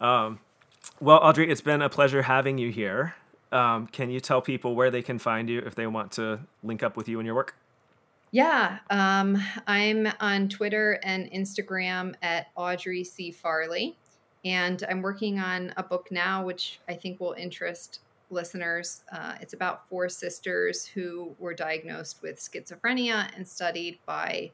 Um 0.00 0.38
well 0.98 1.18
audrey 1.18 1.50
it's 1.50 1.60
been 1.60 1.82
a 1.82 1.90
pleasure 1.90 2.22
having 2.22 2.56
you 2.56 2.70
here 2.70 3.14
um, 3.52 3.86
can 3.86 4.10
you 4.10 4.20
tell 4.20 4.40
people 4.40 4.74
where 4.74 4.90
they 4.90 5.02
can 5.02 5.18
find 5.18 5.48
you 5.48 5.60
if 5.60 5.74
they 5.74 5.86
want 5.86 6.12
to 6.12 6.40
link 6.62 6.82
up 6.82 6.96
with 6.96 7.08
you 7.08 7.18
and 7.18 7.26
your 7.26 7.34
work? 7.34 7.54
Yeah, 8.32 8.78
um, 8.90 9.42
I'm 9.66 10.08
on 10.20 10.48
Twitter 10.48 11.00
and 11.02 11.30
Instagram 11.32 12.14
at 12.22 12.46
Audrey 12.54 13.02
C. 13.02 13.32
Farley. 13.32 13.96
And 14.44 14.82
I'm 14.88 15.02
working 15.02 15.38
on 15.38 15.74
a 15.76 15.82
book 15.82 16.08
now, 16.10 16.44
which 16.44 16.80
I 16.88 16.94
think 16.94 17.20
will 17.20 17.34
interest 17.34 18.00
listeners. 18.30 19.02
Uh, 19.12 19.34
it's 19.40 19.52
about 19.52 19.88
four 19.88 20.08
sisters 20.08 20.86
who 20.86 21.34
were 21.38 21.52
diagnosed 21.52 22.22
with 22.22 22.38
schizophrenia 22.38 23.28
and 23.36 23.46
studied 23.46 23.98
by 24.06 24.50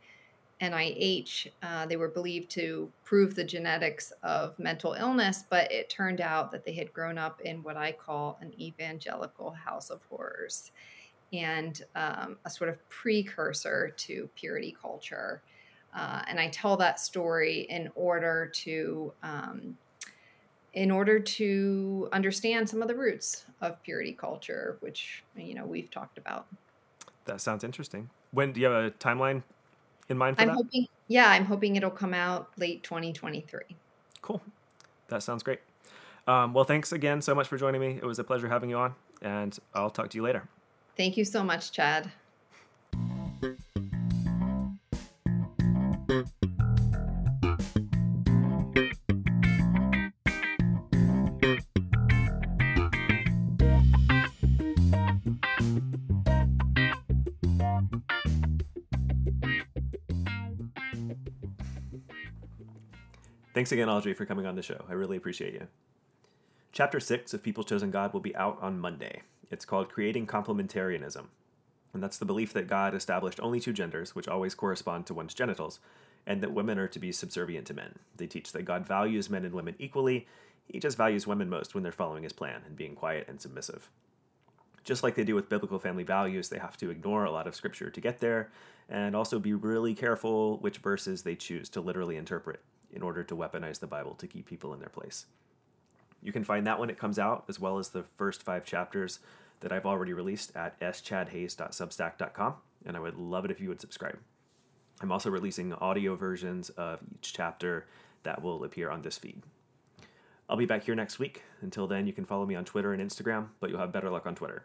NIH, 0.60 1.48
uh, 1.62 1.86
they 1.86 1.96
were 1.96 2.08
believed 2.08 2.50
to 2.52 2.90
prove 3.04 3.34
the 3.34 3.44
genetics 3.44 4.12
of 4.22 4.58
mental 4.58 4.94
illness, 4.94 5.44
but 5.48 5.70
it 5.70 5.90
turned 5.90 6.20
out 6.20 6.50
that 6.52 6.64
they 6.64 6.72
had 6.72 6.92
grown 6.92 7.18
up 7.18 7.40
in 7.42 7.62
what 7.62 7.76
I 7.76 7.92
call 7.92 8.38
an 8.40 8.58
evangelical 8.58 9.50
house 9.50 9.90
of 9.90 10.00
horrors 10.08 10.72
and 11.32 11.82
um, 11.94 12.38
a 12.44 12.50
sort 12.50 12.70
of 12.70 12.88
precursor 12.88 13.92
to 13.96 14.30
purity 14.34 14.74
culture. 14.80 15.42
Uh, 15.94 16.22
and 16.26 16.40
I 16.40 16.48
tell 16.48 16.76
that 16.78 17.00
story 17.00 17.66
in 17.68 17.90
order 17.94 18.50
to 18.54 19.12
um, 19.22 19.76
in 20.72 20.90
order 20.90 21.18
to 21.18 22.06
understand 22.12 22.68
some 22.68 22.82
of 22.82 22.88
the 22.88 22.94
roots 22.94 23.46
of 23.62 23.82
purity 23.82 24.12
culture, 24.12 24.76
which 24.80 25.24
you 25.36 25.54
know 25.54 25.66
we've 25.66 25.90
talked 25.90 26.18
about. 26.18 26.46
That 27.24 27.40
sounds 27.40 27.64
interesting. 27.64 28.10
When 28.30 28.52
do 28.52 28.60
you 28.60 28.66
have 28.66 28.84
a 28.84 28.90
timeline 28.92 29.42
in 30.08 30.18
mind 30.18 30.36
for 30.36 30.42
I'm 30.42 30.48
that? 30.48 30.54
hoping, 30.54 30.86
yeah, 31.08 31.30
I'm 31.30 31.44
hoping 31.44 31.76
it'll 31.76 31.90
come 31.90 32.14
out 32.14 32.50
late 32.58 32.82
2023. 32.82 33.60
Cool. 34.22 34.42
That 35.08 35.22
sounds 35.22 35.42
great. 35.42 35.60
Um, 36.26 36.52
well, 36.52 36.64
thanks 36.64 36.92
again 36.92 37.22
so 37.22 37.34
much 37.34 37.46
for 37.46 37.56
joining 37.56 37.80
me. 37.80 37.98
It 38.02 38.04
was 38.04 38.18
a 38.18 38.24
pleasure 38.24 38.48
having 38.48 38.70
you 38.70 38.76
on, 38.76 38.94
and 39.22 39.56
I'll 39.74 39.90
talk 39.90 40.10
to 40.10 40.16
you 40.16 40.22
later. 40.22 40.48
Thank 40.96 41.16
you 41.16 41.24
so 41.24 41.44
much, 41.44 41.72
Chad. 41.72 42.10
Thanks 63.56 63.72
again, 63.72 63.88
Audrey, 63.88 64.12
for 64.12 64.26
coming 64.26 64.44
on 64.44 64.54
the 64.54 64.60
show. 64.60 64.84
I 64.86 64.92
really 64.92 65.16
appreciate 65.16 65.54
you. 65.54 65.66
Chapter 66.72 67.00
6 67.00 67.32
of 67.32 67.42
People's 67.42 67.64
Chosen 67.64 67.90
God 67.90 68.12
will 68.12 68.20
be 68.20 68.36
out 68.36 68.58
on 68.60 68.78
Monday. 68.78 69.22
It's 69.50 69.64
called 69.64 69.88
Creating 69.88 70.26
Complementarianism. 70.26 71.24
And 71.94 72.02
that's 72.02 72.18
the 72.18 72.26
belief 72.26 72.52
that 72.52 72.68
God 72.68 72.94
established 72.94 73.40
only 73.40 73.58
two 73.58 73.72
genders, 73.72 74.14
which 74.14 74.28
always 74.28 74.54
correspond 74.54 75.06
to 75.06 75.14
one's 75.14 75.32
genitals, 75.32 75.80
and 76.26 76.42
that 76.42 76.52
women 76.52 76.78
are 76.78 76.86
to 76.86 76.98
be 76.98 77.12
subservient 77.12 77.66
to 77.68 77.72
men. 77.72 77.94
They 78.14 78.26
teach 78.26 78.52
that 78.52 78.66
God 78.66 78.86
values 78.86 79.30
men 79.30 79.46
and 79.46 79.54
women 79.54 79.74
equally. 79.78 80.26
He 80.66 80.78
just 80.78 80.98
values 80.98 81.26
women 81.26 81.48
most 81.48 81.74
when 81.74 81.82
they're 81.82 81.92
following 81.92 82.24
his 82.24 82.34
plan 82.34 82.60
and 82.66 82.76
being 82.76 82.94
quiet 82.94 83.26
and 83.26 83.40
submissive. 83.40 83.88
Just 84.84 85.02
like 85.02 85.14
they 85.14 85.24
do 85.24 85.34
with 85.34 85.48
biblical 85.48 85.78
family 85.78 86.04
values, 86.04 86.50
they 86.50 86.58
have 86.58 86.76
to 86.76 86.90
ignore 86.90 87.24
a 87.24 87.32
lot 87.32 87.46
of 87.46 87.54
scripture 87.54 87.88
to 87.88 88.00
get 88.02 88.20
there, 88.20 88.50
and 88.86 89.16
also 89.16 89.38
be 89.38 89.54
really 89.54 89.94
careful 89.94 90.58
which 90.58 90.76
verses 90.76 91.22
they 91.22 91.34
choose 91.34 91.70
to 91.70 91.80
literally 91.80 92.18
interpret 92.18 92.60
in 92.96 93.02
order 93.02 93.22
to 93.22 93.36
weaponize 93.36 93.78
the 93.78 93.86
Bible 93.86 94.14
to 94.14 94.26
keep 94.26 94.46
people 94.46 94.72
in 94.72 94.80
their 94.80 94.88
place. 94.88 95.26
You 96.22 96.32
can 96.32 96.44
find 96.44 96.66
that 96.66 96.80
when 96.80 96.90
it 96.90 96.98
comes 96.98 97.18
out, 97.18 97.44
as 97.46 97.60
well 97.60 97.78
as 97.78 97.90
the 97.90 98.04
first 98.16 98.42
five 98.42 98.64
chapters 98.64 99.20
that 99.60 99.70
I've 99.70 99.86
already 99.86 100.14
released 100.14 100.56
at 100.56 100.80
schadhayes.substack.com, 100.80 102.54
and 102.86 102.96
I 102.96 103.00
would 103.00 103.16
love 103.16 103.44
it 103.44 103.50
if 103.50 103.60
you 103.60 103.68
would 103.68 103.80
subscribe. 103.80 104.18
I'm 105.00 105.12
also 105.12 105.28
releasing 105.28 105.74
audio 105.74 106.16
versions 106.16 106.70
of 106.70 107.00
each 107.14 107.34
chapter 107.34 107.86
that 108.22 108.42
will 108.42 108.64
appear 108.64 108.90
on 108.90 109.02
this 109.02 109.18
feed. 109.18 109.42
I'll 110.48 110.56
be 110.56 110.64
back 110.64 110.84
here 110.84 110.94
next 110.94 111.18
week. 111.18 111.42
Until 111.60 111.86
then, 111.86 112.06
you 112.06 112.14
can 112.14 112.24
follow 112.24 112.46
me 112.46 112.54
on 112.54 112.64
Twitter 112.64 112.94
and 112.94 113.02
Instagram, 113.02 113.48
but 113.60 113.68
you'll 113.68 113.80
have 113.80 113.92
better 113.92 114.10
luck 114.10 114.26
on 114.26 114.34
Twitter. 114.34 114.64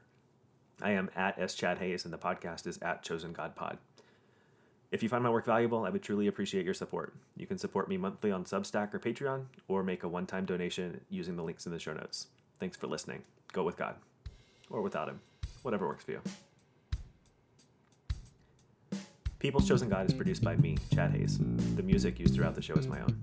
I 0.82 0.92
am 0.92 1.10
at 1.16 1.38
S. 1.38 1.54
Chad 1.54 1.80
Hayes, 1.80 2.06
and 2.06 2.14
the 2.14 2.18
podcast 2.18 2.66
is 2.66 2.78
at 2.80 3.04
Chosen 3.04 3.34
God 3.34 3.56
Pod. 3.56 3.78
If 4.92 5.02
you 5.02 5.08
find 5.08 5.24
my 5.24 5.30
work 5.30 5.46
valuable, 5.46 5.86
I 5.86 5.90
would 5.90 6.04
truly 6.04 6.28
appreciate 6.28 6.66
your 6.66 6.74
support. 6.74 7.14
You 7.38 7.48
can 7.48 7.58
support 7.58 7.88
me 7.88 7.96
monthly 7.96 8.30
on 8.30 8.44
Substack 8.44 8.94
or 8.94 9.00
Patreon, 9.00 9.46
or 9.70 9.84
make 9.84 10.04
a 10.04 10.08
one 10.08 10.26
time 10.26 10.44
donation 10.44 11.00
using 11.10 11.38
the 11.38 11.44
links 11.44 11.66
in 11.66 11.72
the 11.72 11.80
show 11.80 11.94
notes. 11.94 12.28
Thanks 12.60 12.76
for 12.76 12.88
listening. 12.88 13.24
Go 13.54 13.64
with 13.64 13.78
God, 13.78 13.96
or 14.70 14.82
without 14.82 15.08
Him, 15.08 15.22
whatever 15.62 15.88
works 15.88 16.04
for 16.04 16.12
you. 16.12 16.22
People's 19.40 19.66
Chosen 19.66 19.88
God 19.88 20.08
is 20.08 20.14
produced 20.14 20.44
by 20.44 20.58
me, 20.58 20.78
Chad 20.94 21.12
Hayes. 21.12 21.40
The 21.76 21.84
music 21.84 22.20
used 22.20 22.36
throughout 22.36 22.56
the 22.56 22.62
show 22.62 22.76
is 22.76 22.86
my 22.86 23.00
own. 23.00 23.18